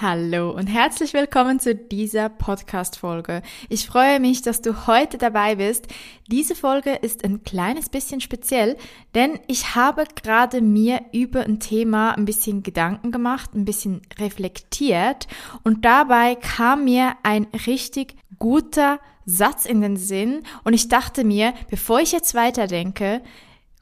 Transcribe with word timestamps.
Hallo 0.00 0.50
und 0.50 0.66
herzlich 0.66 1.12
willkommen 1.12 1.60
zu 1.60 1.74
dieser 1.74 2.30
Podcast-Folge. 2.30 3.42
Ich 3.68 3.86
freue 3.86 4.20
mich, 4.20 4.40
dass 4.40 4.62
du 4.62 4.86
heute 4.86 5.18
dabei 5.18 5.56
bist. 5.56 5.86
Diese 6.28 6.54
Folge 6.54 6.92
ist 6.92 7.24
ein 7.24 7.44
kleines 7.44 7.90
bisschen 7.90 8.20
speziell, 8.20 8.76
denn 9.14 9.38
ich 9.46 9.76
habe 9.76 10.04
gerade 10.20 10.62
mir 10.62 11.02
über 11.12 11.42
ein 11.42 11.60
Thema 11.60 12.12
ein 12.12 12.24
bisschen 12.24 12.62
Gedanken 12.62 13.12
gemacht, 13.12 13.54
ein 13.54 13.66
bisschen 13.66 14.00
reflektiert 14.18 15.28
und 15.62 15.84
dabei 15.84 16.36
kam 16.36 16.84
mir 16.84 17.12
ein 17.22 17.46
richtig 17.66 18.16
guter 18.38 18.98
Satz 19.26 19.66
in 19.66 19.82
den 19.82 19.96
Sinn 19.98 20.42
und 20.64 20.72
ich 20.72 20.88
dachte 20.88 21.22
mir, 21.22 21.52
bevor 21.70 22.00
ich 22.00 22.12
jetzt 22.12 22.34
weiterdenke, 22.34 23.22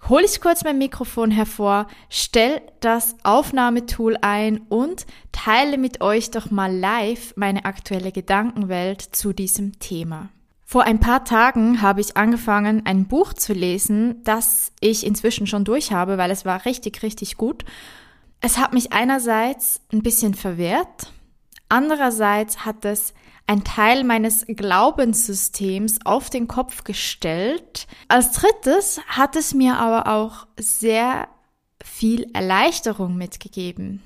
hole 0.09 0.25
ich 0.25 0.41
kurz 0.41 0.65
mein 0.65 0.79
Mikrofon 0.79 1.31
hervor, 1.31 1.87
stell 2.09 2.63
das 2.81 3.17
Aufnahmetool 3.23 4.17
ein 4.23 4.63
und 4.69 5.07
teile 5.33 5.79
mit 5.79 6.01
euch 6.01 6.31
doch 6.31 6.51
mal 6.51 6.75
live 6.75 7.35
meine 7.37 7.65
aktuelle 7.65 8.13
Gedankenwelt 8.13 9.01
zu 9.01 9.33
diesem 9.33 9.79
Thema. 9.79 10.31
Vor 10.65 10.85
ein 10.85 11.01
paar 11.01 11.25
Tagen 11.25 11.83
habe 11.83 12.01
ich 12.01 12.17
angefangen, 12.17 12.87
ein 12.87 13.09
Buch 13.09 13.33
zu 13.33 13.53
lesen, 13.53 14.23
das 14.23 14.71
ich 14.81 15.05
inzwischen 15.05 15.49
schon 15.49 15.65
durch 15.65 15.91
habe, 15.91 16.17
weil 16.17 16.31
es 16.31 16.45
war 16.45 16.65
richtig, 16.65 17.03
richtig 17.03 17.37
gut. 17.37 17.65
Es 18.41 18.57
hat 18.57 18.73
mich 18.73 18.93
einerseits 18.93 19.81
ein 19.93 20.03
bisschen 20.03 20.35
verwehrt, 20.35 21.13
andererseits 21.71 22.67
hat 22.67 22.85
es 22.85 23.15
ein 23.47 23.65
Teil 23.65 24.05
meines 24.05 24.45
Glaubenssystems 24.47 26.01
auf 26.05 26.31
den 26.31 26.47
Kopf 26.47 26.85
gestellt. 26.85 27.87
Als 28.07 28.33
drittes 28.33 29.01
hat 29.09 29.35
es 29.35 29.55
mir 29.55 29.77
aber 29.77 30.13
auch 30.13 30.47
sehr 30.59 31.29
viel 31.83 32.31
Erleichterung 32.33 33.17
mitgegeben. 33.17 34.03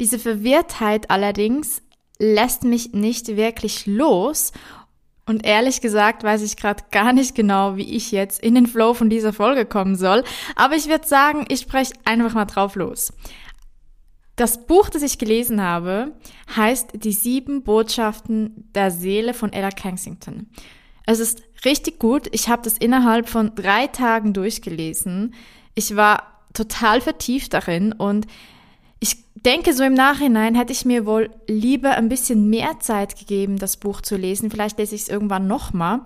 Diese 0.00 0.18
Verwirrtheit 0.18 1.10
allerdings 1.10 1.82
lässt 2.18 2.64
mich 2.64 2.92
nicht 2.92 3.36
wirklich 3.36 3.86
los 3.86 4.52
und 5.26 5.46
ehrlich 5.46 5.80
gesagt 5.80 6.24
weiß 6.24 6.42
ich 6.42 6.56
gerade 6.56 6.82
gar 6.90 7.12
nicht 7.12 7.34
genau, 7.34 7.76
wie 7.76 7.96
ich 7.96 8.10
jetzt 8.10 8.42
in 8.42 8.54
den 8.54 8.66
Flow 8.66 8.94
von 8.94 9.10
dieser 9.10 9.32
Folge 9.32 9.64
kommen 9.64 9.96
soll, 9.96 10.24
aber 10.56 10.74
ich 10.74 10.88
würde 10.88 11.06
sagen, 11.06 11.44
ich 11.48 11.60
spreche 11.60 11.94
einfach 12.04 12.34
mal 12.34 12.44
drauf 12.46 12.74
los. 12.74 13.12
Das 14.36 14.66
Buch, 14.66 14.88
das 14.88 15.02
ich 15.02 15.18
gelesen 15.18 15.60
habe, 15.60 16.12
heißt 16.56 16.90
Die 16.94 17.12
sieben 17.12 17.62
Botschaften 17.62 18.70
der 18.74 18.90
Seele 18.90 19.34
von 19.34 19.52
Ella 19.52 19.70
Kensington. 19.70 20.48
Es 21.04 21.20
ist 21.20 21.42
richtig 21.64 21.98
gut. 21.98 22.28
Ich 22.32 22.48
habe 22.48 22.62
das 22.62 22.78
innerhalb 22.78 23.28
von 23.28 23.54
drei 23.54 23.88
Tagen 23.88 24.32
durchgelesen. 24.32 25.34
Ich 25.74 25.96
war 25.96 26.40
total 26.54 27.00
vertieft 27.00 27.52
darin 27.52 27.92
und 27.92 28.26
ich 29.00 29.16
denke, 29.34 29.74
so 29.74 29.82
im 29.82 29.94
Nachhinein 29.94 30.54
hätte 30.54 30.72
ich 30.72 30.84
mir 30.84 31.04
wohl 31.04 31.30
lieber 31.48 31.90
ein 31.92 32.08
bisschen 32.08 32.48
mehr 32.48 32.78
Zeit 32.80 33.18
gegeben, 33.18 33.58
das 33.58 33.76
Buch 33.76 34.00
zu 34.00 34.16
lesen. 34.16 34.50
Vielleicht 34.50 34.78
lese 34.78 34.94
ich 34.94 35.02
es 35.02 35.08
irgendwann 35.08 35.46
nochmal, 35.46 36.02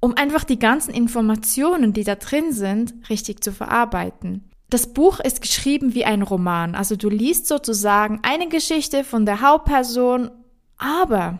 um 0.00 0.14
einfach 0.14 0.44
die 0.44 0.58
ganzen 0.58 0.92
Informationen, 0.92 1.92
die 1.92 2.04
da 2.04 2.16
drin 2.16 2.52
sind, 2.52 2.94
richtig 3.08 3.42
zu 3.42 3.52
verarbeiten 3.52 4.50
das 4.68 4.92
Buch 4.92 5.20
ist 5.20 5.40
geschrieben 5.40 5.94
wie 5.94 6.04
ein 6.04 6.22
Roman. 6.22 6.74
Also 6.74 6.96
du 6.96 7.08
liest 7.08 7.46
sozusagen 7.46 8.20
eine 8.22 8.48
Geschichte 8.48 9.04
von 9.04 9.24
der 9.24 9.40
Hauptperson, 9.40 10.30
aber, 10.76 11.38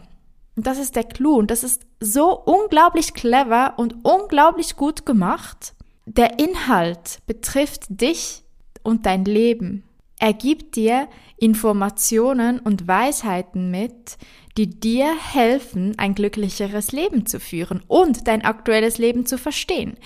und 0.54 0.66
das 0.66 0.78
ist 0.78 0.97
der 0.97 1.04
Clou, 1.04 1.36
und 1.36 1.50
das 1.50 1.65
ist 1.65 1.82
so 2.00 2.31
unglaublich 2.38 3.15
clever 3.15 3.75
und 3.76 4.04
unglaublich 4.04 4.76
gut 4.76 5.04
gemacht, 5.04 5.75
der 6.06 6.38
Inhalt 6.38 7.19
betrifft 7.26 7.86
dich 7.88 8.44
und 8.82 9.06
dein 9.06 9.25
Leben. 9.25 9.82
Er 10.19 10.32
gibt 10.32 10.76
dir 10.76 11.09
Informationen 11.36 12.60
und 12.60 12.86
Weisheiten 12.86 13.70
mit, 13.70 14.16
die 14.56 14.81
dir 14.81 15.15
helfen, 15.15 15.98
ein 15.98 16.15
glücklicheres 16.15 16.92
Leben 16.92 17.26
zu 17.26 17.41
führen 17.41 17.82
und 17.88 18.26
dein 18.26 18.44
aktuelles 18.44 18.97
Leben 18.98 19.26
zu 19.26 19.36
verstehen. 19.36 19.98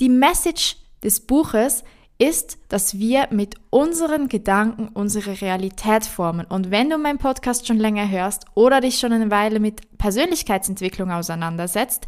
Die 0.00 0.08
Message 0.08 0.78
des 1.04 1.20
Buches 1.20 1.84
ist, 2.22 2.58
dass 2.68 2.98
wir 2.98 3.26
mit 3.30 3.56
unseren 3.70 4.28
Gedanken 4.28 4.88
unsere 4.94 5.40
Realität 5.40 6.06
formen. 6.06 6.46
Und 6.46 6.70
wenn 6.70 6.88
du 6.88 6.96
meinen 6.96 7.18
Podcast 7.18 7.66
schon 7.66 7.78
länger 7.78 8.08
hörst 8.08 8.44
oder 8.54 8.80
dich 8.80 9.00
schon 9.00 9.12
eine 9.12 9.32
Weile 9.32 9.58
mit 9.58 9.98
Persönlichkeitsentwicklung 9.98 11.10
auseinandersetzt, 11.10 12.06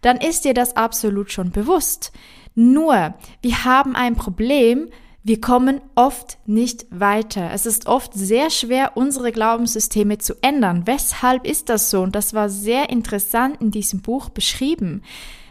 dann 0.00 0.16
ist 0.16 0.46
dir 0.46 0.54
das 0.54 0.76
absolut 0.76 1.30
schon 1.30 1.50
bewusst. 1.50 2.10
Nur, 2.54 3.14
wir 3.42 3.64
haben 3.64 3.94
ein 3.94 4.16
Problem, 4.16 4.88
wir 5.22 5.42
kommen 5.42 5.82
oft 5.94 6.38
nicht 6.46 6.86
weiter. 6.90 7.50
Es 7.52 7.66
ist 7.66 7.86
oft 7.86 8.14
sehr 8.14 8.48
schwer, 8.48 8.96
unsere 8.96 9.30
Glaubenssysteme 9.30 10.16
zu 10.16 10.36
ändern. 10.40 10.86
Weshalb 10.86 11.46
ist 11.46 11.68
das 11.68 11.90
so? 11.90 12.00
Und 12.00 12.14
das 12.14 12.32
war 12.32 12.48
sehr 12.48 12.88
interessant 12.88 13.60
in 13.60 13.70
diesem 13.70 14.00
Buch 14.00 14.30
beschrieben 14.30 15.02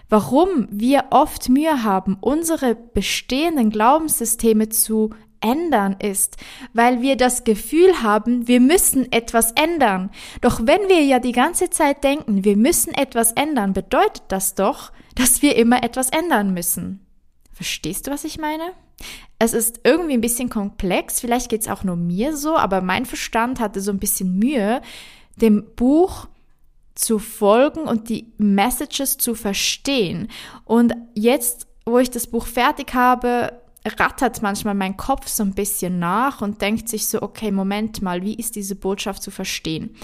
warum 0.10 0.68
wir 0.72 1.06
oft 1.12 1.50
Mühe 1.50 1.84
haben, 1.84 2.18
unsere 2.20 2.76
bestehenden 2.76 3.70
Glaubenssysteme 3.70 4.70
zu 4.70 5.12
ändern 5.42 5.96
ist, 6.02 6.38
weil 6.74 7.02
wir 7.02 7.16
das 7.16 7.44
Gefühl 7.44 8.02
haben, 8.02 8.48
wir 8.48 8.60
müssen 8.60 9.12
etwas 9.12 9.52
ändern. 9.52 10.10
Doch 10.42 10.62
wenn 10.64 10.88
wir 10.90 11.02
ja 11.04 11.20
die 11.20 11.32
ganze 11.32 11.70
Zeit 11.70 12.04
denken, 12.04 12.44
wir 12.44 12.58
müssen 12.58 12.94
etwas 12.94 13.32
ändern, 13.32 13.74
bedeutet 13.74 14.24
das 14.28 14.56
doch, 14.56 14.92
dass 15.16 15.42
wir 15.42 15.56
immer 15.56 15.84
etwas 15.84 16.10
ändern 16.10 16.54
müssen. 16.54 17.06
Verstehst 17.54 18.08
du, 18.08 18.12
was 18.12 18.24
ich 18.24 18.38
meine? 18.38 18.64
Es 19.38 19.54
ist 19.54 19.82
irgendwie 19.86 20.14
ein 20.14 20.22
bisschen 20.22 20.50
komplex, 20.50 21.22
vielleicht 21.22 21.50
geht 21.50 21.62
es 21.62 21.70
auch 21.70 21.86
nur 21.86 21.96
mir 21.96 22.36
so, 22.36 22.58
aber 22.58 22.82
mein 22.82 23.06
Verstand 23.06 23.60
hatte 23.62 23.80
so 23.80 23.92
ein 23.92 24.00
bisschen 24.00 24.38
Mühe, 24.38 24.82
dem 25.38 25.66
Buch 25.76 26.28
zu 26.96 27.20
folgen 27.20 27.82
und 27.82 28.10
die 28.10 28.32
Messages 28.38 29.18
zu 29.18 29.36
verstehen. 29.36 30.28
Und 30.66 30.94
jetzt, 31.14 31.68
wo 31.86 31.98
ich 32.00 32.10
das 32.10 32.28
Buch 32.28 32.46
fertig 32.46 32.94
habe, 32.94 33.54
rattert 33.86 34.42
manchmal 34.42 34.76
mein 34.76 34.98
Kopf 34.98 35.28
so 35.28 35.44
ein 35.44 35.54
bisschen 35.54 36.00
nach 36.00 36.42
und 36.42 36.62
denkt 36.62 36.90
sich 36.90 37.08
so, 37.08 37.22
okay, 37.22 37.52
Moment 37.52 38.02
mal, 38.02 38.22
wie 38.24 38.36
ist 38.36 38.56
diese 38.56 38.76
Botschaft 38.76 39.24
zu 39.24 39.32
verstehen? 39.32 39.96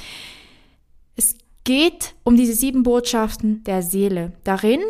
Es 1.16 1.36
geht 1.64 2.16
um 2.24 2.38
diese 2.38 2.54
sieben 2.54 2.84
Botschaften 2.84 3.64
der 3.64 3.82
Seele. 3.82 4.34
Darin 4.44 4.82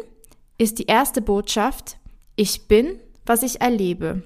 ist 0.58 0.80
die 0.80 0.86
erste 0.86 1.22
Botschaft, 1.22 1.98
ich 2.36 2.68
bin, 2.68 3.00
was 3.26 3.44
ich 3.44 3.62
erlebe 3.62 4.24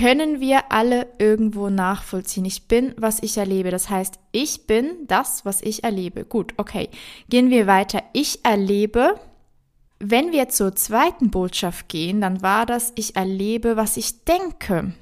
können 0.00 0.40
wir 0.40 0.72
alle 0.72 1.08
irgendwo 1.18 1.68
nachvollziehen. 1.68 2.46
Ich 2.46 2.68
bin, 2.68 2.94
was 2.96 3.22
ich 3.22 3.36
erlebe. 3.36 3.70
Das 3.70 3.90
heißt, 3.90 4.18
ich 4.32 4.66
bin 4.66 5.06
das, 5.06 5.44
was 5.44 5.60
ich 5.60 5.84
erlebe. 5.84 6.24
Gut, 6.24 6.54
okay. 6.56 6.88
Gehen 7.28 7.50
wir 7.50 7.66
weiter. 7.66 8.02
Ich 8.14 8.42
erlebe. 8.42 9.20
Wenn 9.98 10.32
wir 10.32 10.48
zur 10.48 10.74
zweiten 10.74 11.30
Botschaft 11.30 11.90
gehen, 11.90 12.22
dann 12.22 12.40
war 12.40 12.64
das, 12.64 12.92
ich 12.94 13.16
erlebe, 13.16 13.76
was 13.76 13.98
ich 13.98 14.24
denke. 14.24 14.94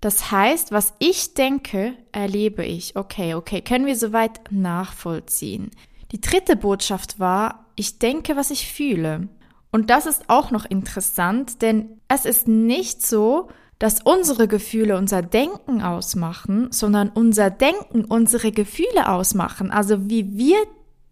Das 0.00 0.30
heißt, 0.30 0.70
was 0.70 0.94
ich 1.00 1.34
denke, 1.34 1.94
erlebe 2.12 2.64
ich. 2.64 2.94
Okay, 2.94 3.34
okay. 3.34 3.60
Können 3.60 3.86
wir 3.86 3.96
soweit 3.96 4.52
nachvollziehen. 4.52 5.72
Die 6.12 6.20
dritte 6.20 6.54
Botschaft 6.54 7.18
war, 7.18 7.66
ich 7.74 7.98
denke, 7.98 8.36
was 8.36 8.52
ich 8.52 8.70
fühle. 8.70 9.28
Und 9.72 9.90
das 9.90 10.06
ist 10.06 10.30
auch 10.30 10.52
noch 10.52 10.64
interessant, 10.64 11.60
denn 11.60 12.00
es 12.06 12.24
ist 12.24 12.46
nicht 12.46 13.04
so, 13.04 13.48
dass 13.78 14.00
unsere 14.02 14.48
Gefühle 14.48 14.96
unser 14.96 15.22
Denken 15.22 15.82
ausmachen, 15.82 16.68
sondern 16.70 17.08
unser 17.08 17.50
Denken 17.50 18.04
unsere 18.04 18.52
Gefühle 18.52 19.08
ausmachen. 19.08 19.70
Also 19.70 20.08
wie 20.08 20.36
wir 20.36 20.58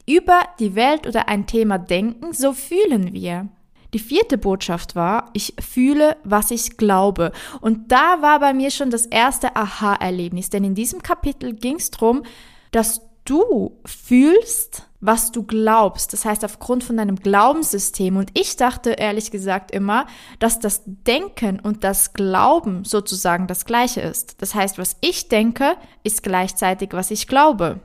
über 0.09 0.41
die 0.59 0.75
Welt 0.75 1.07
oder 1.07 1.29
ein 1.29 1.47
Thema 1.47 1.79
denken, 1.79 2.33
so 2.33 2.53
fühlen 2.53 3.13
wir. 3.13 3.49
Die 3.95 3.99
vierte 3.99 4.39
Botschaft 4.39 4.97
war, 4.97 5.29
ich 5.35 5.55
fühle, 5.61 6.17
was 6.25 6.51
ich 6.51 6.79
glaube. 6.79 7.33
Und 7.61 7.93
da 7.93 8.23
war 8.23 8.41
bei 8.41 8.55
mir 8.55 8.71
schon 8.71 8.91
das 8.91 9.05
erste 9.05 9.55
Aha-Erlebnis, 9.55 10.49
denn 10.49 10.65
in 10.65 10.75
diesem 10.75 11.03
Kapitel 11.03 11.53
ging 11.55 11.77
es 11.77 11.91
darum, 11.91 12.23
dass 12.71 13.03
du 13.25 13.79
fühlst, 13.85 14.89
was 15.01 15.33
du 15.33 15.43
glaubst. 15.43 16.13
Das 16.13 16.25
heißt, 16.25 16.45
aufgrund 16.45 16.85
von 16.85 16.97
deinem 16.97 17.17
Glaubenssystem. 17.17 18.17
Und 18.17 18.31
ich 18.35 18.57
dachte 18.57 18.91
ehrlich 18.93 19.31
gesagt 19.31 19.71
immer, 19.71 20.07
dass 20.39 20.61
das 20.61 20.83
Denken 20.87 21.59
und 21.61 21.85
das 21.85 22.13
Glauben 22.13 22.85
sozusagen 22.85 23.47
das 23.47 23.65
gleiche 23.65 24.01
ist. 24.01 24.41
Das 24.41 24.55
heißt, 24.55 24.79
was 24.79 24.97
ich 25.01 25.29
denke, 25.29 25.77
ist 26.05 26.23
gleichzeitig, 26.23 26.91
was 26.93 27.11
ich 27.11 27.27
glaube. 27.27 27.81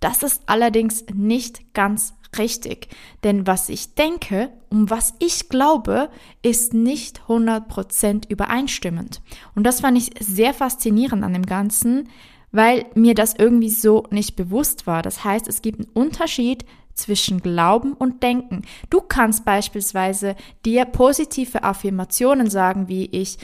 Das 0.00 0.22
ist 0.22 0.42
allerdings 0.46 1.04
nicht 1.12 1.74
ganz 1.74 2.14
richtig. 2.38 2.88
Denn 3.24 3.46
was 3.46 3.68
ich 3.68 3.94
denke 3.94 4.50
und 4.70 4.90
was 4.90 5.14
ich 5.18 5.48
glaube, 5.48 6.10
ist 6.42 6.74
nicht 6.74 7.22
100% 7.28 8.30
übereinstimmend. 8.30 9.20
Und 9.54 9.64
das 9.64 9.80
fand 9.80 9.98
ich 9.98 10.10
sehr 10.20 10.54
faszinierend 10.54 11.24
an 11.24 11.32
dem 11.32 11.46
Ganzen, 11.46 12.08
weil 12.52 12.86
mir 12.94 13.14
das 13.14 13.34
irgendwie 13.34 13.70
so 13.70 14.04
nicht 14.10 14.36
bewusst 14.36 14.86
war. 14.86 15.02
Das 15.02 15.24
heißt, 15.24 15.48
es 15.48 15.62
gibt 15.62 15.80
einen 15.80 15.90
Unterschied 15.92 16.64
zwischen 16.94 17.40
Glauben 17.40 17.92
und 17.92 18.22
Denken. 18.22 18.62
Du 18.90 19.00
kannst 19.00 19.44
beispielsweise 19.44 20.36
dir 20.64 20.84
positive 20.84 21.62
Affirmationen 21.62 22.50
sagen, 22.50 22.88
wie 22.88 23.06
ich, 23.06 23.38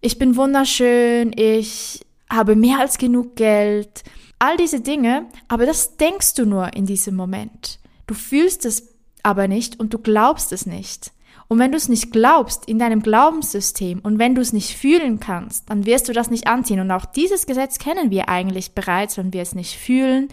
ich 0.00 0.18
bin 0.18 0.36
wunderschön, 0.36 1.32
ich 1.34 2.04
habe 2.30 2.56
mehr 2.56 2.80
als 2.80 2.98
genug 2.98 3.36
Geld, 3.36 4.02
all 4.38 4.56
diese 4.56 4.80
Dinge, 4.80 5.26
aber 5.48 5.66
das 5.66 5.96
denkst 5.96 6.34
du 6.34 6.44
nur 6.44 6.74
in 6.74 6.86
diesem 6.86 7.16
Moment. 7.16 7.78
Du 8.06 8.14
fühlst 8.14 8.64
es 8.64 8.94
aber 9.22 9.48
nicht 9.48 9.80
und 9.80 9.94
du 9.94 9.98
glaubst 9.98 10.52
es 10.52 10.66
nicht. 10.66 11.12
Und 11.48 11.58
wenn 11.58 11.72
du 11.72 11.78
es 11.78 11.88
nicht 11.88 12.12
glaubst 12.12 12.66
in 12.66 12.78
deinem 12.78 13.02
Glaubenssystem 13.02 14.00
und 14.00 14.18
wenn 14.18 14.34
du 14.34 14.42
es 14.42 14.52
nicht 14.52 14.76
fühlen 14.76 15.18
kannst, 15.18 15.70
dann 15.70 15.86
wirst 15.86 16.08
du 16.08 16.12
das 16.12 16.30
nicht 16.30 16.46
anziehen. 16.46 16.80
Und 16.80 16.90
auch 16.90 17.06
dieses 17.06 17.46
Gesetz 17.46 17.78
kennen 17.78 18.10
wir 18.10 18.28
eigentlich 18.28 18.72
bereits. 18.72 19.16
Wenn 19.16 19.32
wir 19.32 19.40
es 19.40 19.54
nicht 19.54 19.78
fühlen, 19.78 20.28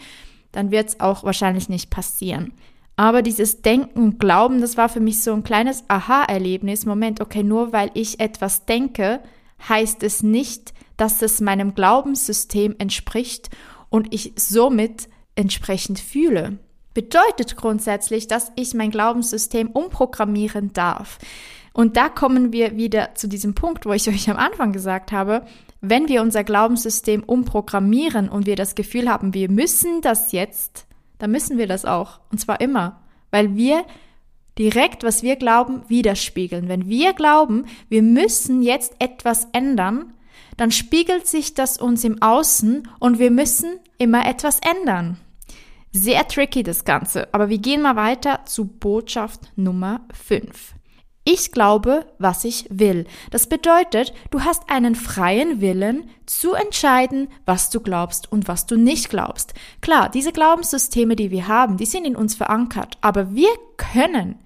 dann 0.51 0.71
wird 0.71 0.89
es 0.89 1.00
auch 1.00 1.23
wahrscheinlich 1.23 1.69
nicht 1.69 1.89
passieren. 1.89 2.51
Aber 2.97 3.21
dieses 3.21 3.62
Denken 3.62 4.19
Glauben, 4.19 4.59
das 4.59 4.75
war 4.77 4.89
für 4.89 5.00
mich 5.00 5.21
so 5.21 5.33
ein 5.33 5.44
kleines 5.44 5.85
Aha-Erlebnis. 5.88 6.85
Moment, 6.85 7.21
okay, 7.21 7.44
nur 7.44 7.71
weil 7.71 7.91
ich 7.94 8.19
etwas 8.19 8.65
denke, 8.65 9.21
heißt 9.69 10.03
es 10.03 10.21
nicht, 10.21 10.73
dass 10.97 11.21
es 11.21 11.39
meinem 11.39 11.75
Glaubenssystem 11.75 12.75
entspricht 12.77 13.50
und 13.89 14.13
ich 14.13 14.33
somit 14.38 15.07
entsprechend 15.35 16.00
fühle 16.00 16.59
bedeutet 16.95 17.56
grundsätzlich, 17.57 18.27
dass 18.27 18.51
ich 18.56 18.74
mein 18.74 18.89
Glaubenssystem 18.89 19.69
umprogrammieren 19.69 20.74
darf. 20.74 21.19
Und 21.74 21.97
da 21.97 22.09
kommen 22.09 22.53
wir 22.53 22.77
wieder 22.77 23.13
zu 23.15 23.27
diesem 23.27 23.53
Punkt, 23.53 23.86
wo 23.86 23.94
ich 23.94 24.07
euch 24.09 24.27
am 24.31 24.38
Anfang 24.38 24.74
gesagt 24.74 25.12
habe, 25.12 25.45
wenn 25.81 26.07
wir 26.07 26.24
unser 26.24 26.44
Glaubenssystem 26.44 27.21
umprogrammieren 27.24 28.30
und 28.30 28.47
wir 28.47 28.56
das 28.56 28.74
Gefühl 28.74 29.07
haben, 29.07 29.36
wir 29.36 29.51
müssen 29.51 30.01
das 30.01 30.31
jetzt, 30.31 30.88
dann 31.19 31.30
müssen 31.30 31.59
wir 31.59 31.68
das 31.68 31.86
auch. 31.86 32.21
Und 32.31 32.39
zwar 32.39 32.59
immer. 32.59 33.01
Weil 33.30 33.56
wir 33.56 33.86
direkt, 34.57 35.03
was 35.03 35.21
wir 35.21 35.36
glauben, 35.36 35.83
widerspiegeln. 35.88 36.69
Wenn 36.69 36.88
wir 36.88 37.13
glauben, 37.13 37.65
wir 37.89 38.01
müssen 38.01 38.63
jetzt 38.63 38.95
etwas 39.00 39.48
ändern, 39.51 40.13
dann 40.57 40.71
spiegelt 40.71 41.27
sich 41.27 41.53
das 41.53 41.77
uns 41.77 42.06
im 42.06 42.21
Außen 42.21 42.88
und 43.00 43.19
wir 43.19 43.31
müssen 43.31 43.80
immer 43.98 44.25
etwas 44.25 44.59
ändern. 44.59 45.18
Sehr 45.97 46.27
tricky 46.27 46.62
das 46.62 46.83
Ganze, 46.83 47.33
aber 47.33 47.47
wir 47.47 47.57
gehen 47.57 47.81
mal 47.81 47.95
weiter 47.95 48.42
zu 48.44 48.65
Botschaft 48.65 49.53
Nummer 49.56 50.01
5. 50.12 50.74
Ich 51.24 51.53
glaube, 51.53 52.06
was 52.19 52.44
ich 52.44 52.68
will. 52.69 53.06
Das 53.31 53.47
bedeutet, 53.47 54.13
du 54.30 54.42
hast 54.42 54.69
einen 54.69 54.95
freien 54.95 55.62
Willen 55.62 56.09
zu 56.25 56.53
entscheiden, 56.53 57.30
was 57.45 57.69
du 57.69 57.80
glaubst 57.80 58.30
und 58.30 58.50
was 58.50 58.65
du 58.65 58.75
nicht 58.75 59.09
glaubst. 59.09 59.53
Klar, 59.80 60.09
diese 60.09 60.33
Glaubenssysteme, 60.33 61.15
die 61.15 61.31
wir 61.31 61.47
haben, 61.47 61.77
die 61.77 61.86
sind 61.86 62.03
in 62.03 62.18
uns 62.18 62.36
verankert, 62.36 62.98
aber 63.00 63.33
wir 63.33 63.51
können 63.77 64.39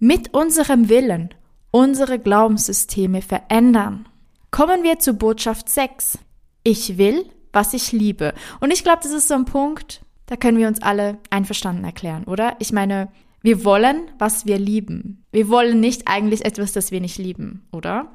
mit 0.00 0.34
unserem 0.34 0.88
Willen 0.88 1.32
unsere 1.70 2.18
Glaubenssysteme 2.18 3.22
verändern. 3.22 4.08
Kommen 4.50 4.82
wir 4.82 4.98
zu 4.98 5.14
Botschaft 5.14 5.68
6. 5.68 6.18
Ich 6.64 6.98
will, 6.98 7.26
was 7.52 7.74
ich 7.74 7.92
liebe. 7.92 8.34
Und 8.58 8.72
ich 8.72 8.82
glaube, 8.82 9.04
das 9.04 9.12
ist 9.12 9.28
so 9.28 9.34
ein 9.34 9.44
Punkt, 9.44 10.00
da 10.26 10.36
können 10.36 10.58
wir 10.58 10.68
uns 10.68 10.82
alle 10.82 11.18
einverstanden 11.30 11.84
erklären, 11.84 12.24
oder? 12.24 12.56
Ich 12.58 12.72
meine, 12.72 13.08
wir 13.42 13.64
wollen, 13.64 14.10
was 14.18 14.46
wir 14.46 14.58
lieben. 14.58 15.24
Wir 15.30 15.48
wollen 15.48 15.80
nicht 15.80 16.08
eigentlich 16.08 16.44
etwas, 16.44 16.72
das 16.72 16.90
wir 16.90 17.00
nicht 17.00 17.18
lieben, 17.18 17.66
oder? 17.72 18.12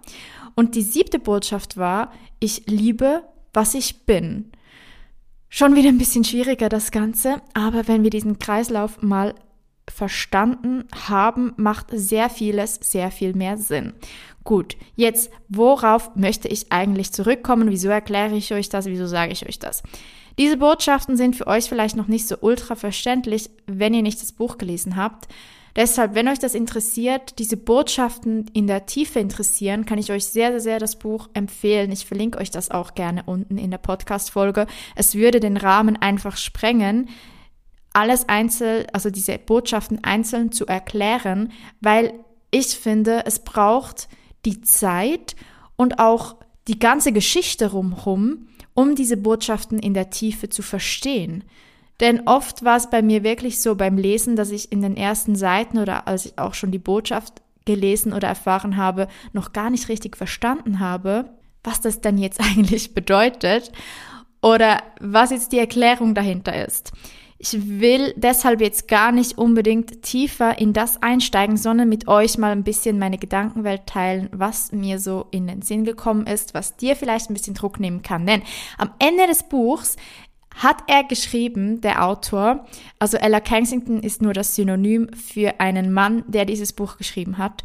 Und 0.56 0.76
die 0.76 0.82
siebte 0.82 1.20
Botschaft 1.20 1.78
war, 1.78 2.12
ich 2.40 2.64
liebe, 2.68 3.24
was 3.54 3.74
ich 3.74 4.06
bin. 4.06 4.52
Schon 5.48 5.76
wieder 5.76 5.90
ein 5.90 5.98
bisschen 5.98 6.24
schwieriger 6.24 6.70
das 6.70 6.92
Ganze, 6.92 7.42
aber 7.54 7.88
wenn 7.88 8.04
wir 8.04 8.10
diesen 8.10 8.40
Kreislauf 8.40 9.02
mal 9.02 9.36
verstanden 9.92 10.86
haben, 11.08 11.54
macht 11.58 11.88
sehr 11.92 12.30
vieles 12.30 12.80
sehr 12.82 13.12
viel 13.12 13.34
mehr 13.34 13.58
Sinn. 13.58 13.94
Gut, 14.44 14.76
jetzt 14.96 15.32
worauf 15.50 16.16
möchte 16.16 16.48
ich 16.48 16.72
eigentlich 16.72 17.12
zurückkommen? 17.12 17.70
Wieso 17.70 17.90
erkläre 17.90 18.36
ich 18.36 18.54
euch 18.54 18.70
das? 18.70 18.86
Wieso 18.88 19.06
sage 19.06 19.32
ich 19.32 19.48
euch 19.48 19.60
das? 19.60 19.84
Diese 20.40 20.58
Botschaften 20.58 21.18
sind 21.18 21.36
für 21.36 21.48
euch 21.48 21.66
vielleicht 21.66 21.96
noch 21.96 22.08
nicht 22.08 22.28
so 22.28 22.38
ultra 22.42 22.76
verständlich, 22.76 23.50
wenn 23.68 23.94
ihr 23.94 24.02
nicht 24.02 24.22
das 24.22 24.32
Buch 24.32 24.58
gelesen 24.58 24.96
habt. 24.96 25.28
Deshalb, 25.76 26.16
wenn 26.16 26.28
euch 26.28 26.40
das 26.40 26.54
interessiert, 26.54 27.40
diese 27.40 27.56
Botschaften 27.56 28.48
in 28.54 28.68
der 28.68 28.86
Tiefe 28.86 29.20
interessieren, 29.20 29.86
kann 29.86 30.00
ich 30.00 30.12
euch 30.12 30.26
sehr, 30.26 30.52
sehr, 30.52 30.60
sehr 30.60 30.80
das 30.80 30.98
Buch 30.98 31.30
empfehlen. 31.34 31.92
Ich 31.92 32.06
verlinke 32.06 32.40
euch 32.40 32.52
das 32.52 32.72
auch 32.72 32.94
gerne 32.94 33.24
unten 33.26 33.58
in 33.58 33.72
der 33.72 33.78
Podcast-Folge. 33.78 34.68
Es 34.96 35.16
würde 35.16 35.40
den 35.40 35.56
Rahmen 35.56 35.96
einfach 35.96 36.36
sprengen, 36.36 37.08
alles 37.94 38.28
einzeln, 38.30 38.88
also 38.94 39.10
diese 39.10 39.38
Botschaften 39.38 40.04
einzeln 40.04 40.52
zu 40.52 40.66
erklären, 40.66 41.52
weil 41.82 42.14
ich 42.52 42.78
finde, 42.78 43.26
es 43.26 43.40
braucht 43.40 44.08
die 44.46 44.62
Zeit 44.62 45.36
und 45.76 46.00
auch 46.00 46.36
die 46.68 46.80
ganze 46.80 47.12
Geschichte 47.12 47.72
rumherum, 47.72 48.48
um 48.74 48.96
diese 48.96 49.18
Botschaften 49.18 49.80
in 49.80 49.94
der 49.94 50.10
Tiefe 50.10 50.50
zu 50.50 50.62
verstehen. 50.62 51.44
Denn 52.00 52.28
oft 52.28 52.64
war 52.64 52.78
es 52.78 52.90
bei 52.90 53.02
mir 53.02 53.24
wirklich 53.24 53.62
so 53.62 53.76
beim 53.76 53.98
Lesen, 53.98 54.36
dass 54.36 54.52
ich 54.52 54.72
in 54.72 54.82
den 54.82 54.98
ersten 54.98 55.36
Seiten 55.36 55.78
oder 55.78 56.08
als 56.08 56.26
ich 56.26 56.38
auch 56.38 56.54
schon 56.54 56.72
die 56.72 56.80
Botschaft 56.80 57.42
gelesen 57.66 58.14
oder 58.14 58.28
erfahren 58.28 58.78
habe, 58.78 59.08
noch 59.34 59.54
gar 59.54 59.70
nicht 59.70 59.88
richtig 59.88 60.18
verstanden 60.18 60.80
habe, 60.80 61.30
was 61.64 61.82
das 61.82 62.02
dann 62.02 62.18
jetzt 62.18 62.40
eigentlich 62.42 62.94
bedeutet 62.94 63.72
oder 64.42 64.82
was 65.00 65.30
jetzt 65.30 65.52
die 65.52 65.60
Erklärung 65.60 66.16
dahinter 66.16 66.66
ist. 66.66 66.92
Ich 67.44 67.80
will 67.80 68.14
deshalb 68.18 68.62
jetzt 68.62 68.88
gar 68.88 69.12
nicht 69.12 69.40
unbedingt 69.40 70.04
tiefer 70.04 70.60
in 70.60 70.74
das 70.74 71.02
einsteigen, 71.02 71.58
sondern 71.58 71.90
mit 71.90 72.08
euch 72.08 72.38
mal 72.38 72.52
ein 72.52 72.64
bisschen 72.64 73.00
meine 73.00 73.18
Gedankenwelt 73.18 73.88
teilen, 73.88 74.30
was 74.32 74.72
mir 74.72 75.00
so 75.00 75.26
in 75.32 75.48
den 75.48 75.64
Sinn 75.64 75.84
gekommen 75.84 76.28
ist, 76.28 76.54
was 76.54 76.78
dir 76.78 76.96
vielleicht 76.96 77.32
ein 77.32 77.34
bisschen 77.34 77.56
Druck 77.56 77.80
nehmen 77.80 78.04
kann. 78.04 78.28
Denn 78.28 78.44
am 78.78 78.92
Ende 79.00 79.26
des 79.26 79.42
Buchs 79.42 79.96
hat 80.54 80.84
er 80.86 81.04
geschrieben, 81.04 81.82
der 81.82 82.06
Autor, 82.06 82.68
also 83.00 83.18
Ella 83.18 83.40
Kensington 83.40 84.04
ist 84.04 84.22
nur 84.22 84.34
das 84.34 84.54
Synonym 84.54 85.12
für 85.14 85.60
einen 85.60 85.92
Mann, 85.92 86.24
der 86.28 86.46
dieses 86.46 86.74
Buch 86.74 86.98
geschrieben 86.98 87.40
hat. 87.40 87.64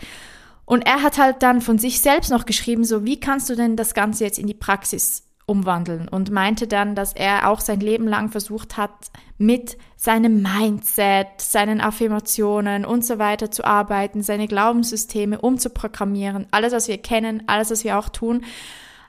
Und 0.64 0.86
er 0.86 1.02
hat 1.02 1.18
halt 1.18 1.42
dann 1.42 1.60
von 1.60 1.76
sich 1.78 2.00
selbst 2.00 2.30
noch 2.30 2.46
geschrieben, 2.46 2.84
so 2.84 3.04
wie 3.04 3.20
kannst 3.20 3.50
du 3.50 3.54
denn 3.54 3.76
das 3.76 3.92
Ganze 3.92 4.24
jetzt 4.24 4.38
in 4.38 4.46
die 4.46 4.54
Praxis 4.54 5.26
umwandeln 5.46 6.08
und 6.08 6.30
meinte 6.30 6.66
dann, 6.66 6.96
dass 6.96 7.12
er 7.12 7.48
auch 7.48 7.60
sein 7.60 7.78
Leben 7.78 8.08
lang 8.08 8.30
versucht 8.30 8.76
hat, 8.76 8.90
mit 9.38 9.78
seinem 9.96 10.42
Mindset, 10.42 11.28
seinen 11.38 11.80
Affirmationen 11.80 12.84
und 12.84 13.04
so 13.04 13.18
weiter 13.18 13.50
zu 13.50 13.64
arbeiten, 13.64 14.22
seine 14.22 14.48
Glaubenssysteme 14.48 15.40
umzuprogrammieren, 15.40 16.46
alles, 16.50 16.72
was 16.72 16.88
wir 16.88 16.98
kennen, 16.98 17.44
alles, 17.46 17.70
was 17.70 17.84
wir 17.84 17.98
auch 17.98 18.08
tun. 18.08 18.44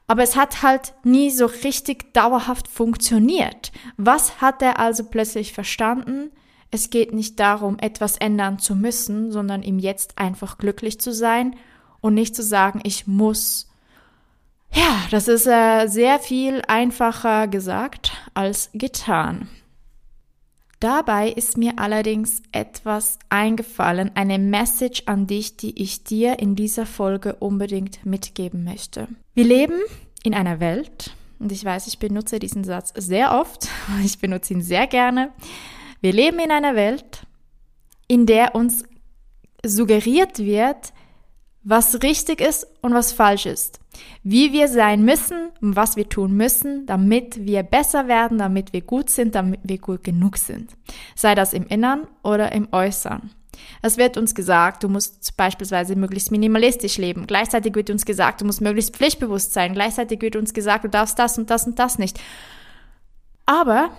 Aber 0.06 0.24
es 0.24 0.36
hat 0.36 0.62
halt 0.62 0.94
nie 1.04 1.32
so 1.32 1.48
richtig 1.48 2.14
dauerhaft 2.14 2.68
funktioniert. 2.68 3.72
Was 3.98 4.40
hat 4.40 4.62
er 4.62 4.80
also 4.80 5.04
plötzlich 5.04 5.54
verstanden? 5.54 6.32
Es 6.70 6.90
geht 6.90 7.14
nicht 7.14 7.40
darum, 7.40 7.80
etwas 7.80 8.16
ändern 8.18 8.60
zu 8.60 8.76
müssen, 8.76 9.32
sondern 9.32 9.64
ihm 9.64 9.80
jetzt 9.80 10.18
einfach 10.18 10.58
glücklich 10.58 11.00
zu 11.00 11.12
sein 11.12 11.56
und 12.00 12.14
nicht 12.14 12.36
zu 12.36 12.44
sagen, 12.44 12.80
ich 12.84 13.08
muss 13.08 13.68
ja, 14.74 15.04
das 15.12 15.28
ist 15.28 15.48
äh, 15.48 15.88
sehr 15.88 16.20
viel 16.20 16.62
einfacher 16.68 17.48
gesagt 17.48 18.12
als 18.34 18.70
getan. 18.74 19.50
Dabei 20.80 21.30
ist 21.30 21.58
mir 21.58 21.74
allerdings 21.78 22.44
etwas 22.52 23.18
eingefallen, 23.30 24.12
eine 24.14 24.38
Message 24.38 25.04
an 25.08 25.26
dich, 25.26 25.58
die 25.58 25.82
ich 25.82 26.04
dir 26.04 26.38
in 26.38 26.56
dieser 26.56 26.86
Folge 26.86 27.34
unbedingt 27.36 28.06
mitgeben 28.06 28.64
möchte. 28.64 29.08
Wir 29.34 29.46
leben 29.46 29.80
in 30.24 30.36
einer 30.36 30.60
Welt, 30.60 31.16
und 31.40 31.52
ich 31.52 31.66
weiß, 31.66 31.88
ich 31.88 31.98
benutze 31.98 32.38
diesen 32.38 32.64
Satz 32.64 32.94
sehr 32.96 33.40
oft, 33.40 33.70
ich 34.04 34.20
benutze 34.20 34.54
ihn 34.54 34.62
sehr 34.62 34.86
gerne. 34.86 35.32
Wir 36.00 36.14
leben 36.14 36.38
in 36.38 36.52
einer 36.52 36.76
Welt, 36.76 37.26
in 38.08 38.28
der 38.28 38.54
uns 38.54 38.84
suggeriert 39.66 40.38
wird, 40.38 40.94
was 41.64 42.04
richtig 42.04 42.40
ist 42.40 42.68
und 42.82 42.94
was 42.94 43.12
falsch 43.12 43.48
ist. 43.48 43.80
Wie 44.24 44.54
wir 44.54 44.68
sein 44.68 45.04
müssen 45.04 45.50
und 45.62 45.76
was 45.76 45.96
wir 45.96 46.10
tun 46.10 46.34
müssen, 46.34 46.86
damit 46.86 47.46
wir 47.46 47.64
besser 47.64 48.08
werden, 48.08 48.38
damit 48.38 48.74
wir 48.74 48.82
gut 48.82 49.10
sind, 49.10 49.36
damit 49.36 49.62
wir 49.64 49.78
gut 49.78 50.04
genug 50.04 50.38
sind. 50.38 50.72
Sei 51.16 51.36
das 51.36 51.54
im 51.54 51.66
Innern 51.68 52.08
oder 52.24 52.52
im 52.52 52.68
Äußern. 52.72 53.32
Es 53.82 53.98
wird 53.98 54.18
uns 54.18 54.36
gesagt, 54.36 54.84
du 54.84 54.90
musst 54.90 55.36
beispielsweise 55.38 55.96
möglichst 55.96 56.32
minimalistisch 56.32 56.98
leben. 56.98 57.28
Gleichzeitig 57.28 57.76
wird 57.76 57.90
uns 57.90 58.06
gesagt, 58.06 58.42
du 58.42 58.46
musst 58.46 58.62
möglichst 58.62 58.96
pflichtbewusst 58.96 59.54
sein. 59.54 59.74
Gleichzeitig 59.74 60.22
wird 60.22 60.36
uns 60.36 60.54
gesagt, 60.54 60.84
du 60.84 60.90
darfst 60.90 61.18
das 61.18 61.38
und 61.38 61.50
das 61.50 61.66
und 61.66 61.80
das 61.80 61.98
nicht. 61.98 62.20
Aber 63.46 63.92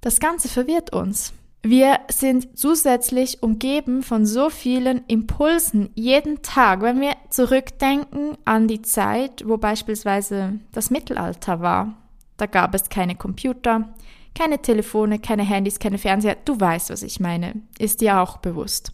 das 0.00 0.20
Ganze 0.20 0.48
verwirrt 0.48 0.92
uns. 0.92 1.32
Wir 1.66 2.00
sind 2.10 2.58
zusätzlich 2.58 3.42
umgeben 3.42 4.02
von 4.02 4.26
so 4.26 4.50
vielen 4.50 5.02
Impulsen 5.06 5.88
jeden 5.94 6.42
Tag. 6.42 6.82
Wenn 6.82 7.00
wir 7.00 7.14
zurückdenken 7.30 8.36
an 8.44 8.68
die 8.68 8.82
Zeit, 8.82 9.48
wo 9.48 9.56
beispielsweise 9.56 10.58
das 10.72 10.90
Mittelalter 10.90 11.60
war, 11.60 11.94
da 12.36 12.44
gab 12.44 12.74
es 12.74 12.90
keine 12.90 13.14
Computer, 13.14 13.88
keine 14.34 14.60
Telefone, 14.60 15.18
keine 15.18 15.42
Handys, 15.42 15.78
keine 15.78 15.96
Fernseher. 15.96 16.36
Du 16.44 16.60
weißt, 16.60 16.90
was 16.90 17.02
ich 17.02 17.18
meine. 17.18 17.54
Ist 17.78 18.02
dir 18.02 18.20
auch 18.20 18.36
bewusst. 18.36 18.92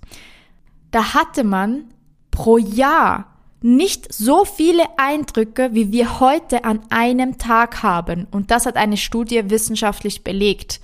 Da 0.93 1.12
hatte 1.12 1.43
man 1.43 1.87
pro 2.31 2.57
Jahr 2.57 3.27
nicht 3.62 4.15
so 4.15 4.45
viele 4.45 4.85
Eindrücke, 4.97 5.71
wie 5.73 5.91
wir 5.91 6.21
heute 6.21 6.62
an 6.62 6.79
einem 6.91 7.37
Tag 7.37 7.83
haben. 7.83 8.29
Und 8.31 8.53
das 8.53 8.65
hat 8.65 8.77
eine 8.77 8.97
Studie 8.97 9.50
wissenschaftlich 9.50 10.23
belegt 10.23 10.81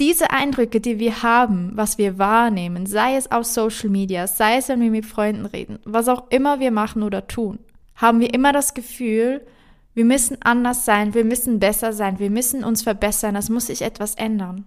diese 0.00 0.30
Eindrücke, 0.30 0.80
die 0.80 0.98
wir 0.98 1.22
haben, 1.22 1.72
was 1.74 1.98
wir 1.98 2.18
wahrnehmen, 2.18 2.86
sei 2.86 3.16
es 3.16 3.30
aus 3.30 3.54
Social 3.54 3.90
Media, 3.90 4.26
sei 4.26 4.56
es, 4.56 4.68
wenn 4.68 4.80
wir 4.80 4.90
mit 4.90 5.06
Freunden 5.06 5.46
reden, 5.46 5.78
was 5.84 6.08
auch 6.08 6.30
immer 6.30 6.60
wir 6.60 6.70
machen 6.70 7.02
oder 7.02 7.26
tun, 7.26 7.58
haben 7.94 8.20
wir 8.20 8.34
immer 8.34 8.52
das 8.52 8.74
Gefühl, 8.74 9.46
wir 9.94 10.04
müssen 10.04 10.42
anders 10.42 10.84
sein, 10.84 11.14
wir 11.14 11.24
müssen 11.24 11.60
besser 11.60 11.92
sein, 11.92 12.18
wir 12.18 12.30
müssen 12.30 12.64
uns 12.64 12.82
verbessern, 12.82 13.36
es 13.36 13.48
muss 13.48 13.66
sich 13.66 13.82
etwas 13.82 14.16
ändern. 14.16 14.66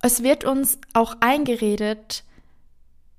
Es 0.00 0.22
wird 0.22 0.44
uns 0.44 0.78
auch 0.94 1.16
eingeredet, 1.20 2.24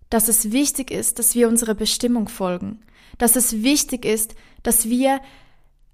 dass 0.10 0.30
es 0.30 0.52
wichtig 0.52 0.92
ist, 0.92 1.20
dass 1.20 1.36
wir 1.36 1.50
unsere 1.50 1.76
Bestimmung 1.76 2.30
folgen, 2.30 2.80
dass 3.18 3.36
es 3.36 3.64
wichtig 3.64 4.06
ist, 4.06 4.36
dass 4.62 4.88
wir 4.88 5.20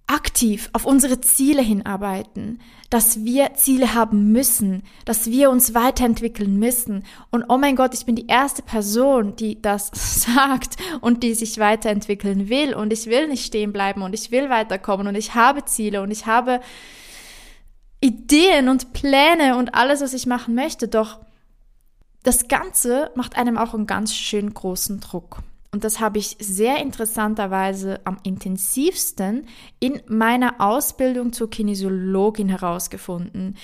aktiv 0.09 0.69
auf 0.73 0.85
unsere 0.85 1.21
Ziele 1.21 1.61
hinarbeiten, 1.61 2.59
dass 2.89 3.23
wir 3.23 3.53
Ziele 3.53 3.93
haben 3.93 4.31
müssen, 4.31 4.81
dass 5.05 5.27
wir 5.27 5.51
uns 5.51 5.75
weiterentwickeln 5.75 6.57
müssen. 6.57 7.05
Und 7.29 7.45
oh 7.49 7.59
mein 7.59 7.75
Gott, 7.75 7.93
ich 7.93 8.05
bin 8.05 8.15
die 8.15 8.25
erste 8.25 8.63
Person, 8.63 9.35
die 9.35 9.61
das 9.61 9.91
sagt 9.93 10.77
und 11.01 11.21
die 11.21 11.35
sich 11.35 11.59
weiterentwickeln 11.59 12.49
will. 12.49 12.73
Und 12.73 12.91
ich 12.91 13.05
will 13.05 13.27
nicht 13.27 13.45
stehen 13.45 13.71
bleiben 13.71 14.01
und 14.01 14.13
ich 14.13 14.31
will 14.31 14.49
weiterkommen 14.49 15.07
und 15.07 15.15
ich 15.15 15.35
habe 15.35 15.63
Ziele 15.65 16.01
und 16.01 16.09
ich 16.09 16.25
habe 16.25 16.59
Ideen 18.01 18.67
und 18.67 18.93
Pläne 18.93 19.57
und 19.57 19.75
alles, 19.75 20.01
was 20.01 20.13
ich 20.13 20.25
machen 20.25 20.55
möchte. 20.55 20.87
Doch 20.87 21.19
das 22.23 22.47
Ganze 22.47 23.11
macht 23.15 23.37
einem 23.37 23.59
auch 23.59 23.75
einen 23.75 23.85
ganz 23.85 24.15
schön 24.15 24.51
großen 24.51 25.01
Druck. 25.01 25.43
Und 25.71 25.83
das 25.83 25.99
habe 25.99 26.17
ich 26.17 26.35
sehr 26.39 26.77
interessanterweise 26.81 27.99
am 28.03 28.17
intensivsten 28.23 29.45
in 29.79 30.01
meiner 30.07 30.55
Ausbildung 30.59 31.31
zur 31.31 31.49
Kinesiologin 31.49 32.49
herausgefunden. 32.49 33.55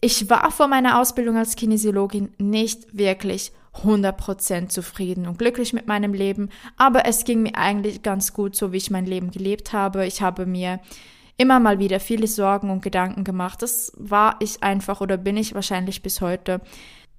Ich 0.00 0.28
war 0.28 0.50
vor 0.50 0.66
meiner 0.66 1.00
Ausbildung 1.00 1.36
als 1.36 1.54
Kinesiologin 1.54 2.34
nicht 2.38 2.96
wirklich 2.96 3.52
100% 3.84 4.68
zufrieden 4.68 5.26
und 5.28 5.38
glücklich 5.38 5.72
mit 5.72 5.86
meinem 5.86 6.12
Leben, 6.12 6.50
aber 6.76 7.06
es 7.06 7.24
ging 7.24 7.42
mir 7.42 7.54
eigentlich 7.54 8.02
ganz 8.02 8.32
gut, 8.32 8.56
so 8.56 8.72
wie 8.72 8.78
ich 8.78 8.90
mein 8.90 9.06
Leben 9.06 9.30
gelebt 9.30 9.72
habe. 9.72 10.04
Ich 10.06 10.20
habe 10.20 10.44
mir 10.44 10.80
immer 11.36 11.60
mal 11.60 11.78
wieder 11.78 12.00
viele 12.00 12.26
Sorgen 12.26 12.70
und 12.70 12.82
Gedanken 12.82 13.24
gemacht. 13.24 13.62
Das 13.62 13.92
war 13.96 14.36
ich 14.40 14.62
einfach 14.62 15.00
oder 15.00 15.16
bin 15.16 15.36
ich 15.36 15.54
wahrscheinlich 15.54 16.02
bis 16.02 16.20
heute. 16.20 16.60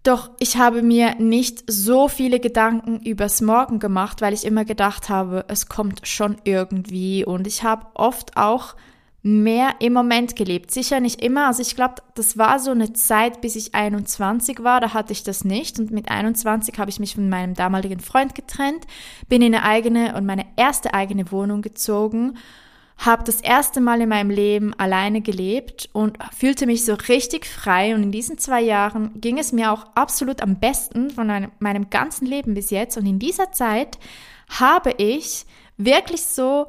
Doch 0.04 0.32
ich 0.40 0.58
habe 0.58 0.82
mir 0.82 1.16
nicht 1.16 1.64
so 1.72 2.10
viele 2.10 2.42
Gedanken 2.42 3.00
übers 3.00 3.40
Morgen 3.40 3.80
gemacht, 3.80 4.22
weil 4.22 4.34
ich 4.34 4.46
immer 4.46 4.66
gedacht 4.66 5.08
habe, 5.08 5.46
es 5.48 5.70
kommt 5.70 6.06
schon 6.06 6.36
irgendwie. 6.44 7.24
Und 7.24 7.48
ich 7.48 7.64
habe 7.64 7.88
oft 7.94 8.36
auch 8.36 8.76
mehr 9.22 9.76
im 9.80 9.94
Moment 9.94 10.36
gelebt. 10.36 10.72
Sicher 10.72 11.00
nicht 11.00 11.22
immer. 11.22 11.48
Also 11.48 11.62
ich 11.62 11.78
glaube, 11.78 11.96
das 12.16 12.38
war 12.38 12.60
so 12.60 12.72
eine 12.72 12.92
Zeit, 12.92 13.40
bis 13.40 13.56
ich 13.56 13.74
21 13.74 14.62
war, 14.62 14.82
da 14.82 14.94
hatte 14.94 15.14
ich 15.14 15.24
das 15.24 15.46
nicht. 15.46 15.80
Und 15.80 15.92
mit 15.92 16.12
21 16.12 16.78
habe 16.78 16.90
ich 16.90 17.00
mich 17.00 17.16
von 17.16 17.30
meinem 17.30 17.54
damaligen 17.54 18.02
Freund 18.02 18.36
getrennt, 18.36 18.86
bin 19.30 19.42
in 19.42 19.56
eine 19.56 19.64
eigene 19.64 20.18
und 20.18 20.26
meine 20.26 20.46
erste 20.58 20.94
eigene 20.94 21.32
Wohnung 21.32 21.62
gezogen 21.62 22.38
habe 22.98 23.24
das 23.24 23.42
erste 23.42 23.82
Mal 23.82 24.02
in 24.02 24.10
meinem 24.10 24.30
Leben 24.30 24.74
alleine 24.76 25.22
gelebt 25.22 25.90
und 25.94 26.18
fühlte 26.36 26.66
mich 26.66 26.86
so 26.86 26.94
richtig 26.94 27.46
frei. 27.46 27.96
Und 27.96 28.04
in 28.04 28.12
diesen 28.12 28.38
zwei 28.38 28.62
Jahren 28.62 29.20
ging 29.20 29.38
es 29.38 29.52
mir 29.52 29.72
auch 29.72 29.88
absolut 29.96 30.42
am 30.42 30.60
besten 30.60 31.10
von 31.10 31.28
meinem, 31.28 31.52
meinem 31.60 31.90
ganzen 31.90 32.26
Leben 32.26 32.54
bis 32.54 32.70
jetzt. 32.70 32.98
Und 32.98 33.06
in 33.06 33.20
dieser 33.20 33.52
Zeit 33.52 33.98
habe 34.50 34.92
ich 34.98 35.46
wirklich 35.78 36.24
so 36.24 36.68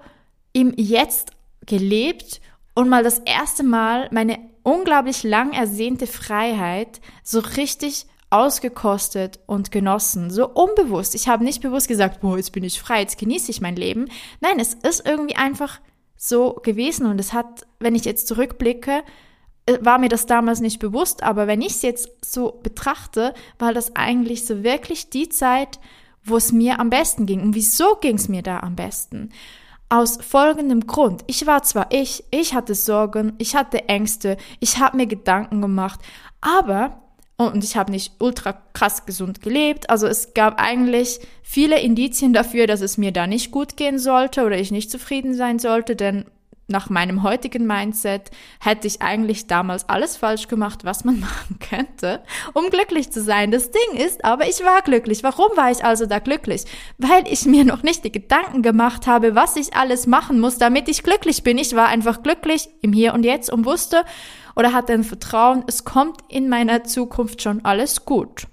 im 0.52 0.72
Jetzt 0.76 1.32
gelebt 1.66 2.40
und 2.74 2.88
mal 2.88 3.02
das 3.02 3.20
erste 3.20 3.62
Mal 3.62 4.08
meine 4.10 4.38
unglaublich 4.62 5.22
lang 5.22 5.52
ersehnte 5.52 6.06
Freiheit 6.06 7.00
so 7.22 7.38
richtig 7.38 8.06
ausgekostet 8.30 9.38
und 9.46 9.70
genossen, 9.70 10.30
so 10.30 10.48
unbewusst. 10.48 11.14
Ich 11.14 11.28
habe 11.28 11.44
nicht 11.44 11.62
bewusst 11.62 11.86
gesagt, 11.86 12.20
boah, 12.20 12.36
jetzt 12.36 12.52
bin 12.52 12.64
ich 12.64 12.80
frei, 12.80 13.00
jetzt 13.00 13.18
genieße 13.18 13.50
ich 13.50 13.60
mein 13.60 13.76
Leben. 13.76 14.08
Nein, 14.40 14.58
es 14.58 14.74
ist 14.74 15.06
irgendwie 15.06 15.36
einfach 15.36 15.78
so 16.28 16.54
gewesen 16.62 17.06
und 17.06 17.18
es 17.20 17.32
hat, 17.32 17.66
wenn 17.80 17.94
ich 17.94 18.04
jetzt 18.04 18.26
zurückblicke, 18.28 19.02
äh, 19.66 19.78
war 19.80 19.98
mir 19.98 20.08
das 20.08 20.26
damals 20.26 20.60
nicht 20.60 20.78
bewusst, 20.78 21.22
aber 21.22 21.46
wenn 21.46 21.60
ich 21.60 21.72
es 21.72 21.82
jetzt 21.82 22.08
so 22.24 22.60
betrachte, 22.62 23.34
war 23.58 23.74
das 23.74 23.94
eigentlich 23.94 24.46
so 24.46 24.62
wirklich 24.62 25.10
die 25.10 25.28
Zeit, 25.28 25.78
wo 26.22 26.36
es 26.36 26.52
mir 26.52 26.80
am 26.80 26.90
besten 26.90 27.26
ging. 27.26 27.42
Und 27.42 27.54
wieso 27.54 27.96
ging 27.96 28.16
es 28.16 28.28
mir 28.28 28.42
da 28.42 28.60
am 28.60 28.76
besten? 28.76 29.30
Aus 29.90 30.16
folgendem 30.16 30.86
Grund. 30.86 31.22
Ich 31.26 31.46
war 31.46 31.62
zwar 31.62 31.88
ich, 31.92 32.24
ich 32.30 32.54
hatte 32.54 32.74
Sorgen, 32.74 33.34
ich 33.38 33.54
hatte 33.54 33.88
Ängste, 33.88 34.38
ich 34.60 34.78
habe 34.78 34.96
mir 34.96 35.06
Gedanken 35.06 35.60
gemacht, 35.60 36.00
aber 36.40 37.03
und 37.36 37.64
ich 37.64 37.76
habe 37.76 37.90
nicht 37.90 38.12
ultra 38.20 38.52
krass 38.72 39.06
gesund 39.06 39.42
gelebt. 39.42 39.90
Also 39.90 40.06
es 40.06 40.34
gab 40.34 40.60
eigentlich 40.60 41.20
viele 41.42 41.80
Indizien 41.80 42.32
dafür, 42.32 42.66
dass 42.66 42.80
es 42.80 42.96
mir 42.96 43.12
da 43.12 43.26
nicht 43.26 43.50
gut 43.50 43.76
gehen 43.76 43.98
sollte 43.98 44.44
oder 44.44 44.58
ich 44.58 44.70
nicht 44.70 44.90
zufrieden 44.90 45.34
sein 45.34 45.58
sollte, 45.58 45.96
denn 45.96 46.26
nach 46.66 46.88
meinem 46.88 47.22
heutigen 47.22 47.66
Mindset 47.66 48.30
hätte 48.58 48.86
ich 48.86 49.02
eigentlich 49.02 49.46
damals 49.46 49.88
alles 49.88 50.16
falsch 50.16 50.48
gemacht, 50.48 50.84
was 50.84 51.04
man 51.04 51.20
machen 51.20 51.58
könnte, 51.58 52.22
um 52.54 52.70
glücklich 52.70 53.10
zu 53.10 53.22
sein. 53.22 53.50
Das 53.50 53.70
Ding 53.70 53.98
ist, 53.98 54.24
aber 54.24 54.48
ich 54.48 54.64
war 54.64 54.82
glücklich. 54.82 55.22
Warum 55.22 55.56
war 55.56 55.70
ich 55.70 55.84
also 55.84 56.06
da 56.06 56.20
glücklich? 56.20 56.64
Weil 56.98 57.24
ich 57.28 57.44
mir 57.44 57.64
noch 57.64 57.82
nicht 57.82 58.04
die 58.04 58.12
Gedanken 58.12 58.62
gemacht 58.62 59.06
habe, 59.06 59.34
was 59.34 59.56
ich 59.56 59.74
alles 59.74 60.06
machen 60.06 60.40
muss, 60.40 60.56
damit 60.56 60.88
ich 60.88 61.02
glücklich 61.02 61.42
bin. 61.42 61.58
Ich 61.58 61.74
war 61.76 61.88
einfach 61.88 62.22
glücklich 62.22 62.68
im 62.80 62.92
Hier 62.92 63.12
und 63.12 63.24
Jetzt 63.24 63.50
und 63.50 63.66
wusste 63.66 64.04
oder 64.56 64.72
hatte 64.72 64.92
ein 64.92 65.04
Vertrauen, 65.04 65.64
es 65.66 65.84
kommt 65.84 66.20
in 66.28 66.48
meiner 66.48 66.84
Zukunft 66.84 67.42
schon 67.42 67.64
alles 67.64 68.04
gut. 68.04 68.46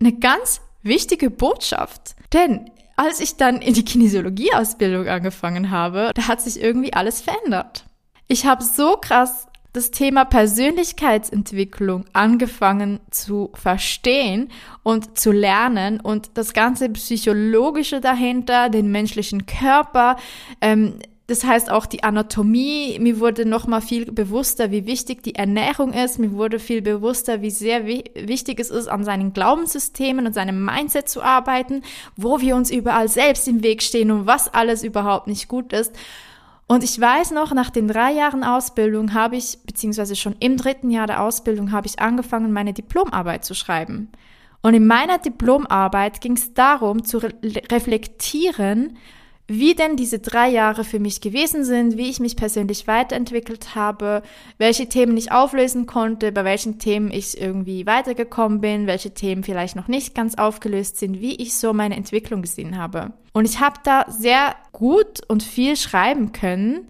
Eine 0.00 0.12
ganz 0.12 0.60
wichtige 0.82 1.30
Botschaft. 1.30 2.16
Denn 2.32 2.70
als 2.96 3.20
ich 3.20 3.36
dann 3.36 3.60
in 3.60 3.74
die 3.74 3.84
Kinesiologie-Ausbildung 3.84 5.06
angefangen 5.08 5.70
habe, 5.70 6.10
da 6.14 6.28
hat 6.28 6.40
sich 6.40 6.60
irgendwie 6.60 6.94
alles 6.94 7.20
verändert. 7.20 7.84
Ich 8.26 8.46
habe 8.46 8.64
so 8.64 8.96
krass 8.96 9.46
das 9.76 9.90
Thema 9.90 10.24
Persönlichkeitsentwicklung 10.24 12.06
angefangen 12.14 12.98
zu 13.10 13.50
verstehen 13.52 14.48
und 14.82 15.18
zu 15.18 15.32
lernen 15.32 16.00
und 16.00 16.30
das 16.34 16.54
ganze 16.54 16.88
Psychologische 16.88 18.00
dahinter, 18.00 18.70
den 18.70 18.90
menschlichen 18.90 19.44
Körper, 19.44 20.16
ähm, 20.62 20.98
das 21.28 21.44
heißt 21.44 21.70
auch 21.70 21.86
die 21.86 22.04
Anatomie, 22.04 22.98
mir 23.00 23.18
wurde 23.18 23.46
noch 23.46 23.66
mal 23.66 23.80
viel 23.80 24.10
bewusster, 24.12 24.70
wie 24.70 24.86
wichtig 24.86 25.24
die 25.24 25.34
Ernährung 25.34 25.92
ist, 25.92 26.20
mir 26.20 26.32
wurde 26.32 26.60
viel 26.60 26.82
bewusster, 26.82 27.42
wie 27.42 27.50
sehr 27.50 27.84
wichtig 27.86 28.60
es 28.60 28.70
ist, 28.70 28.86
an 28.86 29.02
seinen 29.02 29.32
Glaubenssystemen 29.32 30.26
und 30.26 30.34
seinem 30.34 30.64
Mindset 30.64 31.08
zu 31.08 31.22
arbeiten, 31.22 31.82
wo 32.14 32.40
wir 32.40 32.54
uns 32.54 32.70
überall 32.70 33.08
selbst 33.08 33.48
im 33.48 33.64
Weg 33.64 33.82
stehen 33.82 34.12
und 34.12 34.26
was 34.26 34.54
alles 34.54 34.84
überhaupt 34.84 35.26
nicht 35.26 35.48
gut 35.48 35.72
ist. 35.72 35.92
Und 36.68 36.84
ich 36.84 37.00
weiß 37.00 37.32
noch, 37.32 37.52
nach 37.52 37.70
den 37.70 37.88
drei 37.88 38.12
Jahren 38.12 38.44
Ausbildung 38.44 39.12
habe 39.12 39.36
ich, 39.36 39.58
beziehungsweise 39.64 40.14
schon 40.14 40.36
im 40.38 40.56
dritten 40.56 40.90
Jahr 40.90 41.08
der 41.08 41.22
Ausbildung, 41.22 41.72
habe 41.72 41.88
ich 41.88 41.98
angefangen, 41.98 42.52
meine 42.52 42.72
Diplomarbeit 42.72 43.44
zu 43.44 43.54
schreiben. 43.54 44.10
Und 44.62 44.74
in 44.74 44.86
meiner 44.86 45.18
Diplomarbeit 45.18 46.20
ging 46.20 46.32
es 46.32 46.54
darum, 46.54 47.04
zu 47.04 47.18
re 47.18 47.32
reflektieren, 47.70 48.96
wie 49.48 49.74
denn 49.74 49.96
diese 49.96 50.18
drei 50.18 50.48
Jahre 50.48 50.82
für 50.82 50.98
mich 50.98 51.20
gewesen 51.20 51.64
sind, 51.64 51.96
wie 51.96 52.10
ich 52.10 52.18
mich 52.18 52.36
persönlich 52.36 52.86
weiterentwickelt 52.88 53.76
habe, 53.76 54.22
welche 54.58 54.88
Themen 54.88 55.16
ich 55.16 55.30
auflösen 55.30 55.86
konnte, 55.86 56.32
bei 56.32 56.44
welchen 56.44 56.78
Themen 56.78 57.12
ich 57.12 57.40
irgendwie 57.40 57.86
weitergekommen 57.86 58.60
bin, 58.60 58.88
welche 58.88 59.14
Themen 59.14 59.44
vielleicht 59.44 59.76
noch 59.76 59.86
nicht 59.86 60.14
ganz 60.14 60.34
aufgelöst 60.34 60.98
sind, 60.98 61.20
wie 61.20 61.36
ich 61.36 61.56
so 61.56 61.72
meine 61.72 61.96
Entwicklung 61.96 62.42
gesehen 62.42 62.76
habe. 62.76 63.12
Und 63.32 63.44
ich 63.44 63.60
habe 63.60 63.76
da 63.84 64.06
sehr 64.08 64.56
gut 64.72 65.20
und 65.28 65.42
viel 65.42 65.76
schreiben 65.76 66.32
können, 66.32 66.88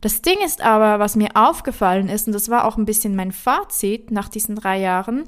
Das 0.00 0.22
Ding 0.22 0.38
ist 0.42 0.62
aber, 0.62 0.98
was 0.98 1.14
mir 1.14 1.28
aufgefallen 1.34 2.08
ist, 2.08 2.26
und 2.26 2.32
das 2.32 2.48
war 2.48 2.64
auch 2.64 2.78
ein 2.78 2.86
bisschen 2.86 3.14
mein 3.14 3.32
Fazit 3.32 4.10
nach 4.10 4.30
diesen 4.30 4.56
drei 4.56 4.80
Jahren, 4.80 5.24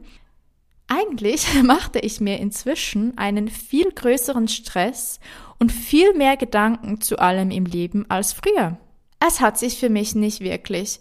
eigentlich 0.88 1.46
machte 1.62 1.98
ich 1.98 2.20
mir 2.20 2.38
inzwischen 2.38 3.16
einen 3.18 3.48
viel 3.48 3.90
größeren 3.90 4.48
Stress 4.48 5.20
und 5.62 5.70
viel 5.70 6.12
mehr 6.14 6.36
Gedanken 6.36 7.00
zu 7.00 7.20
allem 7.20 7.52
im 7.52 7.66
Leben 7.66 8.04
als 8.08 8.32
früher. 8.32 8.78
Es 9.24 9.40
hat 9.40 9.60
sich 9.60 9.78
für 9.78 9.90
mich 9.90 10.16
nicht 10.16 10.40
wirklich 10.40 10.98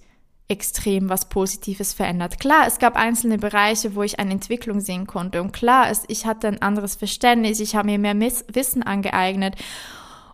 extrem 0.49 1.09
was 1.09 1.29
Positives 1.29 1.93
verändert. 1.93 2.39
Klar, 2.39 2.67
es 2.67 2.77
gab 2.77 2.95
einzelne 2.95 3.39
Bereiche, 3.39 3.95
wo 3.95 4.03
ich 4.03 4.19
eine 4.19 4.33
Entwicklung 4.33 4.79
sehen 4.79 5.07
konnte. 5.07 5.41
Und 5.41 5.51
klar, 5.51 5.89
es, 5.89 6.03
ich 6.09 6.27
hatte 6.27 6.47
ein 6.47 6.61
anderes 6.61 6.93
Verständnis, 6.93 7.59
ich 7.59 7.75
habe 7.75 7.87
mir 7.87 7.97
mehr 7.97 8.31
Wissen 8.53 8.83
angeeignet 8.83 9.55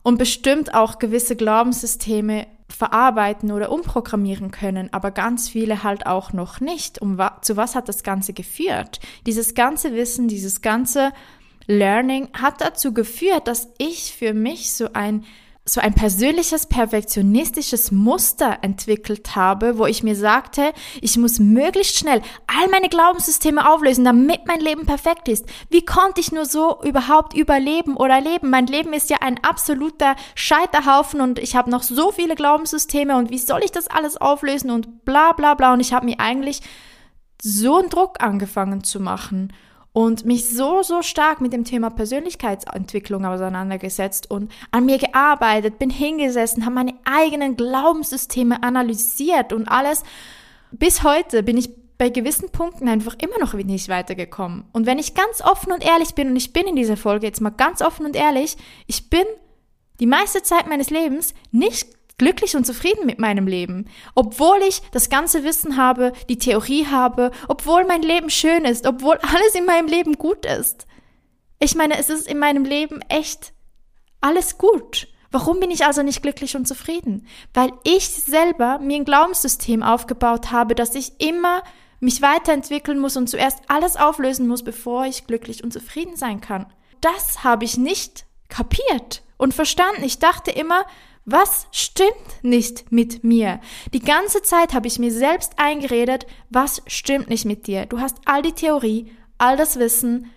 und 0.04 0.18
bestimmt 0.18 0.74
auch 0.74 1.00
gewisse 1.00 1.38
Glaubenssysteme 1.38 2.48
verarbeiten 2.68 3.54
oder 3.54 3.72
umprogrammieren 3.72 4.52
können, 4.52 4.92
aber 4.92 5.12
ganz 5.12 5.48
viele 5.48 5.84
halt 5.84 6.06
auch 6.06 6.34
noch 6.34 6.60
nicht. 6.60 7.02
Um 7.02 7.18
wa 7.18 7.38
zu 7.42 7.56
was 7.56 7.76
hat 7.76 7.88
das 7.88 8.04
Ganze 8.04 8.34
geführt? 8.34 9.00
Dieses 9.26 9.56
ganze 9.56 9.94
Wissen, 9.94 10.28
dieses 10.28 10.62
ganze 10.62 11.14
Learning 11.68 12.30
hat 12.34 12.62
dazu 12.62 12.94
geführt, 12.94 13.48
dass 13.48 13.70
ich 13.78 14.14
für 14.18 14.34
mich 14.34 14.74
so 14.74 14.90
ein 14.94 15.26
so 15.70 15.82
ein 15.82 15.94
persönliches 15.94 16.66
perfektionistisches 16.66 17.92
Muster 17.92 18.60
entwickelt 18.62 19.36
habe, 19.36 19.78
wo 19.78 19.86
ich 19.86 20.02
mir 20.02 20.16
sagte, 20.16 20.72
ich 21.02 21.18
muss 21.18 21.40
möglichst 21.40 21.98
schnell 21.98 22.22
all 22.48 22.70
meine 22.70 22.88
Glaubenssysteme 22.88 23.70
auflösen, 23.70 24.06
damit 24.06 24.48
mein 24.48 24.62
Leben 24.62 24.86
perfekt 24.86 25.28
ist. 25.28 25.46
Wie 25.70 25.84
konnte 25.84 26.22
ich 26.22 26.32
nur 26.32 26.46
so 26.46 26.82
überhaupt 26.84 27.34
überleben 27.36 27.98
oder 27.98 28.22
leben? 28.22 28.50
Mein 28.50 28.68
Leben 28.68 28.94
ist 28.94 29.10
ja 29.10 29.18
ein 29.20 29.44
absoluter 29.44 30.16
Scheiterhaufen 30.36 31.20
und 31.20 31.38
ich 31.38 31.56
habe 31.56 31.70
noch 31.70 31.84
so 31.84 32.14
viele 32.14 32.36
Glaubenssysteme 32.36 33.18
und 33.18 33.30
wie 33.30 33.38
soll 33.38 33.62
ich 33.64 33.72
das 33.72 33.88
alles 33.88 34.16
auflösen 34.16 34.72
und 34.72 35.04
bla 35.04 35.34
bla 35.34 35.54
bla 35.54 35.74
und 35.74 35.82
ich 35.82 35.92
habe 35.92 36.06
mir 36.06 36.20
eigentlich 36.20 36.62
so 37.42 37.78
einen 37.78 37.90
Druck 37.90 38.24
angefangen 38.24 38.86
zu 38.86 39.02
machen 39.02 39.52
und 39.94 40.26
mich 40.26 40.50
so, 40.50 40.84
so 40.84 41.02
stark 41.02 41.42
mit 41.42 41.54
dem 41.54 41.64
Thema 41.64 41.90
Persönlichkeitsentwicklung 41.90 43.26
auseinandergesetzt 43.26 44.30
und 44.30 44.52
an 44.72 44.86
mir 44.86 44.98
gearbeitet, 44.98 45.80
bin 45.80 45.90
hingesessen, 45.90 46.66
habe 46.66 46.76
meine 46.76 46.94
eigenen 47.04 47.56
Glaubenssysteme 47.56 48.62
analysiert 48.62 49.54
und 49.54 49.68
alles. 49.68 50.04
Bis 50.72 51.04
heute 51.04 51.44
bin 51.44 51.58
ich 51.58 51.70
bei 51.98 52.10
gewissen 52.10 52.52
Punkten 52.52 52.88
einfach 52.88 53.16
immer 53.20 53.40
noch 53.40 53.54
nicht 53.54 53.90
weitergekommen. 53.90 54.66
Und 54.72 54.86
wenn 54.86 55.00
ich 55.00 55.16
ganz 55.16 55.42
offen 55.42 55.72
und 55.72 55.84
ehrlich 55.84 56.14
bin, 56.14 56.30
und 56.30 56.36
ich 56.36 56.54
bin 56.54 56.68
in 56.68 56.76
dieser 56.76 56.98
Folge 56.98 57.26
jetzt 57.26 57.42
mal 57.42 57.50
ganz 57.50 57.82
offen 57.82 58.06
und 58.06 58.16
ehrlich, 58.16 58.56
ich 58.86 59.10
bin 59.10 59.26
die 60.00 60.06
meiste 60.06 60.44
Zeit 60.44 60.68
meines 60.68 60.92
Lebens 60.92 61.34
nicht 61.52 61.97
glücklich 62.18 62.56
und 62.56 62.66
zufrieden 62.66 63.06
mit 63.06 63.20
meinem 63.20 63.48
Leben, 63.48 63.90
obwohl 64.16 64.58
ich 64.68 64.82
das 64.92 65.10
ganze 65.10 65.44
Wissen 65.44 65.78
habe, 65.78 66.14
die 66.30 66.40
Theorie 66.40 66.88
habe, 66.88 67.32
obwohl 67.48 67.86
mein 67.86 68.02
Leben 68.02 68.30
schön 68.30 68.66
ist, 68.66 68.88
obwohl 68.88 69.18
alles 69.18 69.56
in 69.56 69.66
meinem 69.66 69.88
Leben 69.88 70.14
gut 70.14 70.46
ist. 70.46 70.88
Ich 71.60 71.76
meine, 71.76 71.98
es 71.98 72.10
ist 72.10 72.28
in 72.28 72.40
meinem 72.40 72.66
Leben 72.66 73.02
echt 73.10 73.54
alles 74.22 74.58
gut. 74.58 75.08
Warum 75.32 75.60
bin 75.60 75.72
ich 75.72 75.86
also 75.86 76.04
nicht 76.04 76.22
glücklich 76.22 76.56
und 76.56 76.68
zufrieden? 76.68 77.28
Weil 77.54 77.72
ich 77.84 78.08
selber 78.10 78.80
mir 78.80 78.96
ein 78.98 79.06
Glaubenssystem 79.06 79.84
aufgebaut 79.84 80.52
habe, 80.52 80.74
dass 80.74 80.96
ich 80.96 81.20
immer 81.20 81.64
mich 82.00 82.22
weiterentwickeln 82.22 83.00
muss 83.00 83.18
und 83.18 83.28
zuerst 83.28 83.60
alles 83.68 83.98
auflösen 83.98 84.48
muss, 84.48 84.64
bevor 84.64 85.06
ich 85.06 85.28
glücklich 85.28 85.64
und 85.64 85.74
zufrieden 85.74 86.16
sein 86.16 86.42
kann. 86.42 86.68
Das 87.02 87.44
habe 87.44 87.66
ich 87.66 87.78
nicht 87.78 88.26
kapiert 88.50 89.24
und 89.38 89.54
verstanden. 89.54 90.04
Ich 90.04 90.20
dachte 90.20 90.52
immer, 90.52 90.86
was 91.28 91.68
stimmt 91.72 92.42
nicht 92.42 92.90
mit 92.90 93.22
mir? 93.22 93.60
Die 93.94 94.00
ganze 94.00 94.42
Zeit 94.44 94.74
habe 94.74 94.88
ich 94.88 94.98
mir 94.98 95.12
selbst 95.12 95.54
eingeredet, 95.58 96.26
was 96.50 96.82
stimmt 96.88 97.30
nicht 97.30 97.44
mit 97.44 97.68
dir? 97.68 97.86
Du 97.86 98.00
hast 98.00 98.18
all 98.24 98.42
die 98.42 98.54
Theorie, 98.54 99.12
all 99.38 99.58
das 99.58 99.78
Wissen, 99.78 100.32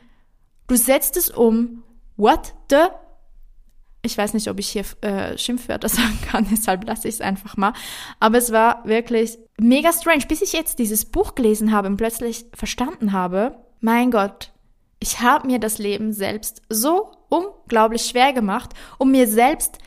du 0.67 0.77
setzt 0.77 1.17
es 1.17 1.31
um. 1.31 1.85
What 2.17 2.55
the? 2.71 2.89
Ich 4.03 4.19
weiß 4.19 4.35
nicht, 4.35 4.49
ob 4.49 4.59
ich 4.59 4.69
hier 4.69 4.85
äh, 5.03 5.39
Schimpfwörter 5.39 5.89
sagen 5.89 6.19
kann, 6.29 6.49
deshalb 6.51 6.85
lasse 6.85 7.07
ich 7.07 7.15
es 7.15 7.21
einfach 7.21 7.57
mal. 7.57 7.73
Aber 8.19 8.39
es 8.39 8.51
war 8.51 8.85
wirklich 8.85 9.39
mega 9.61 9.93
strange, 9.93 10.27
bis 10.27 10.43
ich 10.43 10.53
jetzt 10.53 10.81
dieses 10.81 11.05
Buch 11.05 11.37
gelesen 11.37 11.71
habe 11.71 11.87
und 11.87 11.99
plötzlich 11.99 12.47
verstanden 12.53 13.13
habe, 13.13 13.57
mein 13.79 14.11
Gott, 14.11 14.51
ich 14.99 15.21
habe 15.21 15.47
mir 15.47 15.61
das 15.61 15.79
Leben 15.79 16.13
selbst 16.13 16.63
so 16.69 17.13
unglaublich 17.29 18.03
schwer 18.03 18.33
gemacht, 18.33 18.75
um 18.99 19.13
mir 19.13 19.29
selbst 19.29 19.79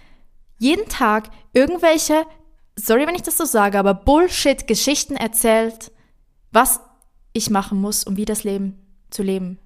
jeden 0.57 0.87
Tag 0.89 1.29
irgendwelche, 1.53 2.25
sorry, 2.75 3.07
wenn 3.07 3.15
ich 3.15 3.23
das 3.23 3.37
so 3.37 3.45
sage, 3.45 3.77
aber 3.79 3.93
Bullshit-Geschichten 3.93 5.15
erzählt, 5.15 5.91
was 6.51 6.79
ich 7.33 7.49
machen 7.49 7.81
muss, 7.81 8.03
um 8.03 8.17
wie 8.17 8.25
das 8.25 8.43
Leben 8.43 8.79
zu 9.09 9.23
leben 9.23 9.59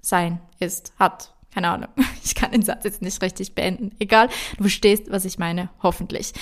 sein 0.00 0.40
ist, 0.58 0.92
hat. 0.98 1.34
Keine 1.52 1.68
Ahnung. 1.70 1.88
Ich 2.24 2.36
kann 2.36 2.52
den 2.52 2.62
Satz 2.62 2.84
jetzt 2.84 3.02
nicht 3.02 3.20
richtig 3.20 3.56
beenden. 3.56 3.90
Egal, 3.98 4.28
du 4.56 4.62
verstehst, 4.62 5.10
was 5.10 5.24
ich 5.24 5.38
meine, 5.38 5.70
hoffentlich. 5.82 6.32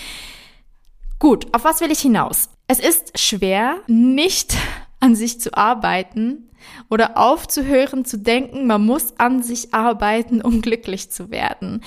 Gut, 1.19 1.47
auf 1.55 1.65
was 1.65 1.81
will 1.81 1.91
ich 1.91 2.01
hinaus? 2.01 2.51
Es 2.69 2.79
ist 2.79 3.19
schwer, 3.19 3.79
nicht 3.87 4.57
an 5.01 5.17
sich 5.17 5.41
zu 5.41 5.55
arbeiten 5.55 6.51
oder 6.91 7.17
aufzuhören 7.17 8.05
zu 8.05 8.19
denken, 8.19 8.67
man 8.67 8.85
muss 8.85 9.19
an 9.19 9.43
sich 9.43 9.73
arbeiten, 9.73 10.43
um 10.43 10.61
glücklich 10.61 11.11
zu 11.11 11.31
werden. 11.31 11.83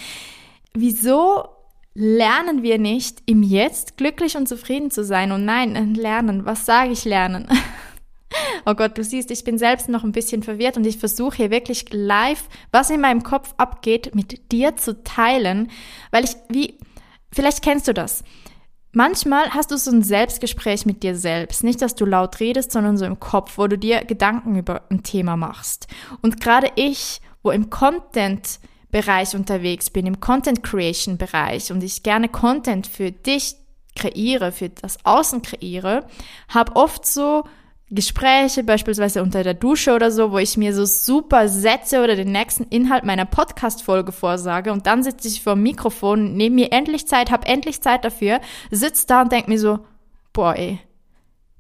Wieso 0.73 1.49
lernen 1.95 2.63
wir 2.63 2.79
nicht, 2.79 3.21
im 3.25 3.43
Jetzt 3.43 3.97
glücklich 3.97 4.36
und 4.36 4.47
zufrieden 4.47 4.91
zu 4.91 5.03
sein. 5.03 5.32
Und 5.32 5.45
nein, 5.45 5.95
lernen, 5.95 6.45
was 6.45 6.65
sage 6.65 6.91
ich 6.91 7.06
lernen? 7.06 7.47
oh 8.65 8.73
Gott, 8.73 8.97
du 8.97 9.03
siehst, 9.03 9.32
ich 9.32 9.43
bin 9.43 9.58
selbst 9.58 9.89
noch 9.89 10.03
ein 10.03 10.12
bisschen 10.12 10.43
verwirrt 10.43 10.77
und 10.77 10.86
ich 10.86 10.97
versuche 10.97 11.38
hier 11.38 11.51
wirklich 11.51 11.86
live, 11.91 12.49
was 12.71 12.89
in 12.89 13.01
meinem 13.01 13.23
Kopf 13.23 13.53
abgeht, 13.58 14.15
mit 14.15 14.51
dir 14.51 14.75
zu 14.75 15.03
teilen, 15.03 15.69
weil 16.12 16.23
ich, 16.23 16.36
wie, 16.49 16.79
vielleicht 17.32 17.62
kennst 17.62 17.88
du 17.88 17.93
das. 17.93 18.23
Manchmal 18.95 19.49
hast 19.49 19.71
du 19.71 19.77
so 19.77 19.89
ein 19.89 20.03
Selbstgespräch 20.03 20.86
mit 20.86 21.01
dir 21.01 21.15
selbst. 21.15 21.63
Nicht, 21.63 21.82
dass 21.82 21.95
du 21.95 22.06
laut 22.06 22.39
redest, 22.39 22.71
sondern 22.71 22.95
so 22.95 23.06
im 23.06 23.19
Kopf, 23.19 23.58
wo 23.58 23.65
du 23.65 23.75
dir 23.75 24.06
Gedanken 24.06 24.56
über 24.56 24.84
ein 24.91 25.01
Thema 25.01 25.36
machst. 25.36 25.88
Und 26.21 26.39
gerade 26.39 26.71
ich, 26.75 27.19
wo 27.41 27.49
im 27.49 27.71
Content 27.71 28.60
Bereich 28.93 29.36
unterwegs 29.36 29.89
bin, 29.89 30.06
im 30.06 30.19
Content 30.19 30.62
Creation 30.62 31.17
Bereich 31.17 31.71
und 31.71 31.84
ich 31.84 32.03
gerne 32.03 32.29
Content 32.29 32.86
für 32.86 33.12
dich 33.12 33.56
kreiere, 33.95 34.51
für 34.51 34.69
das 34.69 35.03
Außen 35.03 35.41
kreiere, 35.41 36.06
habe 36.47 36.75
oft 36.75 37.03
so 37.06 37.43
Gespräche, 37.89 38.63
beispielsweise 38.63 39.23
unter 39.23 39.43
der 39.43 39.56
Dusche 39.56 39.95
oder 39.95 40.12
so, 40.12 40.32
wo 40.32 40.38
ich 40.38 40.58
mir 40.58 40.75
so 40.75 40.86
super 40.86 41.49
Sätze 41.49 42.03
oder 42.03 42.15
den 42.15 42.32
nächsten 42.32 42.65
Inhalt 42.65 43.03
meiner 43.03 43.25
Podcast-Folge 43.25 44.12
vorsage 44.12 44.71
und 44.71 44.86
dann 44.86 45.01
sitze 45.01 45.27
ich 45.27 45.41
vor 45.41 45.56
dem 45.56 45.63
Mikrofon, 45.63 46.36
nehme 46.36 46.56
mir 46.56 46.71
endlich 46.71 47.08
Zeit, 47.08 47.32
habe 47.32 47.47
endlich 47.47 47.82
Zeit 47.82 48.06
dafür, 48.06 48.41
sitze 48.69 49.08
da 49.08 49.23
und 49.23 49.32
denke 49.32 49.49
mir 49.49 49.60
so, 49.60 49.79
boah 50.34 50.56
ey, 50.56 50.79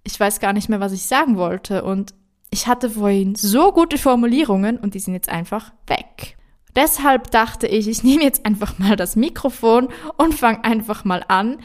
ich 0.03 0.19
weiß 0.19 0.39
gar 0.39 0.53
nicht 0.53 0.69
mehr, 0.69 0.79
was 0.79 0.91
ich 0.91 1.07
sagen 1.07 1.37
wollte 1.37 1.83
und 1.83 2.13
ich 2.51 2.67
hatte 2.67 2.91
vorhin 2.91 3.33
so 3.33 3.71
gute 3.71 3.97
Formulierungen 3.97 4.77
und 4.77 4.93
die 4.93 4.99
sind 4.99 5.15
jetzt 5.15 5.29
einfach 5.29 5.71
weg. 5.87 6.37
Deshalb 6.75 7.31
dachte 7.31 7.67
ich, 7.67 7.87
ich 7.87 8.03
nehme 8.03 8.23
jetzt 8.23 8.45
einfach 8.45 8.79
mal 8.79 8.95
das 8.95 9.15
Mikrofon 9.15 9.89
und 10.17 10.33
fange 10.33 10.63
einfach 10.63 11.05
mal 11.05 11.23
an, 11.27 11.57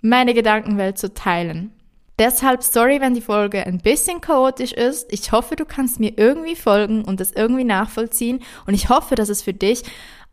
meine 0.00 0.34
Gedankenwelt 0.34 0.98
zu 0.98 1.12
teilen. 1.12 1.72
Deshalb 2.18 2.62
sorry, 2.62 3.00
wenn 3.00 3.14
die 3.14 3.20
Folge 3.20 3.66
ein 3.66 3.78
bisschen 3.78 4.22
chaotisch 4.22 4.72
ist. 4.72 5.12
Ich 5.12 5.32
hoffe, 5.32 5.54
du 5.54 5.66
kannst 5.66 6.00
mir 6.00 6.14
irgendwie 6.16 6.56
folgen 6.56 7.04
und 7.04 7.20
das 7.20 7.32
irgendwie 7.32 7.64
nachvollziehen. 7.64 8.42
Und 8.66 8.72
ich 8.72 8.88
hoffe, 8.88 9.16
dass 9.16 9.28
es 9.28 9.42
für 9.42 9.52
dich 9.52 9.82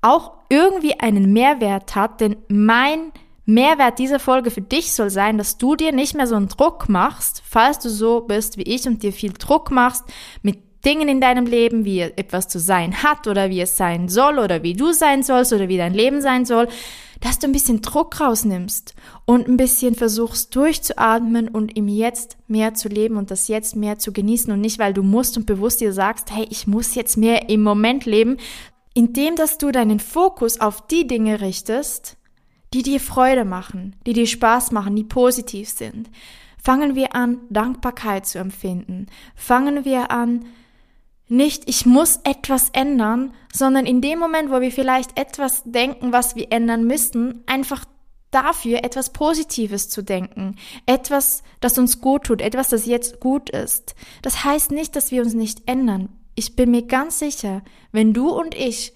auch 0.02 0.32
irgendwie 0.50 1.00
einen 1.00 1.34
Mehrwert 1.34 1.96
hat, 1.96 2.22
denn 2.22 2.38
mein 2.48 3.12
Mehrwert 3.46 4.00
dieser 4.00 4.20
Folge 4.20 4.52
für 4.52 4.62
dich 4.62 4.94
soll 4.94 5.10
sein, 5.10 5.38
dass 5.38 5.58
du 5.58 5.76
dir 5.76 5.92
nicht 5.92 6.16
mehr 6.16 6.28
so 6.28 6.36
einen 6.36 6.48
Druck 6.48 6.88
machst, 6.88 7.42
falls 7.46 7.80
du 7.80 7.90
so 7.90 8.22
bist 8.22 8.58
wie 8.58 8.64
ich 8.64 8.88
und 8.88 9.04
dir 9.04 9.12
viel 9.12 9.34
Druck 9.34 9.70
machst 9.70 10.06
mit 10.42 10.60
Dingen 10.86 11.08
in 11.08 11.22
deinem 11.22 11.46
Leben, 11.46 11.86
wie 11.86 12.02
etwas 12.02 12.48
zu 12.48 12.60
sein 12.60 13.04
hat 13.04 13.28
oder 13.28 13.50
wie 13.50 13.62
es 13.62 13.78
sein 13.78 14.10
soll 14.10 14.40
oder 14.40 14.64
wie 14.64 14.74
du 14.74 14.92
sein 14.92 15.24
sollst 15.24 15.54
oder 15.54 15.70
wie 15.70 15.78
dein 15.78 15.94
Leben 15.94 16.22
sein 16.22 16.46
soll, 16.46 16.68
dass 17.22 17.40
du 17.40 17.48
ein 17.48 17.54
bisschen 17.54 17.82
Druck 17.82 18.20
rausnimmst 18.20 18.94
und 19.26 19.48
ein 19.48 19.56
bisschen 19.56 19.96
versuchst 19.96 20.54
durchzuatmen 20.56 21.48
und 21.48 21.78
im 21.78 21.88
Jetzt 21.88 22.38
mehr 22.48 22.74
zu 22.74 22.90
leben 22.90 23.16
und 23.16 23.32
das 23.32 23.48
Jetzt 23.48 23.78
mehr 23.78 23.98
zu 23.98 24.12
genießen 24.12 24.52
und 24.52 24.60
nicht, 24.60 24.78
weil 24.78 24.94
du 24.94 25.04
musst 25.04 25.38
und 25.38 25.46
bewusst 25.46 25.80
dir 25.80 25.94
sagst, 25.94 26.32
hey, 26.36 26.46
ich 26.50 26.68
muss 26.68 26.96
jetzt 26.96 27.16
mehr 27.16 27.50
im 27.50 27.64
Moment 27.64 28.06
leben, 28.06 28.38
indem 28.94 29.38
dass 29.38 29.58
du 29.58 29.72
deinen 29.72 30.02
Fokus 30.02 30.60
auf 30.60 30.86
die 30.86 31.08
Dinge 31.08 31.40
richtest, 31.40 32.18
die 32.74 32.84
dir 32.84 33.00
Freude 33.00 33.46
machen, 33.46 33.96
die 34.06 34.14
dir 34.14 34.28
Spaß 34.28 34.72
machen, 34.72 34.96
die 34.96 35.06
positiv 35.06 35.70
sind. 35.70 36.10
Fangen 36.62 36.96
wir 36.96 37.16
an, 37.16 37.40
Dankbarkeit 37.50 38.26
zu 38.26 38.40
empfinden. 38.40 39.08
Fangen 39.36 39.86
wir 39.86 40.12
an, 40.12 40.46
nicht, 41.28 41.70
ich 41.70 41.86
muss 41.86 42.20
etwas 42.24 42.70
ändern, 42.72 43.34
sondern 43.52 43.86
in 43.86 44.02
dem 44.02 44.20
Moment, 44.20 44.52
wo 44.52 44.62
wir 44.62 44.72
vielleicht 44.72 45.18
etwas 45.18 45.64
denken, 45.66 46.12
was 46.12 46.36
wir 46.36 46.52
ändern 46.52 46.86
müssten, 46.86 47.44
einfach 47.46 47.86
dafür, 48.32 48.84
etwas 48.84 49.12
Positives 49.14 49.90
zu 49.90 50.02
denken, 50.02 50.56
etwas, 50.86 51.44
das 51.60 51.78
uns 51.78 52.02
gut 52.02 52.26
tut, 52.26 52.42
etwas, 52.42 52.70
das 52.70 52.86
jetzt 52.86 53.20
gut 53.20 53.50
ist. 53.50 53.96
Das 54.22 54.44
heißt 54.44 54.72
nicht, 54.72 54.96
dass 54.96 55.12
wir 55.12 55.22
uns 55.22 55.34
nicht 55.34 55.68
ändern. 55.68 56.10
Ich 56.36 56.56
bin 56.56 56.72
mir 56.72 56.84
ganz 56.84 57.20
sicher, 57.20 57.62
wenn 57.92 58.14
du 58.14 58.30
und 58.30 58.56
ich 58.56 58.94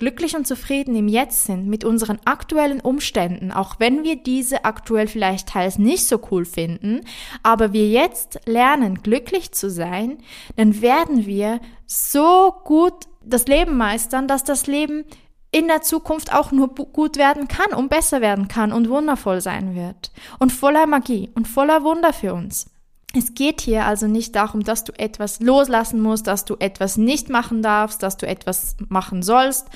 glücklich 0.00 0.34
und 0.34 0.46
zufrieden 0.46 0.96
im 0.96 1.06
Jetzt 1.06 1.44
sind 1.44 1.68
mit 1.68 1.84
unseren 1.84 2.18
aktuellen 2.24 2.80
Umständen, 2.80 3.52
auch 3.52 3.76
wenn 3.78 4.02
wir 4.02 4.16
diese 4.16 4.64
aktuell 4.64 5.06
vielleicht 5.06 5.50
teils 5.50 5.78
nicht 5.78 6.06
so 6.06 6.20
cool 6.32 6.44
finden, 6.44 7.02
aber 7.44 7.72
wir 7.72 7.88
jetzt 7.88 8.40
lernen, 8.46 9.02
glücklich 9.02 9.52
zu 9.52 9.70
sein, 9.70 10.18
dann 10.56 10.82
werden 10.82 11.26
wir 11.26 11.60
so 11.86 12.52
gut 12.64 12.94
das 13.22 13.46
Leben 13.46 13.76
meistern, 13.76 14.26
dass 14.26 14.42
das 14.42 14.66
Leben 14.66 15.04
in 15.52 15.68
der 15.68 15.82
Zukunft 15.82 16.32
auch 16.32 16.50
nur 16.50 16.74
gut 16.74 17.16
werden 17.16 17.46
kann 17.46 17.74
und 17.74 17.90
besser 17.90 18.20
werden 18.20 18.48
kann 18.48 18.72
und 18.72 18.88
wundervoll 18.88 19.40
sein 19.40 19.74
wird 19.74 20.12
und 20.38 20.52
voller 20.52 20.86
Magie 20.86 21.30
und 21.34 21.46
voller 21.46 21.84
Wunder 21.84 22.12
für 22.12 22.34
uns. 22.34 22.70
Es 23.14 23.34
geht 23.34 23.60
hier 23.60 23.86
also 23.86 24.06
nicht 24.06 24.36
darum, 24.36 24.62
dass 24.62 24.84
du 24.84 24.92
etwas 24.92 25.40
loslassen 25.40 26.00
musst, 26.00 26.26
dass 26.26 26.44
du 26.44 26.56
etwas 26.58 26.96
nicht 26.96 27.28
machen 27.28 27.62
darfst, 27.62 28.02
dass 28.02 28.16
du 28.16 28.26
etwas 28.26 28.76
machen 28.88 29.22
sollst. 29.22 29.68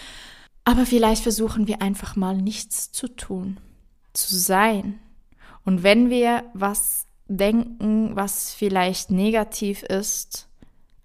Aber 0.65 0.87
vielleicht 0.87 1.23
versuchen 1.23 1.67
wir 1.67 1.83
einfach 1.83 2.17
mal 2.17 2.37
nichts 2.37 2.93
zu 2.93 3.09
tun, 3.09 3.59
zu 4.13 4.37
sein. 4.37 4.99
Und 5.65 5.83
wenn 5.83 6.11
wir 6.11 6.45
was 6.55 7.07
denken, 7.27 8.15
was 8.15 8.53
vielleicht 8.53 9.11
negativ 9.11 9.83
ist, 9.83 10.49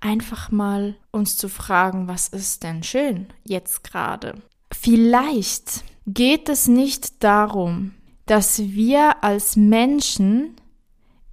einfach 0.02 0.52
mal 0.52 0.96
uns 1.12 1.36
zu 1.38 1.50
fragen, 1.50 2.08
was 2.08 2.28
ist 2.28 2.64
denn 2.64 2.84
schön 2.84 3.28
jetzt 3.44 3.84
gerade? 3.84 4.42
Vielleicht 4.72 5.84
geht 6.06 6.48
es 6.48 6.68
nicht 6.68 7.24
darum, 7.24 7.94
dass 8.26 8.60
wir 8.60 9.24
als 9.24 9.56
Menschen 9.56 10.56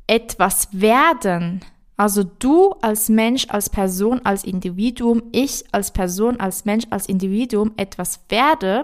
etwas 0.07 0.69
werden, 0.73 1.61
also 1.97 2.25
du 2.25 2.71
als 2.83 3.09
Mensch, 3.09 3.47
als 3.49 3.71
Person, 3.71 4.21
als 4.25 4.45
Individuum, 4.45 5.23
ich 5.33 5.65
als 5.73 5.91
Person, 5.91 6.39
als 6.39 6.65
Mensch, 6.65 6.85
als 6.91 7.07
Individuum 7.07 7.73
etwas 7.77 8.21
werde, 8.29 8.83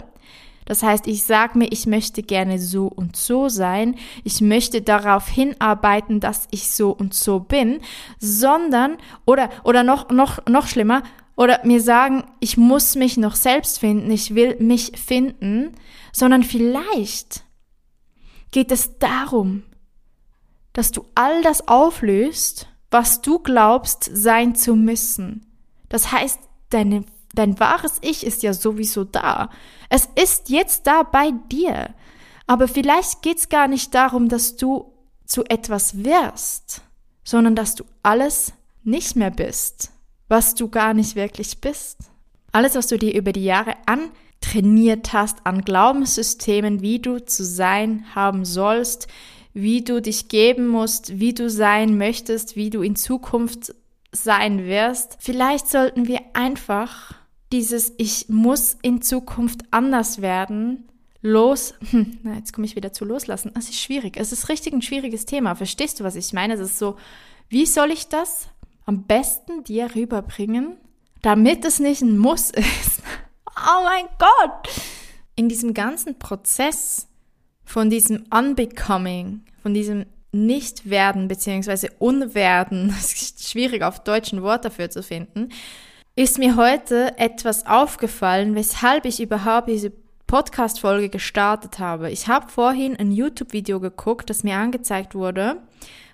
das 0.64 0.82
heißt, 0.82 1.06
ich 1.06 1.24
sage 1.24 1.58
mir, 1.58 1.66
ich 1.72 1.87
möchte 1.87 2.22
gerne 2.22 2.58
so 2.58 2.87
und 2.87 3.16
so 3.16 3.48
sein, 3.48 3.96
ich 4.22 4.40
möchte 4.40 4.80
darauf 4.80 5.28
hinarbeiten, 5.28 6.20
dass 6.20 6.46
ich 6.50 6.70
so 6.70 6.90
und 6.90 7.14
so 7.14 7.40
bin, 7.40 7.80
sondern, 8.18 8.96
oder, 9.24 9.50
oder 9.64 9.82
noch, 9.82 10.11
noch, 10.11 10.46
noch 10.46 10.68
schlimmer, 10.68 11.02
oder 11.35 11.61
mir 11.64 11.80
sagen, 11.80 12.24
ich 12.40 12.56
muss 12.56 12.94
mich 12.94 13.16
noch 13.16 13.35
selbst 13.35 13.80
finden, 13.80 14.11
ich 14.11 14.35
will 14.35 14.56
mich 14.61 14.92
finden, 14.94 15.72
sondern 16.12 16.44
vielleicht 16.44 17.44
geht 18.50 18.70
es 18.70 18.98
darum, 18.98 19.64
dass 20.72 20.90
du 20.90 21.04
all 21.14 21.42
das 21.42 21.68
auflöst, 21.68 22.68
was 22.90 23.22
du 23.22 23.38
glaubst 23.38 24.08
sein 24.12 24.54
zu 24.54 24.74
müssen. 24.74 25.46
Das 25.88 26.12
heißt, 26.12 26.40
deine, 26.70 27.04
dein 27.35 27.58
wahres 27.61 27.98
Ich 28.00 28.24
ist 28.24 28.42
ja 28.42 28.52
sowieso 28.52 29.04
da. 29.04 29.50
Es 29.88 30.08
ist 30.14 30.48
jetzt 30.48 30.87
da 30.87 31.02
bei 31.02 31.32
dir. 31.50 31.94
Aber 32.46 32.68
vielleicht 32.68 33.22
geht's 33.22 33.48
gar 33.48 33.68
nicht 33.68 33.94
darum, 33.94 34.28
dass 34.28 34.56
du 34.56 34.92
zu 35.26 35.44
etwas 35.44 36.04
wirst, 36.04 36.82
sondern 37.24 37.54
dass 37.56 37.74
du 37.74 37.85
alles 38.02 38.52
nicht 38.85 39.16
mehr 39.16 39.30
bist, 39.30 39.90
was 40.28 40.54
du 40.54 40.68
gar 40.68 40.92
nicht 40.92 41.14
wirklich 41.14 41.61
bist. 41.61 41.98
Alles, 42.52 42.74
was 42.74 42.88
du 42.88 42.98
dir 42.98 43.14
über 43.14 43.32
die 43.32 43.44
Jahre 43.44 43.74
antrainiert 43.87 45.12
hast 45.12 45.46
an 45.46 45.62
Glaubenssystemen, 45.62 46.82
wie 46.82 46.98
du 46.98 47.24
zu 47.24 47.44
sein 47.44 48.04
haben 48.14 48.44
sollst, 48.44 49.08
wie 49.54 49.82
du 49.82 50.00
dich 50.00 50.28
geben 50.28 50.68
musst, 50.68 51.18
wie 51.18 51.34
du 51.34 51.50
sein 51.50 51.98
möchtest, 51.98 52.56
wie 52.56 52.70
du 52.70 52.82
in 52.82 52.96
Zukunft 52.96 53.74
sein 54.12 54.64
wirst. 54.64 55.16
Vielleicht 55.20 55.68
sollten 55.68 56.06
wir 56.06 56.20
einfach 56.34 57.14
dieses 57.52 57.92
Ich 57.98 58.28
muss 58.28 58.76
in 58.82 59.02
Zukunft 59.02 59.60
anders 59.70 60.22
werden 60.22 60.88
los. 61.20 61.74
Na, 62.22 62.34
jetzt 62.34 62.52
komme 62.52 62.66
ich 62.66 62.76
wieder 62.76 62.92
zu 62.92 63.04
loslassen. 63.04 63.52
Es 63.56 63.68
ist 63.68 63.80
schwierig. 63.80 64.16
Es 64.16 64.32
ist 64.32 64.48
richtig 64.48 64.72
ein 64.72 64.82
schwieriges 64.82 65.26
Thema. 65.26 65.54
Verstehst 65.54 66.00
du, 66.00 66.04
was 66.04 66.16
ich 66.16 66.32
meine? 66.32 66.54
Es 66.54 66.60
ist 66.60 66.78
so, 66.78 66.96
wie 67.48 67.66
soll 67.66 67.90
ich 67.90 68.08
das 68.08 68.48
am 68.84 69.04
besten 69.04 69.64
dir 69.64 69.94
rüberbringen, 69.94 70.76
damit 71.20 71.64
es 71.64 71.78
nicht 71.78 72.02
ein 72.02 72.18
Muss 72.18 72.50
ist? 72.50 73.02
Oh 73.46 73.84
mein 73.84 74.06
Gott! 74.18 74.68
In 75.36 75.48
diesem 75.48 75.72
ganzen 75.72 76.18
Prozess 76.18 77.06
von 77.72 77.88
diesem 77.88 78.24
Unbecoming, 78.28 79.40
von 79.62 79.72
diesem 79.72 80.04
Nichtwerden 80.30 81.26
beziehungsweise 81.26 81.88
Unwerden, 81.98 82.94
es 82.98 83.14
ist 83.14 83.48
schwierig 83.48 83.82
auf 83.82 84.04
deutschen 84.04 84.42
Wort 84.42 84.66
dafür 84.66 84.90
zu 84.90 85.02
finden, 85.02 85.48
ist 86.14 86.38
mir 86.38 86.56
heute 86.56 87.16
etwas 87.16 87.64
aufgefallen, 87.64 88.54
weshalb 88.54 89.06
ich 89.06 89.22
überhaupt 89.22 89.70
diese 89.70 89.90
Podcast-Folge 90.26 91.08
gestartet 91.08 91.78
habe. 91.78 92.11
Ich 92.11 92.28
habe 92.28 92.50
vorhin 92.50 92.94
ein 92.96 93.11
YouTube-Video 93.11 93.80
geguckt, 93.80 94.28
das 94.28 94.44
mir 94.44 94.56
angezeigt 94.56 95.14
wurde 95.14 95.56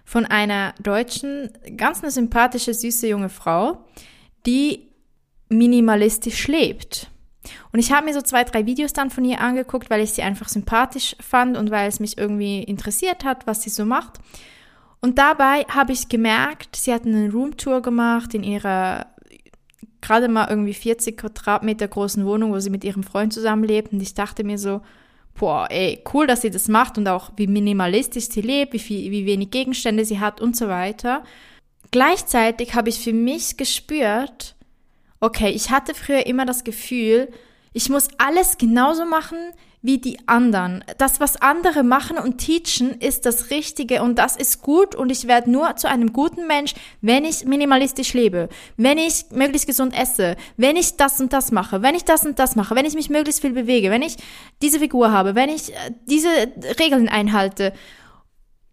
von 0.05 0.27
einer 0.27 0.77
deutschen, 0.81 1.51
ganz 1.77 2.03
eine 2.03 2.13
sympathische, 2.13 2.73
süße 2.73 3.09
junge 3.09 3.31
Frau, 3.31 3.85
die 4.47 4.87
minimalistisch 5.49 6.47
lebt. 6.47 7.11
Und 7.73 7.79
ich 7.79 7.93
habe 7.93 8.07
mir 8.07 8.15
so 8.15 8.23
zwei, 8.23 8.45
drei 8.45 8.67
Videos 8.67 8.93
dann 8.93 9.11
von 9.11 9.25
ihr 9.25 9.41
angeguckt, 9.41 9.91
weil 9.91 10.03
ich 10.03 10.13
sie 10.13 10.23
einfach 10.23 10.49
sympathisch 10.49 11.17
fand 11.21 11.57
und 11.57 11.71
weil 11.71 11.89
es 11.89 12.01
mich 12.01 12.19
irgendwie 12.19 12.63
interessiert 12.63 13.25
hat, 13.25 13.47
was 13.47 13.63
sie 13.63 13.71
so 13.71 13.85
macht. 13.85 14.19
Und 15.01 15.19
dabei 15.19 15.65
habe 15.69 15.93
ich 15.93 16.09
gemerkt, 16.09 16.77
sie 16.77 16.93
hat 16.93 17.07
eine 17.07 17.31
Roomtour 17.31 17.83
gemacht 17.83 18.35
in 18.35 18.43
ihrer 18.43 19.07
gerade 20.01 20.29
mal 20.29 20.49
irgendwie 20.49 20.75
40 20.75 21.17
Quadratmeter 21.19 21.89
großen 21.89 22.25
Wohnung, 22.25 22.53
wo 22.53 22.59
sie 22.61 22.71
mit 22.71 22.85
ihrem 22.85 23.03
Freund 23.03 23.33
zusammenlebt. 23.33 23.93
Und 23.93 24.01
ich 24.01 24.15
dachte 24.15 24.45
mir 24.45 24.59
so, 24.59 24.81
boah, 25.35 25.67
ey, 25.71 26.03
cool, 26.13 26.27
dass 26.27 26.43
sie 26.43 26.51
das 26.51 26.69
macht 26.69 26.99
und 26.99 27.09
auch 27.09 27.31
wie 27.37 27.47
minimalistisch 27.47 28.29
sie 28.29 28.41
lebt, 28.41 28.73
wie, 28.73 28.79
viel, 28.79 29.11
wie 29.11 29.27
wenig 29.27 29.51
Gegenstände 29.51 30.05
sie 30.05 30.21
hat 30.21 30.41
und 30.41 30.57
so 30.57 30.69
weiter. 30.69 31.25
Gleichzeitig 31.91 32.75
habe 32.75 32.89
ich 32.89 32.99
für 33.01 33.13
mich 33.13 33.57
gespürt, 33.57 34.55
okay, 35.21 35.51
ich 35.51 35.71
hatte 35.71 35.95
früher 35.95 36.27
immer 36.27 36.47
das 36.47 36.65
Gefühl, 36.65 37.29
ich 37.73 37.89
muss 37.89 38.09
alles 38.19 38.59
genauso 38.59 39.05
machen 39.05 39.39
wie 39.81 39.99
die 39.99 40.19
anderen. 40.27 40.85
Das, 40.99 41.21
was 41.21 41.41
andere 41.41 41.85
machen 41.85 42.19
und 42.19 42.39
teachen, 42.39 43.01
ist 43.01 43.27
das 43.27 43.51
Richtige 43.51 44.03
und 44.03 44.19
das 44.19 44.37
ist 44.37 44.61
gut 44.61 44.95
und 44.95 45.11
ich 45.11 45.29
werde 45.29 45.51
nur 45.51 45.77
zu 45.77 45.89
einem 45.89 46.13
guten 46.13 46.47
Mensch, 46.47 46.75
wenn 47.01 47.25
ich 47.25 47.45
minimalistisch 47.45 48.13
lebe, 48.13 48.49
wenn 48.77 48.99
ich 48.99 49.27
möglichst 49.31 49.69
gesund 49.69 49.97
esse, 49.97 50.37
wenn 50.57 50.77
ich 50.77 50.97
das 50.97 51.21
und 51.21 51.33
das 51.33 51.53
mache, 51.53 51.81
wenn 51.83 51.95
ich 51.95 52.05
das 52.05 52.27
und 52.27 52.39
das 52.39 52.57
mache, 52.57 52.75
wenn 52.75 52.87
ich 52.87 52.95
mich 52.95 53.09
möglichst 53.09 53.41
viel 53.41 53.53
bewege, 53.53 53.91
wenn 53.91 54.03
ich 54.03 54.17
diese 54.63 54.81
Figur 54.81 55.13
habe, 55.13 55.37
wenn 55.37 55.49
ich 55.49 55.73
äh, 55.73 55.93
diese 56.07 56.29
Regeln 56.81 57.09
einhalte. 57.09 57.73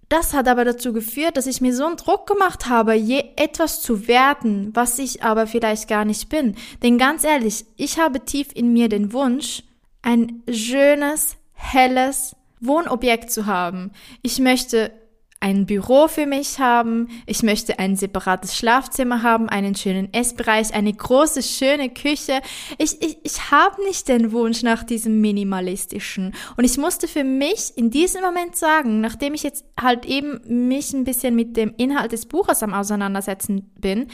Das 0.10 0.34
hat 0.34 0.48
aber 0.48 0.65
dazu 0.65 0.94
geführt, 0.94 1.36
dass 1.36 1.48
ich 1.48 1.62
mir 1.62 1.76
so 1.76 1.86
einen 1.86 1.98
Druck 1.98 2.28
gemacht 2.28 2.68
habe, 2.68 2.94
je 2.94 3.24
etwas 3.38 3.82
zu 3.82 4.08
werden, 4.08 4.70
was 4.74 5.00
ich 5.00 5.24
aber 5.24 5.48
vielleicht 5.48 5.88
gar 5.88 6.06
nicht 6.06 6.30
bin. 6.30 6.56
Denn 6.84 6.98
ganz 6.98 7.24
ehrlich, 7.24 7.65
ich 7.76 8.00
habe 8.00 8.24
tief 8.24 8.50
in 8.54 8.72
mir 8.72 8.88
den 8.88 9.13
Wunsch, 9.13 9.63
ein 10.04 10.44
schönes, 10.50 11.38
helles 11.54 12.36
Wohnobjekt 12.60 13.32
zu 13.32 13.48
haben. 13.48 13.91
Ich 14.22 14.39
möchte 14.39 14.91
ein 15.39 15.65
Büro 15.65 16.08
für 16.08 16.26
mich 16.26 16.60
haben, 16.60 17.10
ich 17.26 17.43
möchte 17.43 17.78
ein 17.78 17.95
separates 17.95 18.58
Schlafzimmer 18.58 19.21
haben, 19.21 19.48
einen 19.50 19.76
schönen 19.76 20.12
Essbereich, 20.13 20.74
eine 20.74 20.91
große, 20.91 21.43
schöne 21.43 21.89
Küche. 21.89 22.41
Ich, 22.78 23.02
ich, 23.02 23.17
ich 23.24 23.52
habe 23.52 23.84
nicht 23.84 24.08
den 24.08 24.32
Wunsch 24.32 24.63
nach 24.63 24.84
diesem 24.84 25.21
minimalistischen. 25.21 26.34
Und 26.58 26.63
ich 26.63 26.78
musste 26.78 27.08
für 27.08 27.24
mich 27.24 27.74
in 27.76 27.91
diesem 27.91 28.21
Moment 28.21 28.56
sagen, 28.56 29.02
nachdem 29.02 29.34
ich 29.34 29.43
jetzt 29.43 29.65
halt 29.80 30.06
eben 30.06 30.41
mich 30.48 30.93
ein 30.93 31.04
bisschen 31.04 31.36
mit 31.36 31.58
dem 31.58 31.74
Inhalt 31.78 32.12
des 32.12 32.26
Buches 32.26 32.63
am 32.63 32.74
Auseinandersetzen 32.74 33.71
bin, 33.80 34.08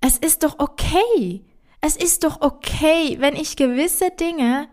es 0.00 0.18
ist 0.18 0.42
doch 0.42 0.58
okay. 0.58 1.42
Es 1.80 1.96
ist 1.96 2.24
doch 2.24 2.40
okay, 2.40 3.16
wenn 3.20 3.36
ich 3.36 3.56
gewisse 3.56 4.10
Dinge 4.18 4.68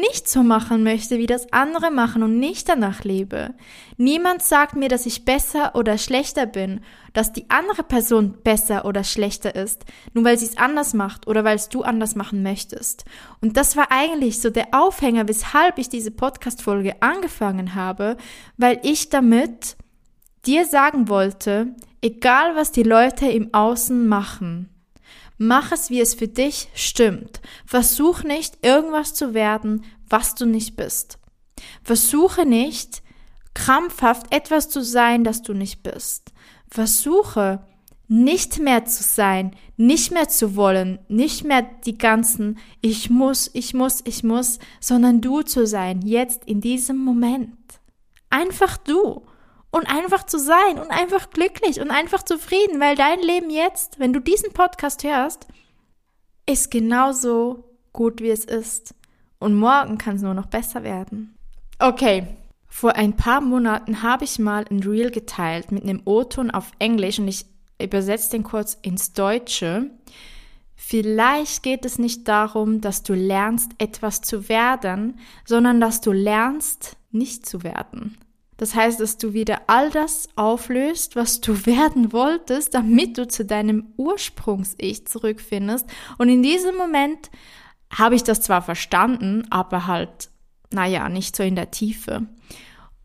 nicht 0.00 0.28
so 0.28 0.42
machen 0.42 0.82
möchte, 0.82 1.18
wie 1.18 1.26
das 1.26 1.52
andere 1.52 1.90
machen 1.90 2.22
und 2.22 2.38
nicht 2.38 2.68
danach 2.68 3.04
lebe. 3.04 3.54
Niemand 3.96 4.42
sagt 4.42 4.76
mir, 4.76 4.88
dass 4.88 5.06
ich 5.06 5.24
besser 5.24 5.74
oder 5.74 5.98
schlechter 5.98 6.46
bin, 6.46 6.80
dass 7.12 7.32
die 7.32 7.48
andere 7.48 7.82
Person 7.82 8.38
besser 8.42 8.84
oder 8.84 9.04
schlechter 9.04 9.54
ist, 9.54 9.84
nur 10.12 10.24
weil 10.24 10.38
sie 10.38 10.46
es 10.46 10.58
anders 10.58 10.94
macht 10.94 11.26
oder 11.26 11.44
weil 11.44 11.56
es 11.56 11.68
du 11.68 11.82
anders 11.82 12.14
machen 12.14 12.42
möchtest. 12.42 13.04
Und 13.40 13.56
das 13.56 13.76
war 13.76 13.90
eigentlich 13.90 14.40
so 14.40 14.50
der 14.50 14.68
Aufhänger, 14.72 15.28
weshalb 15.28 15.78
ich 15.78 15.88
diese 15.88 16.10
Podcast-Folge 16.10 17.00
angefangen 17.00 17.74
habe, 17.74 18.16
weil 18.56 18.80
ich 18.82 19.10
damit 19.10 19.76
dir 20.44 20.66
sagen 20.66 21.08
wollte, 21.08 21.74
egal 22.02 22.56
was 22.56 22.72
die 22.72 22.82
Leute 22.82 23.26
im 23.26 23.54
Außen 23.54 24.06
machen, 24.06 24.73
Mach 25.38 25.72
es, 25.72 25.90
wie 25.90 26.00
es 26.00 26.14
für 26.14 26.28
dich 26.28 26.68
stimmt. 26.74 27.40
Versuch 27.66 28.22
nicht, 28.22 28.64
irgendwas 28.64 29.14
zu 29.14 29.34
werden, 29.34 29.84
was 30.08 30.34
du 30.34 30.46
nicht 30.46 30.76
bist. 30.76 31.18
Versuche 31.82 32.46
nicht, 32.46 33.02
krampfhaft 33.54 34.34
etwas 34.34 34.68
zu 34.68 34.82
sein, 34.82 35.24
das 35.24 35.42
du 35.42 35.54
nicht 35.54 35.82
bist. 35.82 36.32
Versuche, 36.68 37.66
nicht 38.06 38.58
mehr 38.58 38.84
zu 38.84 39.02
sein, 39.02 39.56
nicht 39.76 40.12
mehr 40.12 40.28
zu 40.28 40.56
wollen, 40.56 40.98
nicht 41.08 41.44
mehr 41.44 41.62
die 41.84 41.96
ganzen 41.96 42.58
ich 42.80 43.10
muss, 43.10 43.50
ich 43.54 43.74
muss, 43.74 44.02
ich 44.04 44.22
muss, 44.22 44.58
sondern 44.80 45.20
du 45.20 45.42
zu 45.42 45.66
sein, 45.66 46.02
jetzt 46.02 46.44
in 46.44 46.60
diesem 46.60 46.98
Moment. 46.98 47.56
Einfach 48.30 48.76
du 48.76 49.22
und 49.74 49.86
einfach 49.86 50.24
zu 50.24 50.38
sein 50.38 50.78
und 50.78 50.92
einfach 50.92 51.30
glücklich 51.30 51.80
und 51.80 51.90
einfach 51.90 52.22
zufrieden, 52.22 52.78
weil 52.78 52.94
dein 52.94 53.18
Leben 53.20 53.50
jetzt, 53.50 53.98
wenn 53.98 54.12
du 54.12 54.20
diesen 54.20 54.52
Podcast 54.52 55.02
hörst, 55.02 55.48
ist 56.48 56.70
genauso 56.70 57.64
gut, 57.92 58.20
wie 58.20 58.30
es 58.30 58.44
ist. 58.44 58.94
Und 59.40 59.56
morgen 59.56 59.98
kann 59.98 60.14
es 60.14 60.22
nur 60.22 60.34
noch 60.34 60.46
besser 60.46 60.84
werden. 60.84 61.36
Okay, 61.80 62.28
vor 62.68 62.94
ein 62.94 63.16
paar 63.16 63.40
Monaten 63.40 64.02
habe 64.04 64.22
ich 64.22 64.38
mal 64.38 64.64
ein 64.70 64.80
Reel 64.80 65.10
geteilt 65.10 65.72
mit 65.72 65.82
einem 65.82 66.02
O-Ton 66.04 66.52
auf 66.52 66.70
Englisch 66.78 67.18
und 67.18 67.26
ich 67.26 67.44
übersetze 67.82 68.30
den 68.30 68.44
kurz 68.44 68.78
ins 68.80 69.12
Deutsche. 69.12 69.90
Vielleicht 70.76 71.64
geht 71.64 71.84
es 71.84 71.98
nicht 71.98 72.28
darum, 72.28 72.80
dass 72.80 73.02
du 73.02 73.14
lernst, 73.14 73.72
etwas 73.78 74.20
zu 74.20 74.48
werden, 74.48 75.18
sondern 75.44 75.80
dass 75.80 76.00
du 76.00 76.12
lernst, 76.12 76.96
nicht 77.10 77.44
zu 77.44 77.64
werden. 77.64 78.18
Das 78.56 78.74
heißt, 78.74 79.00
dass 79.00 79.18
du 79.18 79.32
wieder 79.32 79.62
all 79.66 79.90
das 79.90 80.28
auflöst, 80.36 81.16
was 81.16 81.40
du 81.40 81.66
werden 81.66 82.12
wolltest, 82.12 82.74
damit 82.74 83.18
du 83.18 83.26
zu 83.26 83.44
deinem 83.44 83.92
Ursprungs-Ich 83.96 85.06
zurückfindest. 85.06 85.86
Und 86.18 86.28
in 86.28 86.42
diesem 86.42 86.76
Moment 86.76 87.30
habe 87.92 88.14
ich 88.14 88.24
das 88.24 88.40
zwar 88.40 88.62
verstanden, 88.62 89.46
aber 89.50 89.86
halt, 89.86 90.30
naja, 90.70 91.08
nicht 91.08 91.36
so 91.36 91.42
in 91.42 91.56
der 91.56 91.70
Tiefe. 91.70 92.26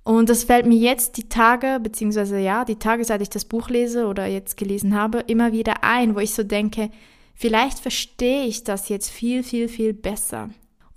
Und 0.04 0.30
das 0.30 0.44
fällt 0.44 0.66
mir 0.66 0.78
jetzt 0.78 1.18
die 1.18 1.30
Tage, 1.30 1.80
beziehungsweise 1.82 2.40
ja, 2.40 2.66
die 2.66 2.80
Tage, 2.80 3.06
seit 3.06 3.22
ich 3.22 3.30
das 3.30 3.46
Buch 3.46 3.70
lese 3.70 4.08
oder 4.08 4.26
jetzt 4.26 4.58
gelesen 4.58 4.96
habe, 4.96 5.20
immer 5.28 5.52
wieder 5.52 5.84
ein, 5.84 6.16
wo 6.16 6.20
ich 6.20 6.34
so 6.34 6.42
denke, 6.42 6.90
vielleicht 7.36 7.80
verstehe 7.80 8.46
ich 8.46 8.64
das 8.64 8.90
jetzt 8.90 9.10
viel, 9.10 9.44
viel, 9.44 9.68
viel 9.68 9.94
besser. 9.94 10.50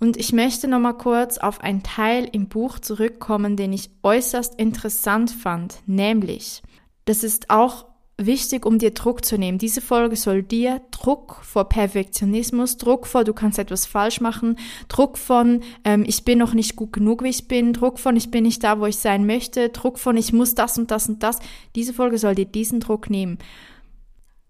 Und 0.03 0.17
ich 0.17 0.33
möchte 0.33 0.67
nochmal 0.67 0.97
kurz 0.97 1.37
auf 1.37 1.61
einen 1.61 1.81
Teil 1.81 2.27
im 2.29 2.49
Buch 2.49 2.77
zurückkommen, 2.77 3.55
den 3.55 3.71
ich 3.71 3.89
äußerst 4.03 4.53
interessant 4.59 5.31
fand, 5.31 5.77
nämlich, 5.85 6.61
das 7.05 7.23
ist 7.23 7.49
auch 7.49 7.85
wichtig, 8.17 8.65
um 8.65 8.79
dir 8.79 8.91
Druck 8.91 9.23
zu 9.23 9.37
nehmen. 9.37 9.59
Diese 9.59 9.79
Folge 9.79 10.17
soll 10.17 10.43
dir 10.43 10.81
Druck 10.91 11.39
vor 11.41 11.69
Perfektionismus, 11.69 12.75
Druck 12.75 13.07
vor, 13.07 13.23
du 13.23 13.31
kannst 13.31 13.59
etwas 13.59 13.85
falsch 13.85 14.19
machen, 14.19 14.57
Druck 14.89 15.17
von, 15.17 15.61
ähm, 15.85 16.03
ich 16.05 16.25
bin 16.25 16.37
noch 16.37 16.53
nicht 16.53 16.75
gut 16.75 16.91
genug, 16.91 17.23
wie 17.23 17.29
ich 17.29 17.47
bin, 17.47 17.71
Druck 17.71 17.97
von, 17.97 18.17
ich 18.17 18.29
bin 18.29 18.43
nicht 18.43 18.61
da, 18.61 18.81
wo 18.81 18.85
ich 18.85 18.97
sein 18.97 19.25
möchte, 19.25 19.69
Druck 19.69 19.99
von, 19.99 20.17
ich 20.17 20.33
muss 20.33 20.53
das 20.53 20.77
und 20.77 20.91
das 20.91 21.07
und 21.07 21.23
das. 21.23 21.39
Diese 21.75 21.93
Folge 21.93 22.17
soll 22.17 22.35
dir 22.35 22.43
diesen 22.43 22.81
Druck 22.81 23.09
nehmen. 23.09 23.37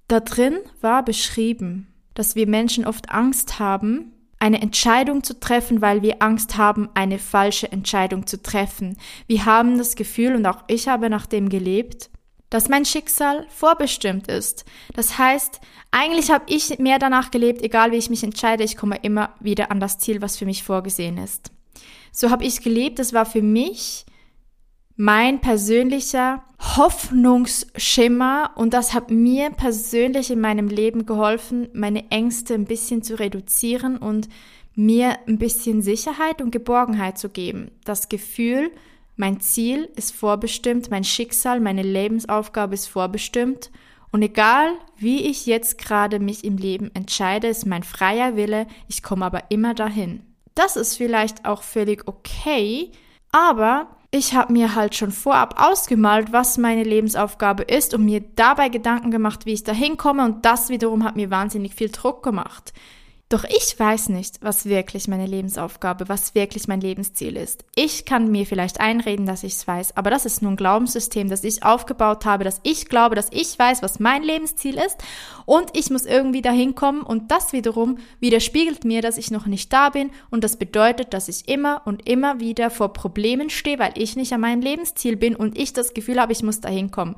Da 0.07 0.19
drin 0.19 0.57
war 0.81 1.05
beschrieben, 1.05 1.93
dass 2.15 2.35
wir 2.35 2.47
Menschen 2.47 2.87
oft 2.87 3.11
Angst 3.11 3.59
haben, 3.59 4.12
eine 4.43 4.61
Entscheidung 4.61 5.23
zu 5.23 5.39
treffen, 5.39 5.81
weil 5.81 6.01
wir 6.01 6.21
Angst 6.21 6.57
haben, 6.57 6.89
eine 6.95 7.17
falsche 7.17 7.71
Entscheidung 7.71 8.27
zu 8.27 8.43
treffen. 8.43 8.97
Wir 9.25 9.45
haben 9.45 9.77
das 9.77 9.95
Gefühl, 9.95 10.35
und 10.35 10.45
auch 10.45 10.65
ich 10.67 10.89
habe 10.89 11.09
nach 11.09 11.25
dem 11.25 11.47
gelebt, 11.47 12.09
dass 12.49 12.67
mein 12.67 12.83
Schicksal 12.83 13.47
vorbestimmt 13.47 14.27
ist. 14.27 14.65
Das 14.95 15.17
heißt, 15.17 15.61
eigentlich 15.91 16.29
habe 16.29 16.43
ich 16.47 16.77
mehr 16.77 16.99
danach 16.99 17.31
gelebt, 17.31 17.61
egal 17.61 17.93
wie 17.93 17.95
ich 17.95 18.09
mich 18.09 18.21
entscheide, 18.21 18.65
ich 18.65 18.75
komme 18.75 18.97
immer 19.01 19.33
wieder 19.39 19.71
an 19.71 19.79
das 19.79 19.97
Ziel, 19.97 20.21
was 20.21 20.35
für 20.35 20.45
mich 20.45 20.61
vorgesehen 20.63 21.17
ist. 21.17 21.51
So 22.11 22.29
habe 22.29 22.43
ich 22.43 22.61
gelebt, 22.61 22.99
das 22.99 23.13
war 23.13 23.25
für 23.25 23.41
mich 23.41 24.05
mein 24.95 25.41
persönlicher 25.41 26.43
Hoffnungsschimmer 26.59 28.51
und 28.55 28.73
das 28.73 28.93
hat 28.93 29.09
mir 29.09 29.49
persönlich 29.49 30.31
in 30.31 30.39
meinem 30.39 30.67
Leben 30.67 31.05
geholfen, 31.05 31.67
meine 31.73 32.09
Ängste 32.11 32.53
ein 32.53 32.65
bisschen 32.65 33.01
zu 33.01 33.19
reduzieren 33.19 33.97
und 33.97 34.29
mir 34.75 35.17
ein 35.27 35.37
bisschen 35.37 35.81
Sicherheit 35.81 36.41
und 36.41 36.51
Geborgenheit 36.51 37.17
zu 37.17 37.29
geben. 37.29 37.71
Das 37.83 38.09
Gefühl, 38.09 38.71
mein 39.15 39.39
Ziel 39.39 39.89
ist 39.95 40.15
vorbestimmt, 40.15 40.89
mein 40.89 41.03
Schicksal, 41.03 41.59
meine 41.59 41.83
Lebensaufgabe 41.83 42.73
ist 42.75 42.87
vorbestimmt 42.87 43.71
und 44.11 44.21
egal 44.21 44.73
wie 44.95 45.23
ich 45.23 45.47
jetzt 45.47 45.79
gerade 45.79 46.19
mich 46.19 46.43
im 46.43 46.57
Leben 46.57 46.91
entscheide, 46.93 47.47
ist 47.47 47.65
mein 47.65 47.83
freier 47.83 48.35
Wille, 48.35 48.67
ich 48.87 49.01
komme 49.01 49.25
aber 49.25 49.45
immer 49.49 49.73
dahin. 49.73 50.23
Das 50.55 50.75
ist 50.75 50.97
vielleicht 50.97 51.45
auch 51.45 51.63
völlig 51.63 52.07
okay, 52.07 52.91
aber 53.31 53.87
ich 54.13 54.35
habe 54.35 54.53
mir 54.53 54.75
halt 54.75 54.93
schon 54.93 55.11
vorab 55.11 55.55
ausgemalt, 55.57 56.31
was 56.31 56.59
meine 56.59 56.83
Lebensaufgabe 56.83 57.63
ist 57.63 57.95
und 57.95 58.05
mir 58.05 58.21
dabei 58.35 58.69
Gedanken 58.69 59.09
gemacht, 59.09 59.47
wie 59.47 59.53
ich 59.53 59.63
da 59.63 59.71
hinkomme 59.71 60.23
und 60.23 60.45
das 60.45 60.69
wiederum 60.69 61.03
hat 61.03 61.15
mir 61.15 61.31
wahnsinnig 61.31 61.73
viel 61.73 61.89
Druck 61.89 62.21
gemacht. 62.21 62.73
Doch 63.33 63.45
ich 63.45 63.79
weiß 63.79 64.09
nicht, 64.09 64.43
was 64.43 64.65
wirklich 64.65 65.07
meine 65.07 65.25
Lebensaufgabe, 65.25 66.07
was 66.07 66.35
wirklich 66.35 66.67
mein 66.67 66.81
Lebensziel 66.81 67.35
ist. 67.35 67.65
Ich 67.73 68.05
kann 68.05 68.29
mir 68.29 68.45
vielleicht 68.45 68.79
einreden, 68.79 69.25
dass 69.25 69.41
ich 69.41 69.53
es 69.53 69.67
weiß, 69.67 69.97
aber 69.97 70.11
das 70.11 70.27
ist 70.27 70.43
nur 70.43 70.51
ein 70.51 70.55
Glaubenssystem, 70.55 71.31
das 71.31 71.43
ich 71.43 71.63
aufgebaut 71.63 72.25
habe, 72.25 72.43
dass 72.43 72.59
ich 72.61 72.89
glaube, 72.89 73.15
dass 73.15 73.29
ich 73.31 73.57
weiß, 73.57 73.81
was 73.81 73.99
mein 73.99 74.21
Lebensziel 74.21 74.75
ist 74.75 74.97
und 75.47 75.75
ich 75.75 75.89
muss 75.89 76.05
irgendwie 76.05 76.43
dahin 76.43 76.75
kommen 76.75 77.01
und 77.01 77.31
das 77.31 77.53
wiederum 77.53 77.97
widerspiegelt 78.19 78.85
mir, 78.85 79.01
dass 79.01 79.17
ich 79.17 79.31
noch 79.31 79.47
nicht 79.47 79.73
da 79.73 79.89
bin 79.89 80.11
und 80.29 80.43
das 80.43 80.57
bedeutet, 80.57 81.15
dass 81.15 81.27
ich 81.27 81.49
immer 81.49 81.81
und 81.85 82.07
immer 82.07 82.39
wieder 82.39 82.69
vor 82.69 82.93
Problemen 82.93 83.49
stehe, 83.49 83.79
weil 83.79 83.93
ich 83.95 84.15
nicht 84.15 84.31
an 84.33 84.41
meinem 84.41 84.61
Lebensziel 84.61 85.15
bin 85.15 85.35
und 85.35 85.57
ich 85.57 85.73
das 85.73 85.95
Gefühl 85.95 86.21
habe, 86.21 86.33
ich 86.33 86.43
muss 86.43 86.61
dahin 86.61 86.91
kommen. 86.91 87.15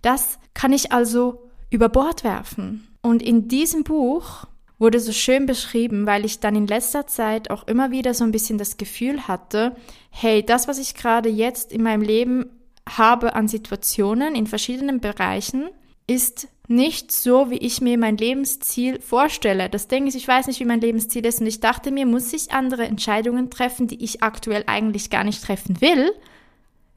Das 0.00 0.38
kann 0.54 0.72
ich 0.72 0.90
also 0.90 1.50
über 1.68 1.90
Bord 1.90 2.24
werfen. 2.24 2.86
Und 3.02 3.22
in 3.22 3.48
diesem 3.48 3.84
Buch 3.84 4.46
wurde 4.80 4.98
so 4.98 5.12
schön 5.12 5.46
beschrieben, 5.46 6.06
weil 6.06 6.24
ich 6.24 6.40
dann 6.40 6.56
in 6.56 6.66
letzter 6.66 7.06
Zeit 7.06 7.50
auch 7.50 7.68
immer 7.68 7.90
wieder 7.90 8.14
so 8.14 8.24
ein 8.24 8.32
bisschen 8.32 8.58
das 8.58 8.78
Gefühl 8.78 9.28
hatte, 9.28 9.76
hey, 10.10 10.44
das, 10.44 10.66
was 10.66 10.78
ich 10.78 10.94
gerade 10.94 11.28
jetzt 11.28 11.70
in 11.70 11.82
meinem 11.82 12.02
Leben 12.02 12.46
habe 12.88 13.34
an 13.34 13.46
Situationen 13.46 14.34
in 14.34 14.46
verschiedenen 14.46 15.00
Bereichen, 15.00 15.68
ist 16.06 16.48
nicht 16.66 17.12
so, 17.12 17.50
wie 17.50 17.58
ich 17.58 17.82
mir 17.82 17.98
mein 17.98 18.16
Lebensziel 18.16 19.00
vorstelle. 19.00 19.68
Das 19.68 19.86
Ding 19.86 20.06
ist, 20.06 20.14
ich 20.14 20.26
weiß 20.26 20.46
nicht, 20.46 20.60
wie 20.60 20.64
mein 20.64 20.80
Lebensziel 20.80 21.26
ist 21.26 21.40
und 21.40 21.46
ich 21.46 21.60
dachte 21.60 21.90
mir, 21.90 22.06
muss 22.06 22.32
ich 22.32 22.52
andere 22.52 22.84
Entscheidungen 22.84 23.50
treffen, 23.50 23.86
die 23.86 24.02
ich 24.02 24.22
aktuell 24.22 24.64
eigentlich 24.66 25.10
gar 25.10 25.24
nicht 25.24 25.44
treffen 25.44 25.80
will, 25.82 26.10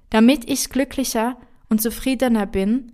damit 0.09 0.49
ich 0.49 0.69
glücklicher 0.69 1.35
und 1.69 1.81
zufriedener 1.81 2.45
bin 2.45 2.92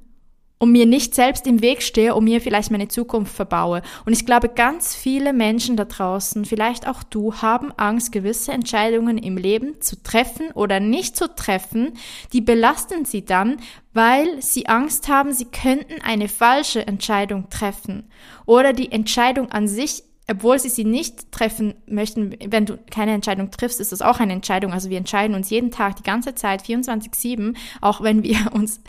und 0.59 0.73
mir 0.73 0.85
nicht 0.85 1.15
selbst 1.15 1.47
im 1.47 1.61
Weg 1.61 1.81
stehe 1.81 2.13
und 2.13 2.25
mir 2.25 2.41
vielleicht 2.41 2.69
meine 2.69 2.89
Zukunft 2.89 3.33
verbaue. 3.33 3.81
Und 4.05 4.11
ich 4.11 4.25
glaube, 4.25 4.49
ganz 4.49 4.93
viele 4.93 5.31
Menschen 5.31 5.77
da 5.77 5.85
draußen, 5.85 6.43
vielleicht 6.43 6.87
auch 6.87 7.01
du, 7.01 7.33
haben 7.35 7.71
Angst, 7.77 8.11
gewisse 8.11 8.51
Entscheidungen 8.51 9.17
im 9.17 9.37
Leben 9.37 9.81
zu 9.81 10.03
treffen 10.03 10.51
oder 10.51 10.81
nicht 10.81 11.15
zu 11.15 11.33
treffen. 11.33 11.93
Die 12.33 12.41
belasten 12.41 13.05
sie 13.05 13.23
dann, 13.23 13.57
weil 13.93 14.41
sie 14.41 14.67
Angst 14.67 15.07
haben, 15.07 15.31
sie 15.31 15.45
könnten 15.45 16.01
eine 16.03 16.27
falsche 16.27 16.85
Entscheidung 16.85 17.49
treffen. 17.49 18.09
Oder 18.45 18.73
die 18.73 18.91
Entscheidung 18.91 19.51
an 19.51 19.67
sich 19.67 20.03
obwohl 20.31 20.59
sie 20.59 20.69
sie 20.69 20.85
nicht 20.85 21.31
treffen 21.31 21.73
möchten, 21.87 22.35
wenn 22.45 22.67
du 22.67 22.77
keine 22.91 23.13
Entscheidung 23.13 23.49
triffst, 23.49 23.79
ist 23.79 23.91
das 23.91 24.03
auch 24.03 24.19
eine 24.19 24.33
Entscheidung. 24.33 24.73
Also 24.73 24.91
wir 24.91 24.99
entscheiden 24.99 25.35
uns 25.35 25.49
jeden 25.49 25.71
Tag, 25.71 25.95
die 25.95 26.03
ganze 26.03 26.35
Zeit, 26.35 26.61
24-7, 26.61 27.55
auch 27.81 28.01
wenn 28.01 28.21
wir 28.21 28.51
uns 28.53 28.79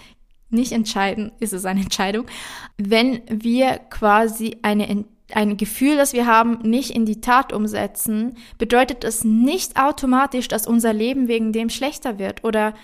nicht 0.50 0.72
entscheiden, 0.72 1.32
ist 1.40 1.52
es 1.52 1.64
eine 1.64 1.80
Entscheidung, 1.80 2.26
wenn 2.76 3.22
wir 3.28 3.78
quasi 3.90 4.56
eine, 4.62 5.04
ein 5.32 5.56
Gefühl, 5.56 5.96
das 5.96 6.12
wir 6.12 6.26
haben, 6.26 6.58
nicht 6.62 6.90
in 6.90 7.06
die 7.06 7.20
Tat 7.20 7.52
umsetzen, 7.52 8.36
bedeutet 8.58 9.04
es 9.04 9.24
nicht 9.24 9.80
automatisch, 9.80 10.48
dass 10.48 10.66
unser 10.66 10.92
Leben 10.92 11.28
wegen 11.28 11.52
dem 11.52 11.70
schlechter 11.70 12.18
wird 12.18 12.44
oder 12.44 12.74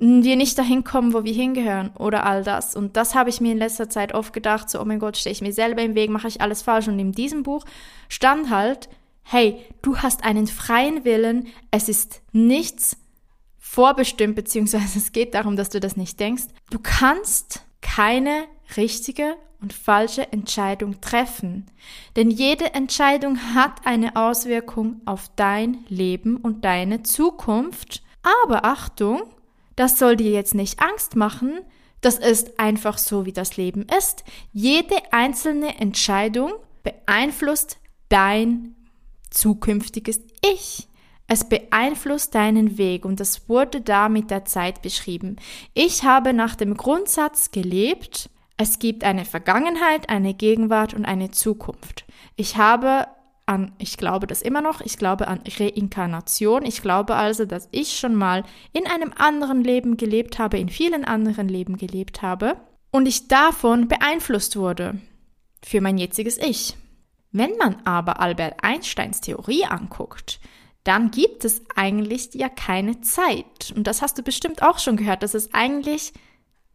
wir 0.00 0.36
nicht 0.36 0.58
dahin 0.58 0.82
kommen, 0.82 1.12
wo 1.12 1.24
wir 1.24 1.32
hingehören 1.32 1.90
oder 1.98 2.24
all 2.24 2.42
das. 2.42 2.74
Und 2.74 2.96
das 2.96 3.14
habe 3.14 3.28
ich 3.28 3.42
mir 3.42 3.52
in 3.52 3.58
letzter 3.58 3.90
Zeit 3.90 4.14
oft 4.14 4.32
gedacht, 4.32 4.70
so, 4.70 4.80
oh 4.80 4.84
mein 4.86 4.98
Gott, 4.98 5.18
stehe 5.18 5.32
ich 5.32 5.42
mir 5.42 5.52
selber 5.52 5.82
im 5.82 5.94
Weg, 5.94 6.08
mache 6.08 6.28
ich 6.28 6.40
alles 6.40 6.62
falsch. 6.62 6.88
Und 6.88 6.98
in 6.98 7.12
diesem 7.12 7.42
Buch 7.42 7.66
stand 8.08 8.48
halt, 8.48 8.88
hey, 9.22 9.58
du 9.82 9.98
hast 9.98 10.24
einen 10.24 10.46
freien 10.46 11.04
Willen, 11.04 11.48
es 11.70 11.90
ist 11.90 12.22
nichts 12.32 12.96
vorbestimmt, 13.70 14.34
beziehungsweise 14.34 14.98
es 14.98 15.12
geht 15.12 15.34
darum, 15.34 15.54
dass 15.54 15.70
du 15.70 15.78
das 15.78 15.96
nicht 15.96 16.18
denkst. 16.18 16.44
Du 16.70 16.80
kannst 16.82 17.64
keine 17.80 18.46
richtige 18.76 19.36
und 19.60 19.72
falsche 19.72 20.32
Entscheidung 20.32 21.00
treffen. 21.00 21.66
Denn 22.16 22.32
jede 22.32 22.74
Entscheidung 22.74 23.54
hat 23.54 23.86
eine 23.86 24.16
Auswirkung 24.16 25.00
auf 25.04 25.30
dein 25.36 25.84
Leben 25.88 26.36
und 26.36 26.64
deine 26.64 27.04
Zukunft. 27.04 28.02
Aber 28.22 28.64
Achtung, 28.64 29.22
das 29.76 30.00
soll 30.00 30.16
dir 30.16 30.32
jetzt 30.32 30.54
nicht 30.54 30.80
Angst 30.80 31.14
machen. 31.14 31.60
Das 32.00 32.18
ist 32.18 32.58
einfach 32.58 32.98
so, 32.98 33.24
wie 33.24 33.32
das 33.32 33.56
Leben 33.56 33.86
ist. 33.96 34.24
Jede 34.52 34.96
einzelne 35.12 35.78
Entscheidung 35.78 36.52
beeinflusst 36.82 37.78
dein 38.08 38.74
zukünftiges 39.30 40.20
Ich. 40.42 40.88
Es 41.32 41.48
beeinflusst 41.48 42.34
deinen 42.34 42.76
Weg 42.76 43.04
und 43.04 43.20
das 43.20 43.48
wurde 43.48 43.80
da 43.80 44.08
mit 44.08 44.32
der 44.32 44.46
Zeit 44.46 44.82
beschrieben. 44.82 45.36
Ich 45.74 46.02
habe 46.02 46.32
nach 46.32 46.56
dem 46.56 46.76
Grundsatz 46.76 47.52
gelebt, 47.52 48.28
es 48.56 48.80
gibt 48.80 49.04
eine 49.04 49.24
Vergangenheit, 49.24 50.08
eine 50.08 50.34
Gegenwart 50.34 50.92
und 50.92 51.04
eine 51.04 51.30
Zukunft. 51.30 52.04
Ich 52.34 52.56
habe 52.56 53.06
an, 53.46 53.70
ich 53.78 53.96
glaube 53.96 54.26
das 54.26 54.42
immer 54.42 54.60
noch, 54.60 54.80
ich 54.80 54.98
glaube 54.98 55.28
an 55.28 55.40
Reinkarnation. 55.56 56.64
Ich 56.64 56.82
glaube 56.82 57.14
also, 57.14 57.44
dass 57.44 57.68
ich 57.70 57.96
schon 57.96 58.16
mal 58.16 58.42
in 58.72 58.88
einem 58.88 59.12
anderen 59.16 59.62
Leben 59.62 59.96
gelebt 59.96 60.40
habe, 60.40 60.58
in 60.58 60.68
vielen 60.68 61.04
anderen 61.04 61.48
Leben 61.48 61.76
gelebt 61.76 62.22
habe 62.22 62.56
und 62.90 63.06
ich 63.06 63.28
davon 63.28 63.86
beeinflusst 63.86 64.56
wurde 64.56 65.00
für 65.62 65.80
mein 65.80 65.96
jetziges 65.96 66.38
Ich. 66.38 66.76
Wenn 67.30 67.56
man 67.56 67.76
aber 67.84 68.18
Albert 68.18 68.64
Einsteins 68.64 69.20
Theorie 69.20 69.64
anguckt, 69.64 70.40
dann 70.84 71.10
gibt 71.10 71.44
es 71.44 71.62
eigentlich 71.74 72.34
ja 72.34 72.48
keine 72.48 73.00
Zeit. 73.00 73.72
Und 73.74 73.86
das 73.86 74.02
hast 74.02 74.18
du 74.18 74.22
bestimmt 74.22 74.62
auch 74.62 74.78
schon 74.78 74.96
gehört, 74.96 75.22
dass 75.22 75.34
es 75.34 75.52
eigentlich 75.52 76.12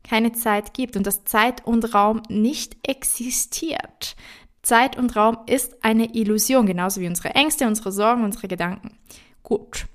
keine 0.04 0.34
Zeit 0.34 0.74
gibt 0.74 0.96
und 0.96 1.08
dass 1.08 1.26
Zeit 1.26 1.65
und 1.65 1.94
Raum 1.94 2.22
nicht 2.30 2.78
existiert. 2.84 4.15
Zeit 4.62 4.98
und 4.98 5.15
Raum 5.15 5.38
ist 5.48 5.84
eine 5.84 6.15
Illusion, 6.15 6.65
genauso 6.65 7.02
wie 7.02 7.08
unsere 7.08 7.30
Ängste, 7.30 7.68
unsere 7.68 7.91
Sorgen, 7.91 8.24
unsere 8.24 8.48
Gedanken. 8.48 8.98
Gut. 9.44 9.86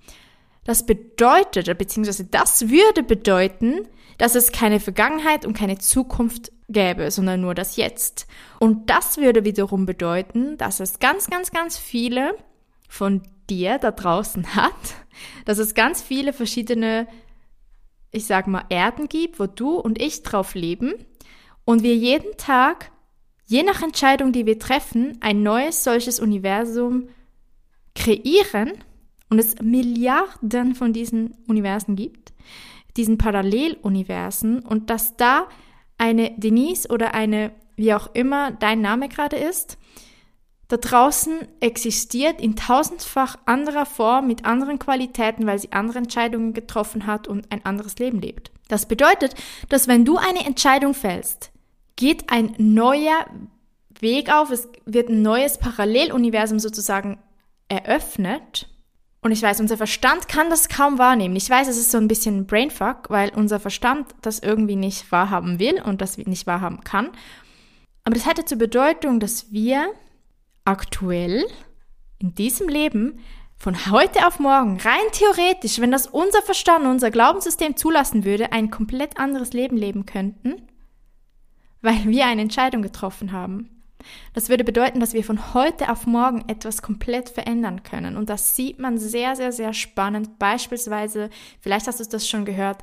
Das 0.64 0.86
bedeutet, 0.86 1.66
beziehungsweise 1.78 2.24
das 2.24 2.68
würde 2.68 3.02
bedeuten, 3.02 3.88
dass 4.18 4.34
es 4.34 4.52
keine 4.52 4.80
Vergangenheit 4.80 5.46
und 5.46 5.54
keine 5.54 5.78
Zukunft 5.78 6.52
gäbe, 6.68 7.10
sondern 7.10 7.40
nur 7.40 7.54
das 7.54 7.76
Jetzt. 7.76 8.26
Und 8.58 8.90
das 8.90 9.16
würde 9.16 9.44
wiederum 9.44 9.86
bedeuten, 9.86 10.56
dass 10.58 10.78
es 10.78 10.98
ganz, 10.98 11.30
ganz, 11.30 11.50
ganz 11.50 11.78
viele 11.78 12.34
von 12.88 13.22
dir 13.50 13.78
da 13.78 13.90
draußen 13.90 14.54
hat, 14.54 14.72
dass 15.44 15.58
es 15.58 15.74
ganz 15.74 16.00
viele 16.00 16.32
verschiedene, 16.32 17.08
ich 18.12 18.26
sag 18.26 18.46
mal, 18.46 18.64
Erden 18.68 19.08
gibt, 19.08 19.38
wo 19.40 19.46
du 19.46 19.76
und 19.76 20.00
ich 20.00 20.22
drauf 20.22 20.54
leben 20.54 20.94
und 21.64 21.82
wir 21.82 21.94
jeden 21.94 22.36
Tag 22.36 22.90
je 23.46 23.64
nach 23.64 23.82
Entscheidung, 23.82 24.32
die 24.32 24.46
wir 24.46 24.58
treffen, 24.58 25.18
ein 25.20 25.42
neues 25.42 25.82
solches 25.82 26.20
Universum 26.20 27.08
kreieren 27.96 28.72
und 29.28 29.38
es 29.38 29.60
Milliarden 29.60 30.74
von 30.74 30.92
diesen 30.92 31.34
Universen 31.48 31.96
gibt, 31.96 32.32
diesen 32.96 33.18
Paralleluniversen 33.18 34.60
und 34.60 34.88
dass 34.88 35.16
da 35.16 35.48
eine 35.98 36.32
Denise 36.36 36.88
oder 36.88 37.12
eine, 37.14 37.52
wie 37.76 37.92
auch 37.92 38.14
immer 38.14 38.52
dein 38.52 38.80
Name 38.80 39.08
gerade 39.08 39.36
ist, 39.36 39.78
da 40.70 40.76
draußen 40.76 41.48
existiert 41.58 42.40
in 42.40 42.54
tausendfach 42.54 43.36
anderer 43.44 43.86
Form 43.86 44.28
mit 44.28 44.44
anderen 44.44 44.78
Qualitäten, 44.78 45.44
weil 45.44 45.58
sie 45.58 45.72
andere 45.72 45.98
Entscheidungen 45.98 46.52
getroffen 46.52 47.08
hat 47.08 47.26
und 47.26 47.50
ein 47.50 47.64
anderes 47.64 47.98
Leben 47.98 48.20
lebt. 48.20 48.52
Das 48.68 48.86
bedeutet, 48.86 49.34
dass 49.68 49.88
wenn 49.88 50.04
du 50.04 50.16
eine 50.16 50.46
Entscheidung 50.46 50.94
fällst, 50.94 51.50
geht 51.96 52.30
ein 52.30 52.54
neuer 52.56 53.26
Weg 53.98 54.32
auf, 54.32 54.52
es 54.52 54.68
wird 54.86 55.08
ein 55.08 55.22
neues 55.22 55.58
Paralleluniversum 55.58 56.60
sozusagen 56.60 57.18
eröffnet. 57.66 58.68
Und 59.22 59.32
ich 59.32 59.42
weiß, 59.42 59.60
unser 59.60 59.76
Verstand 59.76 60.28
kann 60.28 60.50
das 60.50 60.68
kaum 60.68 60.98
wahrnehmen. 60.98 61.34
Ich 61.34 61.50
weiß, 61.50 61.66
es 61.66 61.78
ist 61.78 61.90
so 61.90 61.98
ein 61.98 62.06
bisschen 62.06 62.46
Brainfuck, 62.46 63.10
weil 63.10 63.30
unser 63.34 63.58
Verstand 63.58 64.14
das 64.22 64.38
irgendwie 64.38 64.76
nicht 64.76 65.10
wahrhaben 65.10 65.58
will 65.58 65.82
und 65.82 66.00
das 66.00 66.16
nicht 66.16 66.46
wahrhaben 66.46 66.84
kann. 66.84 67.10
Aber 68.04 68.14
das 68.14 68.24
hätte 68.24 68.44
zur 68.44 68.58
Bedeutung, 68.58 69.18
dass 69.18 69.50
wir 69.50 69.92
aktuell 70.70 71.46
in 72.18 72.34
diesem 72.34 72.68
Leben 72.68 73.20
von 73.56 73.90
heute 73.90 74.26
auf 74.26 74.38
morgen, 74.38 74.80
rein 74.80 75.12
theoretisch, 75.12 75.80
wenn 75.80 75.90
das 75.90 76.06
unser 76.06 76.40
Verstand, 76.42 76.86
unser 76.86 77.10
Glaubenssystem 77.10 77.76
zulassen 77.76 78.24
würde, 78.24 78.52
ein 78.52 78.70
komplett 78.70 79.18
anderes 79.18 79.52
Leben 79.52 79.76
leben 79.76 80.06
könnten 80.06 80.62
weil 81.82 82.04
wir 82.06 82.26
eine 82.26 82.42
Entscheidung 82.42 82.82
getroffen 82.82 83.32
haben. 83.32 83.70
Das 84.32 84.48
würde 84.48 84.64
bedeuten, 84.64 84.98
dass 84.98 85.12
wir 85.12 85.24
von 85.24 85.52
heute 85.52 85.90
auf 85.90 86.06
morgen 86.06 86.44
etwas 86.48 86.80
komplett 86.80 87.28
verändern 87.28 87.82
können. 87.82 88.16
Und 88.16 88.30
das 88.30 88.56
sieht 88.56 88.78
man 88.78 88.96
sehr, 88.96 89.36
sehr, 89.36 89.52
sehr 89.52 89.74
spannend. 89.74 90.38
Beispielsweise, 90.38 91.28
vielleicht 91.60 91.86
hast 91.86 92.00
du 92.00 92.04
das 92.04 92.26
schon 92.26 92.46
gehört, 92.46 92.82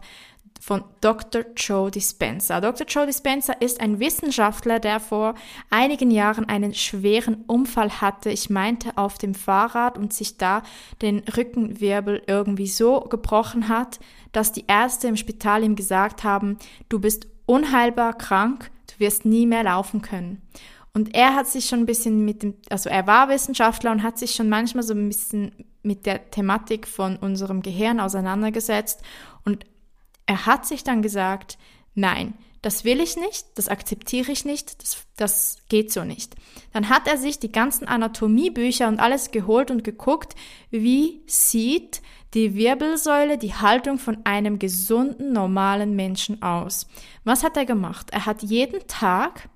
von 0.59 0.83
Dr. 1.01 1.43
Joe 1.55 1.91
Dispenza. 1.91 2.59
Dr. 2.61 2.85
Joe 2.87 3.05
Dispenza 3.05 3.53
ist 3.53 3.81
ein 3.81 3.99
Wissenschaftler, 3.99 4.79
der 4.79 4.99
vor 4.99 5.35
einigen 5.69 6.11
Jahren 6.11 6.49
einen 6.49 6.73
schweren 6.73 7.43
Unfall 7.47 8.01
hatte. 8.01 8.29
Ich 8.29 8.49
meinte 8.49 8.97
auf 8.97 9.17
dem 9.17 9.35
Fahrrad 9.35 9.97
und 9.97 10.13
sich 10.13 10.37
da 10.37 10.63
den 11.01 11.19
Rückenwirbel 11.19 12.23
irgendwie 12.27 12.67
so 12.67 13.01
gebrochen 13.01 13.69
hat, 13.69 13.99
dass 14.31 14.51
die 14.51 14.65
Ärzte 14.67 15.07
im 15.07 15.17
Spital 15.17 15.63
ihm 15.63 15.75
gesagt 15.75 16.23
haben, 16.23 16.57
du 16.89 16.99
bist 16.99 17.27
unheilbar 17.45 18.17
krank, 18.17 18.71
du 18.87 18.99
wirst 18.99 19.25
nie 19.25 19.45
mehr 19.45 19.63
laufen 19.63 20.01
können. 20.01 20.41
Und 20.93 21.13
er 21.15 21.35
hat 21.35 21.47
sich 21.47 21.65
schon 21.65 21.81
ein 21.81 21.85
bisschen 21.85 22.25
mit 22.25 22.41
dem, 22.41 22.55
also 22.69 22.89
er 22.89 23.05
war 23.05 23.29
Wissenschaftler 23.29 23.91
und 23.91 24.01
hat 24.01 24.17
sich 24.17 24.31
schon 24.31 24.49
manchmal 24.49 24.83
so 24.83 24.95
ein 24.95 25.07
bisschen 25.07 25.51
mit 25.83 26.05
der 26.05 26.31
Thematik 26.31 26.87
von 26.87 27.17
unserem 27.17 27.61
Gehirn 27.61 27.99
auseinandergesetzt 27.99 29.01
und 29.45 29.65
er 30.27 30.45
hat 30.45 30.65
sich 30.67 30.83
dann 30.83 31.01
gesagt, 31.01 31.57
nein, 31.95 32.35
das 32.61 32.83
will 32.83 32.99
ich 32.99 33.17
nicht, 33.17 33.45
das 33.55 33.69
akzeptiere 33.69 34.31
ich 34.31 34.43
nicht, 34.43 34.81
das, 34.81 35.05
das 35.15 35.57
geht 35.69 35.91
so 35.91 36.03
nicht. 36.03 36.35
Dann 36.73 36.89
hat 36.89 37.07
er 37.07 37.17
sich 37.17 37.39
die 37.39 37.51
ganzen 37.51 37.87
Anatomiebücher 37.87 38.87
und 38.87 38.99
alles 38.99 39.31
geholt 39.31 39.71
und 39.71 39.83
geguckt, 39.83 40.35
wie 40.69 41.21
sieht 41.27 42.01
die 42.33 42.55
Wirbelsäule, 42.55 43.37
die 43.37 43.53
Haltung 43.53 43.97
von 43.97 44.17
einem 44.25 44.59
gesunden, 44.59 45.31
normalen 45.31 45.95
Menschen 45.95 46.41
aus. 46.41 46.87
Was 47.23 47.43
hat 47.43 47.57
er 47.57 47.65
gemacht? 47.65 48.09
Er 48.11 48.25
hat 48.25 48.43
jeden 48.43 48.85
Tag 48.87 49.49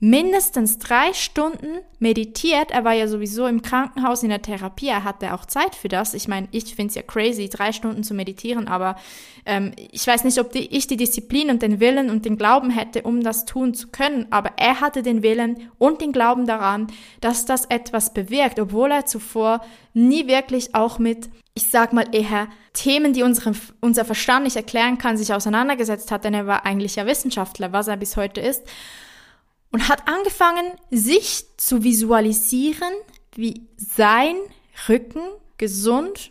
mindestens 0.00 0.78
drei 0.78 1.12
Stunden 1.14 1.78
meditiert. 1.98 2.70
Er 2.72 2.84
war 2.84 2.92
ja 2.92 3.08
sowieso 3.08 3.46
im 3.46 3.62
Krankenhaus 3.62 4.22
in 4.22 4.28
der 4.28 4.42
Therapie. 4.42 4.88
Er 4.88 5.04
hatte 5.04 5.32
auch 5.32 5.46
Zeit 5.46 5.74
für 5.74 5.88
das. 5.88 6.14
Ich 6.14 6.28
meine, 6.28 6.48
ich 6.50 6.74
finde 6.74 6.90
es 6.90 6.94
ja 6.94 7.02
crazy, 7.02 7.48
drei 7.48 7.72
Stunden 7.72 8.04
zu 8.04 8.12
meditieren, 8.12 8.68
aber 8.68 8.96
ähm, 9.46 9.72
ich 9.92 10.06
weiß 10.06 10.24
nicht, 10.24 10.38
ob 10.38 10.52
die, 10.52 10.76
ich 10.76 10.86
die 10.86 10.96
Disziplin 10.96 11.48
und 11.48 11.62
den 11.62 11.80
Willen 11.80 12.10
und 12.10 12.24
den 12.24 12.36
Glauben 12.36 12.70
hätte, 12.70 13.02
um 13.02 13.22
das 13.22 13.46
tun 13.46 13.72
zu 13.72 13.88
können. 13.88 14.26
Aber 14.30 14.52
er 14.56 14.80
hatte 14.80 15.02
den 15.02 15.22
Willen 15.22 15.70
und 15.78 16.00
den 16.02 16.12
Glauben 16.12 16.46
daran, 16.46 16.88
dass 17.20 17.46
das 17.46 17.64
etwas 17.66 18.12
bewirkt, 18.12 18.58
obwohl 18.60 18.90
er 18.90 19.06
zuvor 19.06 19.64
nie 19.94 20.26
wirklich 20.26 20.74
auch 20.74 20.98
mit 20.98 21.30
ich 21.56 21.70
sag 21.70 21.92
mal 21.92 22.06
eher 22.10 22.48
Themen, 22.72 23.12
die 23.12 23.22
unsere, 23.22 23.52
unser 23.80 24.04
Verstand 24.04 24.42
nicht 24.42 24.56
erklären 24.56 24.98
kann, 24.98 25.16
sich 25.16 25.32
auseinandergesetzt 25.32 26.10
hat, 26.10 26.24
denn 26.24 26.34
er 26.34 26.48
war 26.48 26.66
eigentlich 26.66 26.96
ja 26.96 27.06
Wissenschaftler, 27.06 27.72
was 27.72 27.86
er 27.86 27.96
bis 27.96 28.16
heute 28.16 28.40
ist 28.40 28.64
und 29.74 29.88
hat 29.88 30.06
angefangen, 30.06 30.70
sich 30.92 31.46
zu 31.56 31.82
visualisieren, 31.82 32.94
wie 33.34 33.66
sein 33.76 34.36
Rücken 34.88 35.22
gesund 35.58 36.30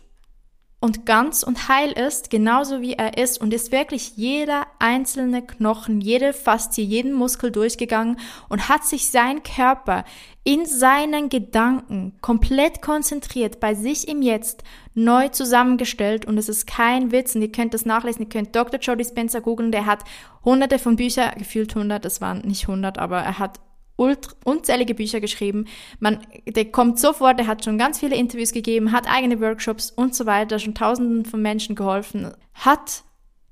und 0.84 1.06
ganz 1.06 1.42
und 1.42 1.68
heil 1.68 1.92
ist, 1.92 2.28
genauso 2.28 2.82
wie 2.82 2.92
er 2.92 3.16
ist. 3.16 3.40
Und 3.40 3.54
ist 3.54 3.72
wirklich 3.72 4.18
jeder 4.18 4.66
einzelne 4.78 5.40
Knochen, 5.40 6.02
jede 6.02 6.34
Faszie, 6.34 6.84
jeden 6.84 7.14
Muskel 7.14 7.50
durchgegangen 7.50 8.18
und 8.50 8.68
hat 8.68 8.84
sich 8.84 9.10
sein 9.10 9.42
Körper 9.42 10.04
in 10.44 10.66
seinen 10.66 11.30
Gedanken 11.30 12.12
komplett 12.20 12.82
konzentriert, 12.82 13.60
bei 13.60 13.72
sich 13.74 14.08
im 14.08 14.20
Jetzt 14.20 14.62
neu 14.92 15.28
zusammengestellt. 15.28 16.26
Und 16.26 16.36
es 16.36 16.50
ist 16.50 16.66
kein 16.66 17.12
Witz. 17.12 17.34
Und 17.34 17.40
ihr 17.40 17.50
könnt 17.50 17.72
das 17.72 17.86
nachlesen, 17.86 18.24
ihr 18.24 18.28
könnt 18.28 18.54
Dr. 18.54 18.78
Joe 18.78 18.98
Dispenza 18.98 19.38
googeln, 19.38 19.72
der 19.72 19.86
hat 19.86 20.04
hunderte 20.44 20.78
von 20.78 20.96
Büchern, 20.96 21.32
gefühlt 21.38 21.74
hundert, 21.74 22.04
es 22.04 22.20
waren 22.20 22.40
nicht 22.40 22.68
hundert, 22.68 22.98
aber 22.98 23.20
er 23.20 23.38
hat 23.38 23.58
unzählige 23.96 24.94
Bücher 24.94 25.20
geschrieben. 25.20 25.66
Man, 26.00 26.18
der 26.46 26.66
kommt 26.66 26.98
so 26.98 27.12
vor, 27.12 27.34
der 27.34 27.46
hat 27.46 27.64
schon 27.64 27.78
ganz 27.78 28.00
viele 28.00 28.16
Interviews 28.16 28.52
gegeben, 28.52 28.92
hat 28.92 29.08
eigene 29.08 29.40
Workshops 29.40 29.90
und 29.90 30.14
so 30.14 30.26
weiter, 30.26 30.58
schon 30.58 30.74
tausenden 30.74 31.24
von 31.24 31.40
Menschen 31.40 31.76
geholfen, 31.76 32.32
hat 32.54 33.04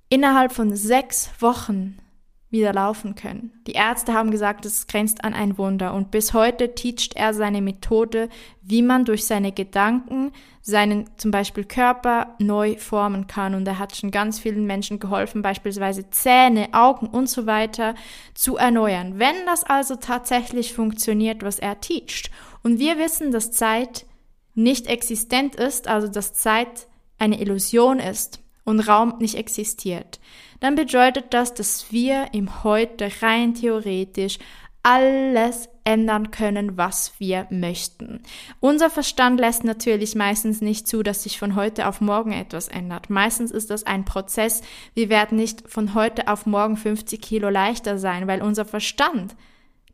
innerhalb 0.08 0.52
von 0.52 0.74
sechs 0.74 1.30
Wochen 1.40 2.01
wieder 2.52 2.72
laufen 2.72 3.14
können. 3.14 3.50
Die 3.66 3.72
Ärzte 3.72 4.12
haben 4.12 4.30
gesagt, 4.30 4.66
es 4.66 4.86
grenzt 4.86 5.24
an 5.24 5.32
ein 5.32 5.56
Wunder 5.56 5.94
und 5.94 6.10
bis 6.10 6.34
heute 6.34 6.74
teacht 6.74 7.16
er 7.16 7.32
seine 7.32 7.62
Methode, 7.62 8.28
wie 8.60 8.82
man 8.82 9.06
durch 9.06 9.24
seine 9.24 9.52
Gedanken 9.52 10.32
seinen 10.60 11.10
zum 11.16 11.30
Beispiel 11.30 11.64
Körper 11.64 12.36
neu 12.38 12.76
formen 12.76 13.26
kann 13.26 13.54
und 13.54 13.66
er 13.66 13.78
hat 13.78 13.96
schon 13.96 14.10
ganz 14.10 14.38
vielen 14.38 14.66
Menschen 14.66 15.00
geholfen, 15.00 15.42
beispielsweise 15.42 16.10
Zähne, 16.10 16.68
Augen 16.72 17.06
und 17.06 17.28
so 17.28 17.46
weiter 17.46 17.94
zu 18.34 18.58
erneuern. 18.58 19.18
Wenn 19.18 19.34
das 19.46 19.64
also 19.64 19.96
tatsächlich 19.96 20.74
funktioniert, 20.74 21.42
was 21.42 21.58
er 21.58 21.80
teacht 21.80 22.30
und 22.62 22.78
wir 22.78 22.98
wissen, 22.98 23.32
dass 23.32 23.50
Zeit 23.50 24.04
nicht 24.54 24.86
existent 24.86 25.56
ist, 25.56 25.88
also 25.88 26.06
dass 26.06 26.34
Zeit 26.34 26.86
eine 27.18 27.40
Illusion 27.40 27.98
ist 27.98 28.40
und 28.64 28.80
Raum 28.80 29.14
nicht 29.18 29.36
existiert, 29.36 30.20
dann 30.62 30.76
bedeutet 30.76 31.34
das, 31.34 31.54
dass 31.54 31.90
wir 31.90 32.28
im 32.32 32.62
Heute 32.62 33.10
rein 33.20 33.54
theoretisch 33.54 34.38
alles 34.84 35.68
ändern 35.82 36.30
können, 36.30 36.76
was 36.76 37.14
wir 37.18 37.48
möchten. 37.50 38.22
Unser 38.60 38.88
Verstand 38.88 39.40
lässt 39.40 39.64
natürlich 39.64 40.14
meistens 40.14 40.60
nicht 40.60 40.86
zu, 40.86 41.02
dass 41.02 41.24
sich 41.24 41.40
von 41.40 41.56
heute 41.56 41.88
auf 41.88 42.00
morgen 42.00 42.30
etwas 42.30 42.68
ändert. 42.68 43.10
Meistens 43.10 43.50
ist 43.50 43.70
das 43.70 43.82
ein 43.82 44.04
Prozess. 44.04 44.62
Wir 44.94 45.08
werden 45.08 45.36
nicht 45.36 45.68
von 45.68 45.94
heute 45.94 46.28
auf 46.28 46.46
morgen 46.46 46.76
50 46.76 47.20
Kilo 47.20 47.48
leichter 47.48 47.98
sein, 47.98 48.28
weil 48.28 48.40
unser 48.40 48.64
Verstand, 48.64 49.34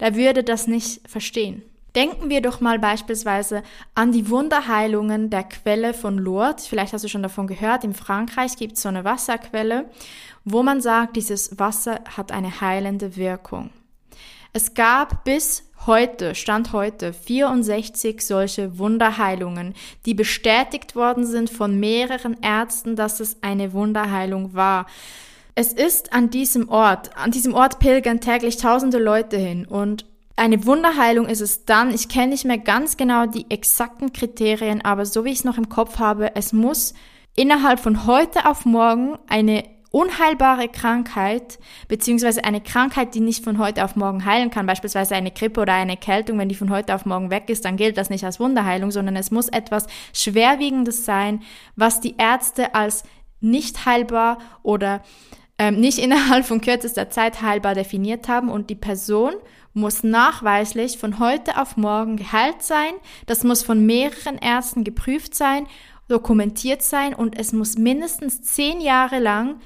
der 0.00 0.16
würde 0.16 0.44
das 0.44 0.66
nicht 0.66 1.08
verstehen. 1.08 1.62
Denken 1.94 2.28
wir 2.28 2.42
doch 2.42 2.60
mal 2.60 2.78
beispielsweise 2.78 3.62
an 3.94 4.12
die 4.12 4.28
Wunderheilungen 4.28 5.30
der 5.30 5.44
Quelle 5.44 5.94
von 5.94 6.18
Lourdes. 6.18 6.66
Vielleicht 6.66 6.92
hast 6.92 7.04
du 7.04 7.08
schon 7.08 7.22
davon 7.22 7.46
gehört. 7.46 7.82
In 7.84 7.94
Frankreich 7.94 8.56
gibt 8.56 8.74
es 8.74 8.82
so 8.82 8.88
eine 8.88 9.04
Wasserquelle, 9.04 9.88
wo 10.44 10.62
man 10.62 10.80
sagt, 10.80 11.16
dieses 11.16 11.58
Wasser 11.58 12.00
hat 12.16 12.30
eine 12.30 12.60
heilende 12.60 13.16
Wirkung. 13.16 13.70
Es 14.52 14.74
gab 14.74 15.24
bis 15.24 15.64
heute, 15.86 16.34
Stand 16.34 16.72
heute, 16.72 17.12
64 17.12 18.24
solche 18.26 18.78
Wunderheilungen, 18.78 19.74
die 20.04 20.14
bestätigt 20.14 20.96
worden 20.96 21.26
sind 21.26 21.50
von 21.50 21.78
mehreren 21.78 22.36
Ärzten, 22.42 22.96
dass 22.96 23.20
es 23.20 23.38
eine 23.42 23.72
Wunderheilung 23.72 24.54
war. 24.54 24.86
Es 25.54 25.72
ist 25.72 26.12
an 26.12 26.30
diesem 26.30 26.68
Ort, 26.68 27.16
an 27.16 27.30
diesem 27.30 27.54
Ort 27.54 27.78
pilgern 27.78 28.20
täglich 28.20 28.58
tausende 28.58 28.98
Leute 28.98 29.36
hin 29.36 29.66
und 29.66 30.04
eine 30.38 30.64
Wunderheilung 30.64 31.26
ist 31.26 31.40
es 31.40 31.64
dann, 31.64 31.92
ich 31.92 32.08
kenne 32.08 32.28
nicht 32.28 32.44
mehr 32.44 32.58
ganz 32.58 32.96
genau 32.96 33.26
die 33.26 33.50
exakten 33.50 34.12
Kriterien, 34.12 34.84
aber 34.84 35.04
so 35.04 35.24
wie 35.24 35.30
ich 35.30 35.38
es 35.38 35.44
noch 35.44 35.58
im 35.58 35.68
Kopf 35.68 35.98
habe, 35.98 36.36
es 36.36 36.52
muss 36.52 36.94
innerhalb 37.34 37.80
von 37.80 38.06
heute 38.06 38.48
auf 38.48 38.64
morgen 38.64 39.18
eine 39.28 39.64
unheilbare 39.90 40.68
Krankheit, 40.68 41.58
beziehungsweise 41.88 42.44
eine 42.44 42.60
Krankheit, 42.60 43.14
die 43.14 43.20
nicht 43.20 43.42
von 43.42 43.58
heute 43.58 43.84
auf 43.84 43.96
morgen 43.96 44.24
heilen 44.24 44.50
kann, 44.50 44.66
beispielsweise 44.66 45.14
eine 45.14 45.30
Grippe 45.30 45.60
oder 45.60 45.72
eine 45.72 45.92
Erkältung, 45.92 46.38
wenn 46.38 46.48
die 46.48 46.54
von 46.54 46.70
heute 46.70 46.94
auf 46.94 47.06
morgen 47.06 47.30
weg 47.30 47.48
ist, 47.48 47.64
dann 47.64 47.76
gilt 47.76 47.96
das 47.96 48.10
nicht 48.10 48.24
als 48.24 48.38
Wunderheilung, 48.38 48.90
sondern 48.90 49.16
es 49.16 49.30
muss 49.30 49.48
etwas 49.48 49.86
Schwerwiegendes 50.12 51.04
sein, 51.04 51.42
was 51.74 52.00
die 52.00 52.16
Ärzte 52.18 52.74
als 52.74 53.02
nicht 53.40 53.86
heilbar 53.86 54.38
oder 54.62 55.02
ähm, 55.58 55.80
nicht 55.80 55.98
innerhalb 56.04 56.44
von 56.44 56.60
kürzester 56.60 57.10
Zeit 57.10 57.42
heilbar 57.42 57.74
definiert 57.74 58.28
haben 58.28 58.50
und 58.50 58.70
die 58.70 58.76
Person 58.76 59.32
muss 59.72 60.02
nachweislich 60.02 60.98
von 60.98 61.18
heute 61.18 61.60
auf 61.60 61.76
morgen 61.76 62.16
geheilt 62.16 62.62
sein. 62.62 62.92
Das 63.26 63.44
muss 63.44 63.62
von 63.62 63.84
mehreren 63.86 64.38
Ärzten 64.38 64.84
geprüft 64.84 65.34
sein, 65.34 65.66
dokumentiert 66.08 66.82
sein 66.82 67.14
und 67.14 67.38
es 67.38 67.52
muss 67.52 67.76
mindestens 67.76 68.42
zehn 68.42 68.80
Jahre 68.80 69.18
lang 69.18 69.60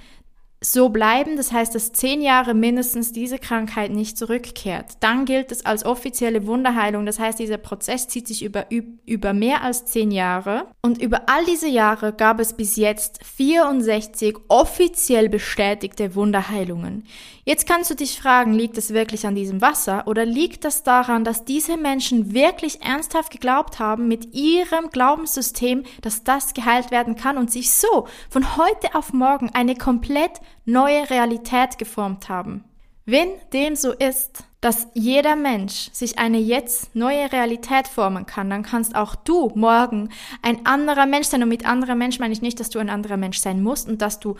so 0.62 0.88
bleiben, 0.90 1.36
das 1.36 1.52
heißt, 1.52 1.74
dass 1.74 1.92
zehn 1.92 2.22
Jahre 2.22 2.54
mindestens 2.54 3.12
diese 3.12 3.38
Krankheit 3.38 3.90
nicht 3.90 4.16
zurückkehrt. 4.16 4.92
Dann 5.00 5.24
gilt 5.24 5.50
es 5.50 5.66
als 5.66 5.84
offizielle 5.84 6.46
Wunderheilung. 6.46 7.04
Das 7.04 7.18
heißt, 7.18 7.38
dieser 7.38 7.58
Prozess 7.58 8.06
zieht 8.06 8.28
sich 8.28 8.44
über, 8.44 8.66
über 8.70 9.32
mehr 9.32 9.62
als 9.62 9.86
zehn 9.86 10.10
Jahre. 10.12 10.66
Und 10.82 11.02
über 11.02 11.22
all 11.28 11.44
diese 11.44 11.68
Jahre 11.68 12.12
gab 12.12 12.38
es 12.38 12.52
bis 12.52 12.76
jetzt 12.76 13.24
64 13.24 14.36
offiziell 14.48 15.28
bestätigte 15.28 16.14
Wunderheilungen. 16.14 17.04
Jetzt 17.44 17.66
kannst 17.66 17.90
du 17.90 17.96
dich 17.96 18.20
fragen, 18.20 18.52
liegt 18.52 18.78
es 18.78 18.94
wirklich 18.94 19.26
an 19.26 19.34
diesem 19.34 19.60
Wasser 19.60 20.06
oder 20.06 20.24
liegt 20.24 20.64
das 20.64 20.84
daran, 20.84 21.24
dass 21.24 21.44
diese 21.44 21.76
Menschen 21.76 22.34
wirklich 22.34 22.82
ernsthaft 22.82 23.32
geglaubt 23.32 23.80
haben 23.80 24.06
mit 24.06 24.32
ihrem 24.32 24.90
Glaubenssystem, 24.90 25.82
dass 26.02 26.22
das 26.22 26.54
geheilt 26.54 26.92
werden 26.92 27.16
kann 27.16 27.38
und 27.38 27.50
sich 27.50 27.72
so 27.72 28.06
von 28.30 28.56
heute 28.56 28.94
auf 28.94 29.12
morgen 29.12 29.50
eine 29.54 29.74
komplett 29.74 30.40
neue 30.66 31.10
Realität 31.10 31.78
geformt 31.78 32.28
haben? 32.28 32.62
Wenn 33.06 33.30
dem 33.52 33.74
so 33.74 33.90
ist, 33.90 34.44
dass 34.60 34.86
jeder 34.94 35.34
Mensch 35.34 35.90
sich 35.90 36.20
eine 36.20 36.38
jetzt 36.38 36.94
neue 36.94 37.32
Realität 37.32 37.88
formen 37.88 38.26
kann, 38.26 38.48
dann 38.50 38.62
kannst 38.62 38.94
auch 38.94 39.16
du 39.16 39.50
morgen 39.56 40.10
ein 40.42 40.64
anderer 40.64 41.06
Mensch 41.06 41.26
sein. 41.26 41.42
Und 41.42 41.48
mit 41.48 41.66
anderer 41.66 41.96
Mensch 41.96 42.20
meine 42.20 42.32
ich 42.32 42.42
nicht, 42.42 42.60
dass 42.60 42.70
du 42.70 42.78
ein 42.78 42.88
anderer 42.88 43.16
Mensch 43.16 43.38
sein 43.38 43.60
musst 43.60 43.88
und 43.88 44.00
dass 44.00 44.20
du 44.20 44.36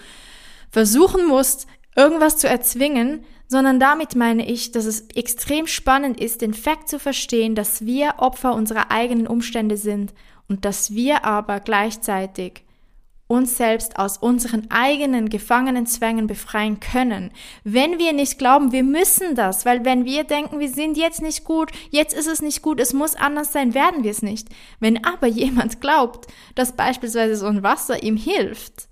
versuchen 0.71 1.27
musst, 1.27 1.67
irgendwas 1.97 2.39
zu 2.39 2.49
erzwingen, 2.49 3.25
sondern 3.49 3.79
damit 3.79 4.17
meine 4.17 4.49
ich, 4.49 4.73
dass 4.73 4.87
es 4.87 5.09
extrem 5.15 5.67
spannend 5.67 6.19
ist, 6.19 6.41
den 6.41 6.55
Fakt 6.55 6.89
zu 6.89 6.99
verstehen, 6.99 7.55
dass 7.55 7.85
wir 7.85 8.15
Opfer 8.19 8.55
unserer 8.55 8.91
eigenen 8.91 9.27
Umstände 9.27 9.77
sind 9.77 10.15
und 10.49 10.65
dass 10.65 10.93
wir 10.93 11.25
aber 11.25 11.61
gleichzeitig 11.61 12.65
uns 13.33 13.57
selbst 13.57 13.99
aus 13.99 14.19
unseren 14.19 14.71
eigenen 14.71 15.31
gefangenen 15.31 15.87
Zwängen 15.87 16.27
befreien 16.27 16.81
können. 16.81 17.31
Wenn 17.65 17.99
wir 17.99 18.13
nicht 18.13 18.39
glauben, 18.39 18.73
wir 18.73 18.85
müssen 18.85 19.35
das, 19.35 19.65
weil 19.65 19.85
wenn 19.87 20.05
wir 20.05 20.25
denken, 20.25 20.61
wir 20.61 20.69
sind 20.69 20.99
jetzt 20.99 21.23
nicht 21.23 21.45
gut, 21.45 21.71
jetzt 21.91 22.15
ist 22.15 22.27
es 22.27 22.43
nicht 22.43 22.61
gut, 22.61 22.79
es 22.79 22.93
muss 22.93 23.15
anders 23.15 23.53
sein, 23.53 23.73
werden 23.73 24.05
wir 24.05 24.11
es 24.11 24.21
nicht. 24.21 24.49
Wenn 24.81 25.05
aber 25.05 25.27
jemand 25.29 25.81
glaubt, 25.81 26.27
dass 26.55 26.77
beispielsweise 26.77 27.37
so 27.37 27.47
ein 27.47 27.63
Wasser 27.63 28.03
ihm 28.03 28.19
hilft, 28.19 28.89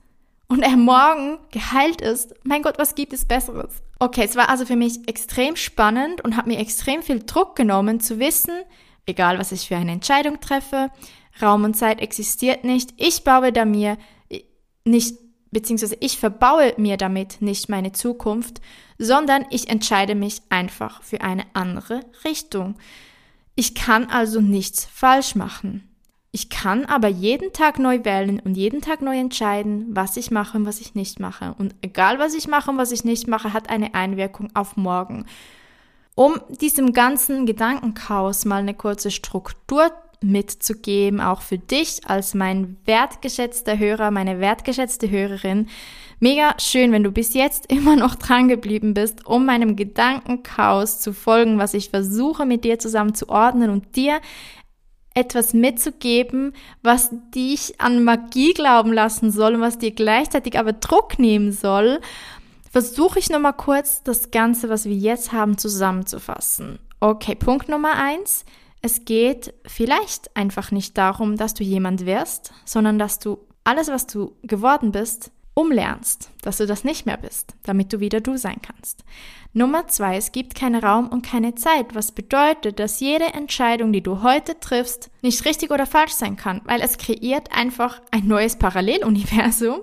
und 0.51 0.63
er 0.63 0.77
morgen 0.77 1.39
geheilt 1.53 2.01
ist, 2.01 2.35
mein 2.43 2.63
Gott, 2.63 2.77
was 2.77 2.97
gibt 2.97 3.13
es 3.13 3.25
Besseres? 3.25 3.83
Okay, 4.01 4.25
es 4.25 4.35
war 4.35 4.49
also 4.49 4.67
für 4.67 4.75
mich 4.75 5.09
extrem 5.09 5.55
spannend 5.55 6.23
und 6.23 6.37
hat 6.37 6.49
mir 6.49 6.59
extrem 6.59 7.03
viel 7.03 7.21
Druck 7.25 7.55
genommen 7.55 8.01
zu 8.01 8.19
wissen, 8.19 8.63
egal 9.07 9.39
was 9.39 9.53
ich 9.53 9.69
für 9.69 9.77
eine 9.77 9.93
Entscheidung 9.93 10.41
treffe, 10.41 10.91
Raum 11.41 11.63
und 11.63 11.77
Zeit 11.77 12.01
existiert 12.01 12.65
nicht, 12.65 12.95
ich 12.97 13.23
baue 13.23 13.53
da 13.53 13.65
mir 13.65 13.97
nicht, 14.85 15.15
beziehungsweise 15.53 15.97
ich 16.01 16.19
verbaue 16.19 16.75
mir 16.79 16.97
damit 16.97 17.41
nicht 17.41 17.69
meine 17.69 17.93
Zukunft, 17.93 18.61
sondern 18.99 19.47
ich 19.51 19.69
entscheide 19.69 20.17
mich 20.17 20.43
einfach 20.49 21.01
für 21.05 21.21
eine 21.21 21.45
andere 21.53 22.01
Richtung. 22.25 22.75
Ich 23.55 23.77
kann 23.77 24.07
also 24.07 24.41
nichts 24.41 24.85
falsch 24.85 25.37
machen. 25.37 25.90
Ich 26.33 26.49
kann 26.49 26.85
aber 26.85 27.09
jeden 27.09 27.53
Tag 27.53 27.81
neu 27.81 28.05
wählen 28.05 28.41
und 28.41 28.57
jeden 28.57 28.81
Tag 28.81 29.03
neu 29.03 29.19
entscheiden, 29.19 29.87
was 29.91 30.17
ich 30.17 30.31
mache 30.31 30.59
und 30.59 30.65
was 30.65 30.81
ich 30.81 30.95
nicht 30.95 31.19
mache. 31.19 31.55
Und 31.59 31.75
egal, 31.83 32.21
was 32.21 32.35
ich 32.35 32.47
mache 32.47 32.71
und 32.71 32.79
was 32.79 32.93
ich 32.93 33.05
nicht 33.05 33.27
mache, 33.27 33.53
hat 33.53 33.69
eine 33.69 33.95
Einwirkung 33.95 34.49
auf 34.55 34.77
morgen. 34.77 35.27
Um 36.15 36.41
diesem 36.61 36.93
ganzen 36.93 37.47
Gedankenchaos 37.47 38.45
mal 38.45 38.61
eine 38.61 38.75
kurze 38.75 39.11
Struktur 39.11 39.91
mitzugeben, 40.23 41.21
auch 41.21 41.41
für 41.41 41.59
dich 41.59 42.03
als 42.07 42.35
mein 42.35 42.77
wertgeschätzter 42.85 43.79
Hörer, 43.79 44.11
meine 44.11 44.39
wertgeschätzte 44.39 45.11
Hörerin. 45.11 45.69
Mega 46.19 46.55
schön, 46.59 46.93
wenn 46.93 47.03
du 47.03 47.11
bis 47.11 47.35
jetzt 47.35 47.67
immer 47.73 47.97
noch 47.97 48.15
dran 48.15 48.49
geblieben 48.49 48.95
bist, 48.95 49.27
um 49.27 49.47
meinem 49.47 49.77
Gedankenchaos 49.77 51.01
zu 51.01 51.13
folgen, 51.13 51.59
was 51.59 51.75
ich 51.75 51.91
versuche 51.91 52.45
mit 52.45 52.65
dir 52.65 52.79
zusammen 52.79 53.15
zu 53.15 53.29
ordnen 53.29 53.71
und 53.71 53.97
dir 53.97 54.21
etwas 55.15 55.55
mitzugeben, 55.55 56.53
was 56.83 57.11
dich 57.35 57.81
an 57.81 58.05
Magie 58.05 58.53
glauben 58.53 58.93
lassen 58.93 59.31
soll 59.31 59.57
und 59.57 59.61
was 59.61 59.79
dir 59.79 59.91
gleichzeitig 59.91 60.59
aber 60.59 60.73
Druck 60.73 61.19
nehmen 61.19 61.53
soll, 61.53 62.01
versuche 62.71 63.19
ich 63.19 63.31
nochmal 63.31 63.55
kurz 63.55 64.03
das 64.03 64.31
Ganze, 64.31 64.69
was 64.69 64.85
wir 64.85 64.95
jetzt 64.95 65.33
haben, 65.33 65.59
zusammenzufassen. 65.59 66.79
Okay, 67.01 67.35
Punkt 67.35 67.69
Nummer 67.69 67.95
eins. 67.95 68.45
Es 68.83 69.05
geht 69.05 69.53
vielleicht 69.67 70.35
einfach 70.37 70.71
nicht 70.71 70.97
darum, 70.97 71.37
dass 71.37 71.55
du 71.55 71.65
jemand 71.65 72.07
wirst, 72.07 72.53
sondern 72.65 72.99
dass 72.99 73.19
du 73.19 73.39
alles, 73.65 73.89
was 73.89 74.07
du 74.07 74.37
geworden 74.43 74.93
bist, 74.93 75.33
umlernst, 75.61 76.31
dass 76.41 76.57
du 76.57 76.67
das 76.67 76.85
nicht 76.85 77.05
mehr 77.05 77.19
bist, 77.19 77.55
damit 77.65 77.93
du 77.93 78.01
wieder 78.01 78.21
du 78.21 78.39
sein 78.39 78.63
kannst. 78.63 79.05
Nummer 79.53 79.89
zwei, 79.89 80.17
es 80.17 80.33
gibt 80.33 80.55
keinen 80.55 80.83
Raum 80.83 81.09
und 81.09 81.27
keine 81.27 81.55
Zeit, 81.55 81.95
was 81.95 82.13
bedeutet, 82.13 82.79
dass 82.79 83.01
jede 83.01 83.35
Entscheidung, 83.35 83.93
die 83.93 84.03
du 84.03 84.23
heute 84.23 84.59
triffst, 84.59 85.11
nicht 85.23 85.45
richtig 85.45 85.71
oder 85.71 85.87
falsch 85.87 86.13
sein 86.13 86.37
kann, 86.37 86.63
weil 86.65 86.81
es 86.81 86.97
kreiert 86.99 87.53
einfach 87.53 88.01
ein 88.11 88.27
neues 88.27 88.57
Paralleluniversum. 88.57 89.81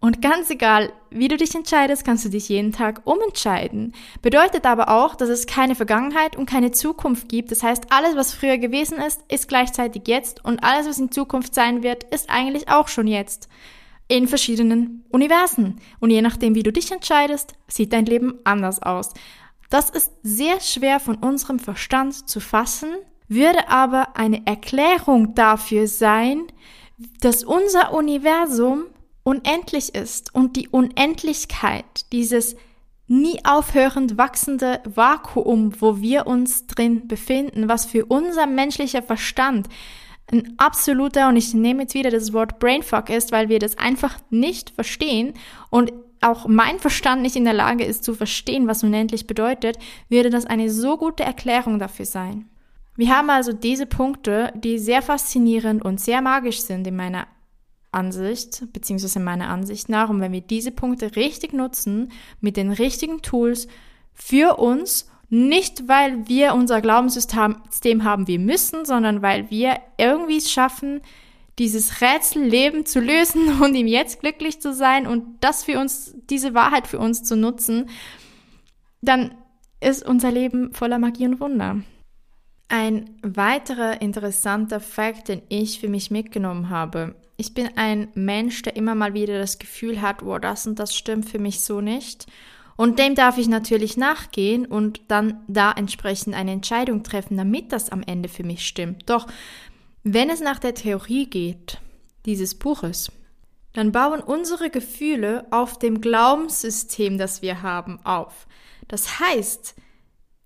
Und 0.00 0.22
ganz 0.22 0.48
egal, 0.50 0.92
wie 1.10 1.28
du 1.28 1.36
dich 1.36 1.54
entscheidest, 1.54 2.04
kannst 2.04 2.24
du 2.24 2.28
dich 2.28 2.48
jeden 2.48 2.72
Tag 2.72 3.02
umentscheiden. 3.04 3.94
Bedeutet 4.22 4.64
aber 4.64 4.88
auch, 4.90 5.16
dass 5.16 5.28
es 5.28 5.46
keine 5.46 5.74
Vergangenheit 5.74 6.36
und 6.36 6.48
keine 6.48 6.70
Zukunft 6.70 7.28
gibt. 7.28 7.50
Das 7.50 7.62
heißt, 7.64 7.86
alles, 7.90 8.16
was 8.16 8.32
früher 8.32 8.58
gewesen 8.58 8.98
ist, 8.98 9.20
ist 9.28 9.48
gleichzeitig 9.48 10.02
jetzt 10.06 10.44
und 10.44 10.62
alles, 10.62 10.88
was 10.88 10.98
in 10.98 11.10
Zukunft 11.10 11.54
sein 11.54 11.82
wird, 11.82 12.04
ist 12.04 12.30
eigentlich 12.30 12.68
auch 12.68 12.88
schon 12.88 13.08
jetzt 13.08 13.48
in 14.08 14.26
verschiedenen 14.26 15.04
Universen. 15.10 15.80
Und 16.00 16.10
je 16.10 16.22
nachdem, 16.22 16.54
wie 16.54 16.62
du 16.62 16.72
dich 16.72 16.90
entscheidest, 16.90 17.52
sieht 17.68 17.92
dein 17.92 18.06
Leben 18.06 18.34
anders 18.44 18.82
aus. 18.82 19.10
Das 19.70 19.90
ist 19.90 20.12
sehr 20.22 20.60
schwer 20.60 20.98
von 20.98 21.16
unserem 21.16 21.58
Verstand 21.58 22.28
zu 22.28 22.40
fassen, 22.40 22.88
würde 23.28 23.68
aber 23.68 24.16
eine 24.16 24.46
Erklärung 24.46 25.34
dafür 25.34 25.86
sein, 25.86 26.44
dass 27.20 27.44
unser 27.44 27.92
Universum 27.92 28.84
unendlich 29.22 29.94
ist 29.94 30.34
und 30.34 30.56
die 30.56 30.68
Unendlichkeit, 30.68 32.10
dieses 32.12 32.56
nie 33.06 33.40
aufhörend 33.44 34.16
wachsende 34.16 34.80
Vakuum, 34.84 35.80
wo 35.80 36.00
wir 36.00 36.26
uns 36.26 36.66
drin 36.66 37.08
befinden, 37.08 37.68
was 37.68 37.86
für 37.86 38.06
unser 38.06 38.46
menschlicher 38.46 39.02
Verstand 39.02 39.68
ein 40.32 40.54
absoluter, 40.58 41.28
und 41.28 41.36
ich 41.36 41.54
nehme 41.54 41.82
jetzt 41.82 41.94
wieder 41.94 42.10
das 42.10 42.32
Wort 42.32 42.58
Brainfuck 42.58 43.10
ist, 43.10 43.32
weil 43.32 43.48
wir 43.48 43.58
das 43.58 43.78
einfach 43.78 44.18
nicht 44.30 44.70
verstehen. 44.70 45.34
Und 45.70 45.92
auch 46.20 46.46
mein 46.46 46.78
Verstand 46.78 47.22
nicht 47.22 47.36
in 47.36 47.44
der 47.44 47.54
Lage 47.54 47.84
ist 47.84 48.04
zu 48.04 48.14
verstehen, 48.14 48.66
was 48.66 48.82
unendlich 48.82 49.26
bedeutet, 49.26 49.78
würde 50.08 50.30
das 50.30 50.46
eine 50.46 50.70
so 50.70 50.96
gute 50.96 51.22
Erklärung 51.22 51.78
dafür 51.78 52.06
sein. 52.06 52.48
Wir 52.96 53.16
haben 53.16 53.30
also 53.30 53.52
diese 53.52 53.86
Punkte, 53.86 54.52
die 54.56 54.78
sehr 54.78 55.02
faszinierend 55.02 55.84
und 55.84 56.00
sehr 56.00 56.20
magisch 56.20 56.60
sind 56.60 56.86
in 56.86 56.96
meiner 56.96 57.28
Ansicht, 57.92 58.64
beziehungsweise 58.72 59.20
meiner 59.20 59.48
Ansicht 59.48 59.88
nach. 59.88 60.10
Und 60.10 60.20
wenn 60.20 60.32
wir 60.32 60.40
diese 60.40 60.72
Punkte 60.72 61.14
richtig 61.14 61.52
nutzen, 61.52 62.10
mit 62.40 62.56
den 62.56 62.72
richtigen 62.72 63.22
Tools 63.22 63.68
für 64.12 64.58
uns, 64.58 65.08
nicht 65.30 65.88
weil 65.88 66.26
wir 66.26 66.54
unser 66.54 66.80
Glaubenssystem 66.80 68.04
haben 68.04 68.26
wir 68.26 68.38
müssen, 68.38 68.84
sondern 68.84 69.20
weil 69.22 69.50
wir 69.50 69.78
irgendwie 69.98 70.38
es 70.38 70.50
schaffen, 70.50 71.00
dieses 71.58 72.00
Rätselleben 72.00 72.86
zu 72.86 73.00
lösen 73.00 73.60
und 73.62 73.74
ihm 73.74 73.86
jetzt 73.86 74.20
glücklich 74.20 74.60
zu 74.60 74.72
sein 74.72 75.06
und 75.06 75.24
das 75.40 75.64
für 75.64 75.78
uns, 75.78 76.14
diese 76.30 76.54
Wahrheit 76.54 76.86
für 76.86 76.98
uns 76.98 77.24
zu 77.24 77.36
nutzen, 77.36 77.90
dann 79.02 79.34
ist 79.80 80.04
unser 80.04 80.30
Leben 80.30 80.72
voller 80.74 80.98
Magie 80.98 81.26
und 81.26 81.40
Wunder. 81.40 81.82
Ein 82.68 83.10
weiterer 83.22 84.02
interessanter 84.02 84.80
Fakt, 84.80 85.28
den 85.28 85.42
ich 85.48 85.80
für 85.80 85.88
mich 85.88 86.10
mitgenommen 86.10 86.68
habe. 86.68 87.14
Ich 87.36 87.54
bin 87.54 87.70
ein 87.76 88.08
Mensch, 88.14 88.62
der 88.62 88.76
immer 88.76 88.94
mal 88.94 89.14
wieder 89.14 89.38
das 89.38 89.58
Gefühl 89.58 90.02
hat, 90.02 90.24
wow, 90.24 90.40
das 90.40 90.66
und 90.66 90.78
das 90.78 90.96
stimmt 90.96 91.28
für 91.28 91.38
mich 91.38 91.60
so 91.60 91.80
nicht. 91.80 92.26
Und 92.78 93.00
dem 93.00 93.16
darf 93.16 93.38
ich 93.38 93.48
natürlich 93.48 93.96
nachgehen 93.96 94.64
und 94.64 95.00
dann 95.08 95.42
da 95.48 95.72
entsprechend 95.72 96.36
eine 96.36 96.52
Entscheidung 96.52 97.02
treffen, 97.02 97.36
damit 97.36 97.72
das 97.72 97.90
am 97.90 98.04
Ende 98.04 98.28
für 98.28 98.44
mich 98.44 98.64
stimmt. 98.64 99.10
Doch 99.10 99.26
wenn 100.04 100.30
es 100.30 100.40
nach 100.40 100.60
der 100.60 100.74
Theorie 100.74 101.28
geht, 101.28 101.80
dieses 102.24 102.54
Buches, 102.54 103.10
dann 103.72 103.90
bauen 103.90 104.20
unsere 104.20 104.70
Gefühle 104.70 105.44
auf 105.50 105.80
dem 105.80 106.00
Glaubenssystem, 106.00 107.18
das 107.18 107.42
wir 107.42 107.62
haben, 107.62 107.98
auf. 108.04 108.46
Das 108.86 109.18
heißt, 109.18 109.74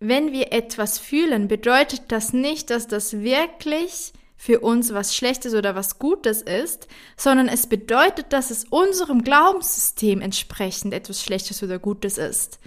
wenn 0.00 0.32
wir 0.32 0.54
etwas 0.54 0.98
fühlen, 0.98 1.48
bedeutet 1.48 2.04
das 2.08 2.32
nicht, 2.32 2.70
dass 2.70 2.88
das 2.88 3.20
wirklich 3.20 4.14
für 4.42 4.58
uns 4.58 4.92
was 4.92 5.14
Schlechtes 5.14 5.54
oder 5.54 5.76
was 5.76 6.00
Gutes 6.00 6.42
ist, 6.42 6.88
sondern 7.16 7.46
es 7.46 7.68
bedeutet, 7.68 8.32
dass 8.32 8.50
es 8.50 8.64
unserem 8.64 9.22
Glaubenssystem 9.22 10.20
entsprechend 10.20 10.92
etwas 10.92 11.22
Schlechtes 11.22 11.62
oder 11.62 11.78
Gutes 11.78 12.18
ist. 12.18 12.58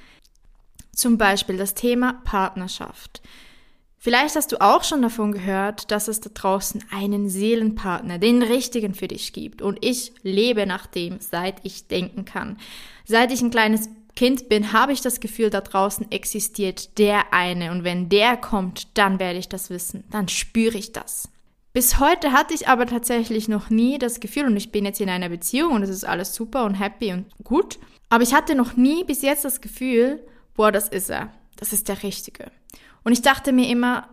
Zum 0.95 1.17
Beispiel 1.17 1.57
das 1.57 1.73
Thema 1.73 2.21
Partnerschaft. 2.23 3.21
Vielleicht 3.97 4.37
hast 4.37 4.53
du 4.53 4.61
auch 4.61 4.85
schon 4.85 5.01
davon 5.01 5.33
gehört, 5.33 5.91
dass 5.91 6.07
es 6.07 6.21
da 6.21 6.29
draußen 6.33 6.81
einen 6.91 7.27
Seelenpartner, 7.27 8.19
den 8.19 8.41
richtigen 8.41 8.93
für 8.93 9.09
dich 9.09 9.33
gibt. 9.33 9.61
Und 9.61 9.83
ich 9.83 10.13
lebe 10.23 10.65
nach 10.65 10.87
dem, 10.87 11.17
seit 11.19 11.55
ich 11.63 11.89
denken 11.89 12.23
kann. 12.23 12.57
Seit 13.03 13.33
ich 13.33 13.41
ein 13.41 13.51
kleines 13.51 13.89
Kind 14.15 14.47
bin, 14.47 14.71
habe 14.71 14.93
ich 14.93 15.01
das 15.01 15.19
Gefühl, 15.19 15.49
da 15.49 15.59
draußen 15.59 16.09
existiert 16.09 16.97
der 16.99 17.33
eine. 17.33 17.71
Und 17.71 17.83
wenn 17.83 18.07
der 18.07 18.37
kommt, 18.37 18.97
dann 18.97 19.19
werde 19.19 19.39
ich 19.39 19.49
das 19.49 19.69
wissen. 19.69 20.05
Dann 20.09 20.29
spüre 20.29 20.77
ich 20.77 20.93
das. 20.93 21.27
Bis 21.75 21.99
heute 21.99 22.31
hatte 22.31 22.53
ich 22.53 22.69
aber 22.69 22.85
tatsächlich 22.85 23.49
noch 23.49 23.69
nie 23.69 23.97
das 23.97 24.21
Gefühl, 24.21 24.45
und 24.45 24.55
ich 24.55 24.71
bin 24.71 24.85
jetzt 24.85 25.01
in 25.01 25.09
einer 25.09 25.27
Beziehung 25.27 25.73
und 25.73 25.83
es 25.83 25.89
ist 25.89 26.05
alles 26.05 26.33
super 26.33 26.63
und 26.63 26.75
happy 26.75 27.11
und 27.11 27.25
gut, 27.43 27.79
aber 28.07 28.23
ich 28.23 28.33
hatte 28.33 28.55
noch 28.55 28.77
nie 28.77 29.03
bis 29.03 29.21
jetzt 29.21 29.43
das 29.43 29.59
Gefühl, 29.59 30.25
boah, 30.53 30.71
das 30.71 30.87
ist 30.87 31.09
er. 31.09 31.33
Das 31.57 31.73
ist 31.73 31.89
der 31.89 32.01
Richtige. 32.01 32.49
Und 33.03 33.11
ich 33.11 33.21
dachte 33.21 33.51
mir 33.51 33.67
immer, 33.67 34.07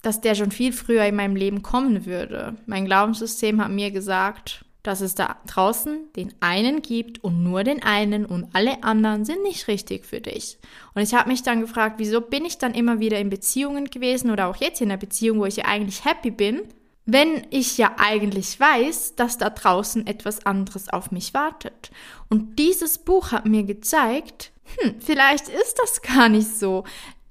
dass 0.00 0.20
der 0.20 0.36
schon 0.36 0.52
viel 0.52 0.72
früher 0.72 1.06
in 1.06 1.16
meinem 1.16 1.34
Leben 1.34 1.62
kommen 1.62 2.06
würde. 2.06 2.54
Mein 2.66 2.84
Glaubenssystem 2.84 3.60
hat 3.60 3.72
mir 3.72 3.90
gesagt, 3.90 4.64
dass 4.84 5.00
es 5.00 5.16
da 5.16 5.38
draußen 5.48 6.12
den 6.14 6.32
einen 6.38 6.82
gibt 6.82 7.24
und 7.24 7.42
nur 7.42 7.64
den 7.64 7.82
einen 7.82 8.26
und 8.26 8.46
alle 8.52 8.84
anderen 8.84 9.24
sind 9.24 9.42
nicht 9.42 9.66
richtig 9.66 10.06
für 10.06 10.20
dich. 10.20 10.56
Und 10.94 11.02
ich 11.02 11.14
habe 11.14 11.28
mich 11.28 11.42
dann 11.42 11.62
gefragt, 11.62 11.96
wieso 11.98 12.20
bin 12.20 12.44
ich 12.44 12.58
dann 12.58 12.74
immer 12.74 13.00
wieder 13.00 13.18
in 13.18 13.28
Beziehungen 13.28 13.86
gewesen 13.86 14.30
oder 14.30 14.46
auch 14.46 14.56
jetzt 14.58 14.80
in 14.80 14.88
einer 14.88 14.98
Beziehung, 14.98 15.40
wo 15.40 15.46
ich 15.46 15.56
ja 15.56 15.64
eigentlich 15.64 16.04
happy 16.04 16.30
bin, 16.30 16.62
wenn 17.10 17.46
ich 17.48 17.78
ja 17.78 17.94
eigentlich 17.96 18.60
weiß, 18.60 19.16
dass 19.16 19.38
da 19.38 19.48
draußen 19.48 20.06
etwas 20.06 20.44
anderes 20.44 20.90
auf 20.90 21.10
mich 21.10 21.32
wartet. 21.32 21.90
Und 22.28 22.58
dieses 22.58 22.98
Buch 22.98 23.32
hat 23.32 23.46
mir 23.46 23.62
gezeigt, 23.62 24.52
hm, 24.76 24.96
vielleicht 25.00 25.48
ist 25.48 25.78
das 25.80 26.02
gar 26.02 26.28
nicht 26.28 26.58
so. 26.58 26.84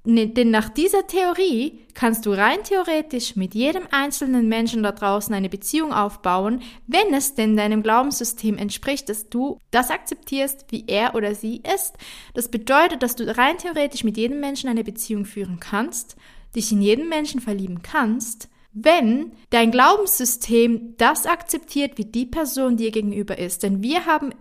Ne, 0.03 0.25
denn 0.25 0.49
nach 0.49 0.69
dieser 0.69 1.05
Theorie 1.05 1.85
kannst 1.93 2.25
du 2.25 2.31
rein 2.31 2.63
theoretisch 2.63 3.35
mit 3.35 3.53
jedem 3.53 3.83
einzelnen 3.91 4.49
Menschen 4.49 4.81
da 4.81 4.93
draußen 4.93 5.35
eine 5.35 5.49
Beziehung 5.49 5.93
aufbauen, 5.93 6.63
wenn 6.87 7.13
es 7.13 7.35
denn 7.35 7.55
deinem 7.55 7.83
Glaubenssystem 7.83 8.57
entspricht, 8.57 9.09
dass 9.09 9.29
du 9.29 9.59
das 9.69 9.91
akzeptierst, 9.91 10.65
wie 10.69 10.85
er 10.87 11.13
oder 11.13 11.35
sie 11.35 11.61
ist. 11.75 11.93
Das 12.33 12.49
bedeutet, 12.49 13.03
dass 13.03 13.15
du 13.15 13.37
rein 13.37 13.59
theoretisch 13.59 14.03
mit 14.03 14.17
jedem 14.17 14.39
Menschen 14.39 14.69
eine 14.69 14.83
Beziehung 14.83 15.25
führen 15.25 15.59
kannst, 15.59 16.15
dich 16.55 16.71
in 16.71 16.81
jeden 16.81 17.09
Menschen 17.09 17.41
verlieben 17.41 17.83
kannst, 17.83 18.49
wenn 18.83 19.31
dein 19.49 19.71
Glaubenssystem 19.71 20.95
das 20.97 21.25
akzeptiert, 21.25 21.97
wie 21.97 22.05
die 22.05 22.25
Person 22.25 22.77
dir 22.77 22.91
gegenüber 22.91 23.37
ist. 23.37 23.63
Denn 23.63 23.81
wir 23.81 24.05
haben 24.05 24.33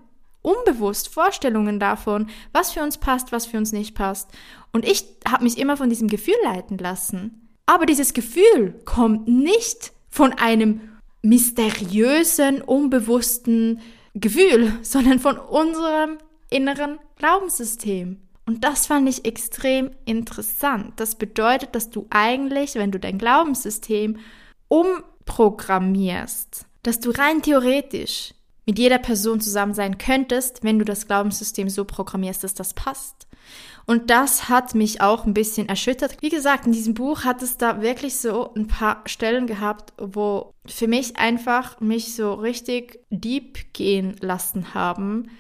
unbewusst 0.43 1.09
Vorstellungen 1.09 1.80
davon, 1.80 2.28
was 2.53 2.72
für 2.72 2.82
uns 2.82 2.99
passt, 2.99 3.32
was 3.32 3.47
für 3.47 3.59
uns 3.59 3.72
nicht 3.72 3.95
passt. 3.95 4.30
Und 4.72 4.87
ich 4.87 5.05
habe 5.28 5.45
mich 5.45 5.59
immer 5.59 5.76
von 5.76 5.89
diesem 5.89 6.09
Gefühl 6.09 6.37
leiten 6.45 6.78
lassen. 6.78 7.49
Aber 7.66 7.87
dieses 7.87 8.14
Gefühl 8.14 8.80
kommt 8.84 9.26
nicht 9.26 9.93
von 10.09 10.32
einem 10.32 10.80
mysteriösen, 11.22 12.62
unbewussten 12.62 13.80
Gefühl, 14.14 14.72
sondern 14.82 15.18
von 15.18 15.37
unserem 15.37 16.18
inneren 16.51 16.99
Glaubenssystem. 17.16 18.20
Und 18.47 18.63
das 18.63 18.87
fand 18.87 19.09
ich 19.09 19.25
extrem 19.25 19.91
interessant. 20.05 20.93
Das 20.97 21.17
bedeutet, 21.17 21.75
dass 21.75 21.91
du 21.91 22.07
eigentlich, 22.11 22.77
wenn 22.77 22.93
du 22.93 23.01
dein 23.01 23.19
Glaubenssystem 23.19 24.19
umprogrammierst, 24.69 26.65
dass 26.85 27.01
du 27.01 27.11
rein 27.11 27.43
theoretisch 27.43 28.35
mit 28.65 28.79
jeder 28.79 28.99
Person 28.99 29.41
zusammen 29.41 29.75
sein 29.75 29.99
könntest, 29.99 30.63
wenn 30.63 30.79
du 30.79 30.85
das 30.85 31.07
Glaubenssystem 31.07 31.69
so 31.69 31.85
programmierst, 31.85 32.45
dass 32.45 32.55
das 32.55 32.75
passt. 32.75 33.27
Und 33.85 34.11
das 34.11 34.49
hat 34.49 34.75
mich 34.75 35.01
auch 35.01 35.25
ein 35.25 35.35
bisschen 35.35 35.69
erschüttert. 35.69 36.17
Wie 36.21 36.29
gesagt, 36.29 36.67
in 36.67 36.73
diesem 36.73 36.95
Buch 36.95 37.25
hat 37.25 37.43
es 37.43 37.57
da 37.57 37.81
wirklich 37.81 38.17
so 38.17 38.53
ein 38.55 38.67
paar 38.67 39.03
Stellen 39.07 39.47
gehabt, 39.47 39.93
wo 39.99 40.53
für 40.67 40.89
mich 40.89 41.17
einfach 41.17 41.81
mich 41.81 42.15
so 42.15 42.35
richtig 42.35 43.01
deep 43.11 43.73
gehen 43.73 44.17
lassen 44.21 44.75
haben 44.75 45.31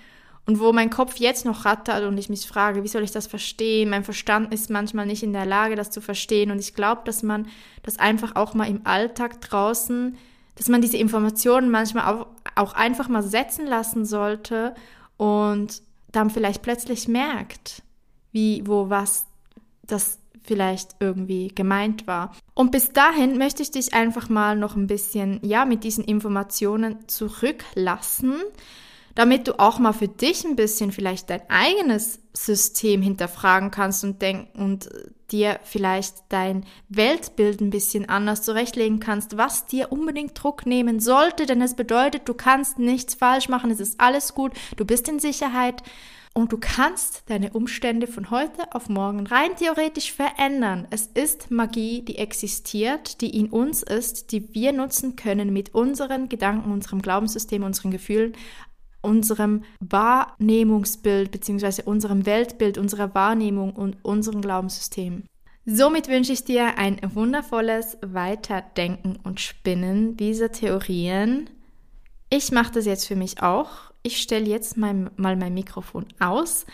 und 0.46 0.60
wo 0.60 0.72
mein 0.72 0.90
Kopf 0.90 1.16
jetzt 1.16 1.44
noch 1.44 1.64
rattert 1.64 2.04
und 2.04 2.16
ich 2.18 2.28
mich 2.28 2.46
frage, 2.46 2.84
wie 2.84 2.88
soll 2.88 3.02
ich 3.02 3.12
das 3.12 3.26
verstehen? 3.26 3.90
Mein 3.90 4.04
Verstand 4.04 4.52
ist 4.54 4.70
manchmal 4.70 5.06
nicht 5.06 5.22
in 5.22 5.32
der 5.32 5.46
Lage, 5.46 5.76
das 5.76 5.90
zu 5.90 6.00
verstehen 6.00 6.50
und 6.50 6.58
ich 6.58 6.74
glaube, 6.74 7.02
dass 7.04 7.22
man 7.22 7.48
das 7.82 7.98
einfach 7.98 8.36
auch 8.36 8.54
mal 8.54 8.68
im 8.68 8.80
Alltag 8.84 9.40
draußen 9.40 10.16
dass 10.56 10.68
man 10.68 10.80
diese 10.80 10.96
Informationen 10.96 11.70
manchmal 11.70 12.12
auch, 12.12 12.26
auch 12.56 12.72
einfach 12.72 13.08
mal 13.08 13.22
setzen 13.22 13.66
lassen 13.66 14.04
sollte 14.04 14.74
und 15.16 15.82
dann 16.10 16.30
vielleicht 16.30 16.62
plötzlich 16.62 17.08
merkt, 17.08 17.82
wie, 18.32 18.62
wo, 18.66 18.90
was 18.90 19.26
das 19.82 20.18
vielleicht 20.42 20.96
irgendwie 20.98 21.48
gemeint 21.48 22.06
war. 22.06 22.32
Und 22.54 22.70
bis 22.70 22.92
dahin 22.92 23.36
möchte 23.36 23.62
ich 23.62 23.70
dich 23.70 23.92
einfach 23.92 24.28
mal 24.28 24.56
noch 24.56 24.76
ein 24.76 24.86
bisschen, 24.86 25.40
ja, 25.42 25.64
mit 25.64 25.84
diesen 25.84 26.04
Informationen 26.04 27.06
zurücklassen, 27.06 28.36
damit 29.16 29.48
du 29.48 29.58
auch 29.58 29.80
mal 29.80 29.94
für 29.94 30.08
dich 30.08 30.44
ein 30.44 30.54
bisschen 30.54 30.92
vielleicht 30.92 31.30
dein 31.30 31.40
eigenes 31.48 32.20
System 32.34 33.02
hinterfragen 33.02 33.70
kannst 33.70 34.04
und 34.04 34.22
denken 34.22 34.62
und 34.62 34.88
dir 35.32 35.58
vielleicht 35.64 36.14
dein 36.28 36.64
Weltbild 36.88 37.60
ein 37.60 37.70
bisschen 37.70 38.08
anders 38.08 38.42
zurechtlegen 38.42 39.00
kannst, 39.00 39.36
was 39.36 39.66
dir 39.66 39.90
unbedingt 39.90 40.40
Druck 40.40 40.66
nehmen 40.66 41.00
sollte, 41.00 41.46
denn 41.46 41.62
es 41.62 41.74
bedeutet, 41.74 42.28
du 42.28 42.34
kannst 42.34 42.78
nichts 42.78 43.14
falsch 43.14 43.48
machen, 43.48 43.70
es 43.70 43.80
ist 43.80 44.00
alles 44.00 44.34
gut, 44.34 44.52
du 44.76 44.84
bist 44.84 45.08
in 45.08 45.18
Sicherheit 45.18 45.82
und 46.34 46.52
du 46.52 46.58
kannst 46.58 47.22
deine 47.30 47.54
Umstände 47.54 48.06
von 48.06 48.30
heute 48.30 48.70
auf 48.72 48.90
morgen 48.90 49.26
rein 49.26 49.56
theoretisch 49.56 50.12
verändern. 50.12 50.86
Es 50.90 51.06
ist 51.06 51.50
Magie, 51.50 52.02
die 52.02 52.18
existiert, 52.18 53.22
die 53.22 53.34
in 53.34 53.48
uns 53.48 53.82
ist, 53.82 54.32
die 54.32 54.54
wir 54.54 54.74
nutzen 54.74 55.16
können 55.16 55.54
mit 55.54 55.74
unseren 55.74 56.28
Gedanken, 56.28 56.70
unserem 56.70 57.00
Glaubenssystem, 57.00 57.62
unseren 57.62 57.90
Gefühlen, 57.90 58.34
unserem 59.00 59.62
Wahrnehmungsbild 59.80 61.30
bzw. 61.30 61.82
unserem 61.84 62.26
Weltbild, 62.26 62.78
unserer 62.78 63.14
Wahrnehmung 63.14 63.72
und 63.72 63.96
unserem 64.02 64.40
Glaubenssystem. 64.40 65.24
Somit 65.64 66.08
wünsche 66.08 66.32
ich 66.32 66.44
dir 66.44 66.78
ein 66.78 67.00
wundervolles 67.14 67.98
Weiterdenken 68.00 69.18
und 69.24 69.40
Spinnen 69.40 70.16
dieser 70.16 70.52
Theorien. 70.52 71.50
Ich 72.30 72.52
mache 72.52 72.72
das 72.72 72.86
jetzt 72.86 73.06
für 73.06 73.16
mich 73.16 73.42
auch. 73.42 73.70
Ich 74.02 74.18
stelle 74.18 74.46
jetzt 74.46 74.76
mein, 74.76 75.10
mal 75.16 75.36
mein 75.36 75.54
Mikrofon 75.54 76.06
aus 76.20 76.66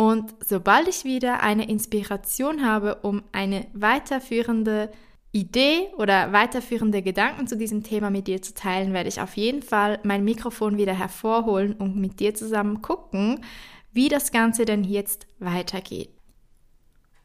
und 0.00 0.34
sobald 0.42 0.88
ich 0.88 1.04
wieder 1.04 1.42
eine 1.42 1.68
Inspiration 1.68 2.64
habe, 2.64 2.94
um 3.02 3.22
eine 3.32 3.66
weiterführende 3.74 4.90
Idee 5.32 5.88
oder 5.96 6.32
weiterführende 6.32 7.02
Gedanken 7.02 7.46
zu 7.46 7.56
diesem 7.56 7.84
Thema 7.84 8.10
mit 8.10 8.26
dir 8.26 8.42
zu 8.42 8.52
teilen, 8.52 8.92
werde 8.92 9.08
ich 9.08 9.20
auf 9.20 9.36
jeden 9.36 9.62
Fall 9.62 10.00
mein 10.02 10.24
Mikrofon 10.24 10.76
wieder 10.76 10.94
hervorholen 10.94 11.74
und 11.74 11.96
mit 11.96 12.18
dir 12.18 12.34
zusammen 12.34 12.82
gucken, 12.82 13.44
wie 13.92 14.08
das 14.08 14.32
Ganze 14.32 14.64
denn 14.64 14.82
jetzt 14.82 15.26
weitergeht. 15.38 16.10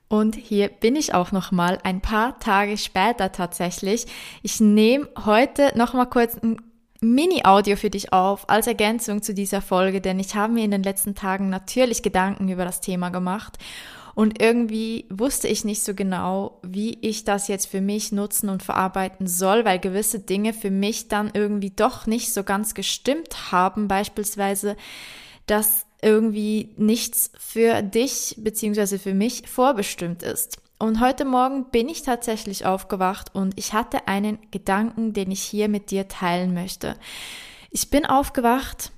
Und 0.08 0.36
hier 0.36 0.70
bin 0.70 0.96
ich 0.96 1.16
auch 1.16 1.32
noch 1.32 1.52
mal 1.52 1.80
ein 1.84 2.00
paar 2.00 2.40
Tage 2.40 2.78
später 2.78 3.32
tatsächlich. 3.32 4.06
Ich 4.44 4.60
nehme 4.60 5.10
heute 5.26 5.72
noch 5.76 5.94
mal 5.94 6.06
kurz 6.06 6.38
ein 6.38 6.62
Mini-Audio 7.02 7.76
für 7.76 7.90
dich 7.90 8.14
auf 8.14 8.48
als 8.50 8.68
Ergänzung 8.68 9.24
zu 9.24 9.34
dieser 9.34 9.62
Folge, 9.62 10.00
denn 10.00 10.20
ich 10.20 10.36
habe 10.36 10.54
mir 10.54 10.64
in 10.64 10.72
den 10.72 10.84
letzten 10.84 11.16
Tagen 11.16 11.50
natürlich 11.50 12.04
Gedanken 12.04 12.50
über 12.50 12.66
das 12.66 12.82
Thema 12.82 13.10
gemacht 13.10 13.58
und 14.16 14.42
irgendwie 14.42 15.06
wusste 15.10 15.50
ich 15.50 15.66
nicht 15.66 15.84
so 15.84 15.94
genau, 15.94 16.60
wie 16.64 16.98
ich 17.02 17.26
das 17.26 17.50
jetzt 17.50 17.68
für 17.68 17.82
mich 17.82 18.14
nutzen 18.14 18.48
und 18.48 18.64
verarbeiten 18.64 19.28
soll, 19.28 19.66
weil 19.66 19.78
gewisse 19.78 20.20
Dinge 20.20 20.54
für 20.54 20.72
mich 20.72 21.10
dann 21.10 21.32
irgendwie 21.34 21.72
doch 21.72 22.08
nicht 22.08 22.34
so 22.34 22.44
ganz 22.44 22.74
gestimmt 22.74 23.52
haben. 23.52 23.90
Beispielsweise, 23.90 24.78
dass 25.48 25.86
irgendwie 26.02 26.74
nichts 26.78 27.32
für 27.38 27.82
dich 27.82 28.36
bzw. 28.38 29.00
für 29.00 29.14
mich 29.14 29.50
vorbestimmt 29.50 30.24
ist. 30.24 30.60
Und 30.80 31.02
heute 31.02 31.26
Morgen 31.26 31.66
bin 31.72 31.90
ich 31.90 32.02
tatsächlich 32.02 32.66
aufgewacht 32.66 33.36
und 33.36 33.58
ich 33.58 33.74
hatte 33.74 34.08
einen 34.08 34.40
Gedanken, 34.52 35.12
den 35.12 35.32
ich 35.32 35.42
hier 35.42 35.68
mit 35.68 35.92
dir 35.92 36.08
teilen 36.08 36.54
möchte. 36.54 36.96
Ich 37.70 37.90
bin 37.90 38.06
aufgewacht 38.06 38.92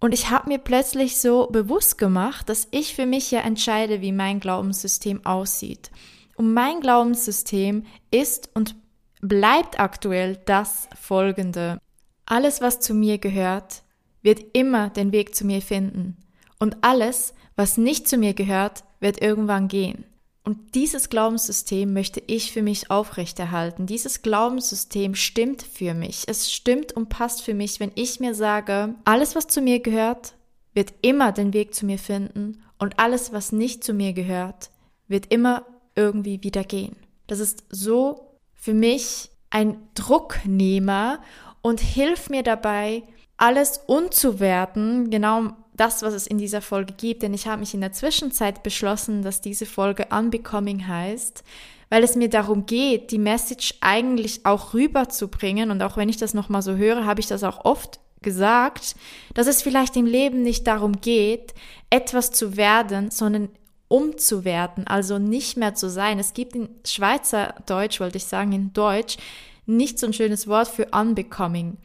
und 0.00 0.14
ich 0.14 0.30
habe 0.30 0.48
mir 0.48 0.58
plötzlich 0.58 1.20
so 1.20 1.48
bewusst 1.48 1.98
gemacht, 1.98 2.48
dass 2.48 2.68
ich 2.70 2.94
für 2.94 3.06
mich 3.06 3.30
ja 3.30 3.40
entscheide, 3.40 4.00
wie 4.00 4.12
mein 4.12 4.38
Glaubenssystem 4.38 5.26
aussieht. 5.26 5.90
Und 6.36 6.54
mein 6.54 6.80
Glaubenssystem 6.80 7.84
ist 8.12 8.50
und 8.54 8.76
bleibt 9.20 9.80
aktuell 9.80 10.36
das 10.46 10.88
folgende. 11.00 11.80
Alles, 12.26 12.60
was 12.60 12.78
zu 12.78 12.94
mir 12.94 13.18
gehört, 13.18 13.82
wird 14.22 14.44
immer 14.52 14.90
den 14.90 15.10
Weg 15.10 15.34
zu 15.34 15.44
mir 15.44 15.62
finden. 15.62 16.16
Und 16.60 16.76
alles, 16.82 17.34
was 17.56 17.76
nicht 17.76 18.06
zu 18.06 18.18
mir 18.18 18.34
gehört, 18.34 18.84
wird 19.00 19.20
irgendwann 19.20 19.66
gehen. 19.66 20.04
Und 20.48 20.74
dieses 20.74 21.10
Glaubenssystem 21.10 21.92
möchte 21.92 22.22
ich 22.26 22.52
für 22.52 22.62
mich 22.62 22.90
aufrechterhalten. 22.90 23.84
Dieses 23.84 24.22
Glaubenssystem 24.22 25.14
stimmt 25.14 25.60
für 25.60 25.92
mich. 25.92 26.24
Es 26.26 26.50
stimmt 26.50 26.92
und 26.92 27.10
passt 27.10 27.42
für 27.42 27.52
mich, 27.52 27.80
wenn 27.80 27.92
ich 27.96 28.18
mir 28.18 28.34
sage, 28.34 28.94
alles, 29.04 29.36
was 29.36 29.46
zu 29.46 29.60
mir 29.60 29.80
gehört, 29.80 30.32
wird 30.72 30.94
immer 31.02 31.32
den 31.32 31.52
Weg 31.52 31.74
zu 31.74 31.84
mir 31.84 31.98
finden 31.98 32.62
und 32.78 32.98
alles, 32.98 33.30
was 33.30 33.52
nicht 33.52 33.84
zu 33.84 33.92
mir 33.92 34.14
gehört, 34.14 34.70
wird 35.06 35.30
immer 35.30 35.66
irgendwie 35.94 36.42
wieder 36.42 36.64
gehen. 36.64 36.96
Das 37.26 37.40
ist 37.40 37.64
so 37.68 38.38
für 38.54 38.72
mich 38.72 39.28
ein 39.50 39.76
Drucknehmer 39.94 41.20
und 41.60 41.78
hilft 41.78 42.30
mir 42.30 42.42
dabei, 42.42 43.02
alles 43.36 43.82
unzuwerten, 43.86 45.10
genau 45.10 45.50
das, 45.78 46.02
was 46.02 46.14
es 46.14 46.26
in 46.26 46.38
dieser 46.38 46.60
Folge 46.60 46.94
gibt, 46.96 47.22
denn 47.22 47.34
ich 47.34 47.46
habe 47.46 47.60
mich 47.60 47.74
in 47.74 47.80
der 47.80 47.92
Zwischenzeit 47.92 48.62
beschlossen, 48.62 49.22
dass 49.22 49.40
diese 49.40 49.66
Folge 49.66 50.08
Unbecoming 50.10 50.86
heißt, 50.86 51.44
weil 51.90 52.04
es 52.04 52.16
mir 52.16 52.28
darum 52.28 52.66
geht, 52.66 53.10
die 53.10 53.18
Message 53.18 53.74
eigentlich 53.80 54.44
auch 54.44 54.74
rüberzubringen. 54.74 55.70
Und 55.70 55.82
auch 55.82 55.96
wenn 55.96 56.08
ich 56.08 56.18
das 56.18 56.34
nochmal 56.34 56.62
so 56.62 56.76
höre, 56.76 57.06
habe 57.06 57.20
ich 57.20 57.26
das 57.26 57.44
auch 57.44 57.64
oft 57.64 58.00
gesagt, 58.20 58.96
dass 59.34 59.46
es 59.46 59.62
vielleicht 59.62 59.96
im 59.96 60.04
Leben 60.04 60.42
nicht 60.42 60.66
darum 60.66 61.00
geht, 61.00 61.54
etwas 61.88 62.32
zu 62.32 62.56
werden, 62.56 63.10
sondern 63.10 63.48
umzuwerten, 63.86 64.86
also 64.86 65.18
nicht 65.18 65.56
mehr 65.56 65.74
zu 65.74 65.88
sein. 65.88 66.18
Es 66.18 66.34
gibt 66.34 66.54
in 66.54 66.68
Schweizer 66.84 67.54
Deutsch, 67.64 68.00
wollte 68.00 68.18
ich 68.18 68.26
sagen, 68.26 68.52
in 68.52 68.72
Deutsch, 68.74 69.16
nicht 69.64 69.98
so 69.98 70.06
ein 70.06 70.12
schönes 70.12 70.46
Wort 70.46 70.68
für 70.68 70.88
unbecoming 70.92 71.78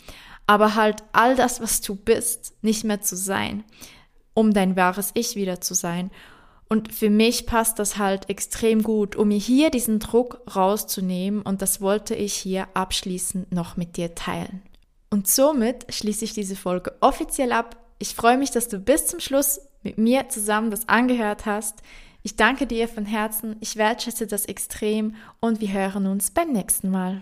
aber 0.47 0.75
halt 0.75 1.03
all 1.13 1.35
das, 1.35 1.61
was 1.61 1.81
du 1.81 1.95
bist, 1.95 2.53
nicht 2.61 2.83
mehr 2.83 3.01
zu 3.01 3.15
sein, 3.15 3.63
um 4.33 4.53
dein 4.53 4.75
wahres 4.75 5.11
Ich 5.13 5.35
wieder 5.35 5.61
zu 5.61 5.73
sein. 5.73 6.11
Und 6.69 6.91
für 6.91 7.09
mich 7.09 7.45
passt 7.45 7.77
das 7.77 7.97
halt 7.97 8.29
extrem 8.29 8.81
gut, 8.81 9.15
um 9.15 9.27
mir 9.27 9.37
hier 9.37 9.69
diesen 9.69 9.99
Druck 9.99 10.41
rauszunehmen 10.55 11.41
und 11.41 11.61
das 11.61 11.81
wollte 11.81 12.15
ich 12.15 12.33
hier 12.33 12.67
abschließend 12.73 13.51
noch 13.51 13.77
mit 13.77 13.95
dir 13.95 14.15
teilen. 14.15 14.63
Und 15.09 15.27
somit 15.27 15.93
schließe 15.93 16.25
ich 16.25 16.33
diese 16.33 16.55
Folge 16.55 16.95
offiziell 16.99 17.51
ab. 17.51 17.77
Ich 17.99 18.15
freue 18.15 18.37
mich, 18.37 18.49
dass 18.49 18.67
du 18.67 18.79
bis 18.79 19.05
zum 19.05 19.19
Schluss 19.19 19.61
mit 19.83 19.99
mir 19.99 20.29
zusammen 20.29 20.71
das 20.71 20.89
angehört 20.89 21.45
hast. 21.45 21.83
Ich 22.23 22.35
danke 22.37 22.65
dir 22.65 22.87
von 22.87 23.05
Herzen, 23.05 23.57
ich 23.59 23.75
wertschätze 23.75 24.25
das 24.25 24.45
extrem 24.45 25.15
und 25.39 25.61
wir 25.61 25.71
hören 25.71 26.07
uns 26.07 26.31
beim 26.31 26.51
nächsten 26.51 26.89
Mal. 26.89 27.21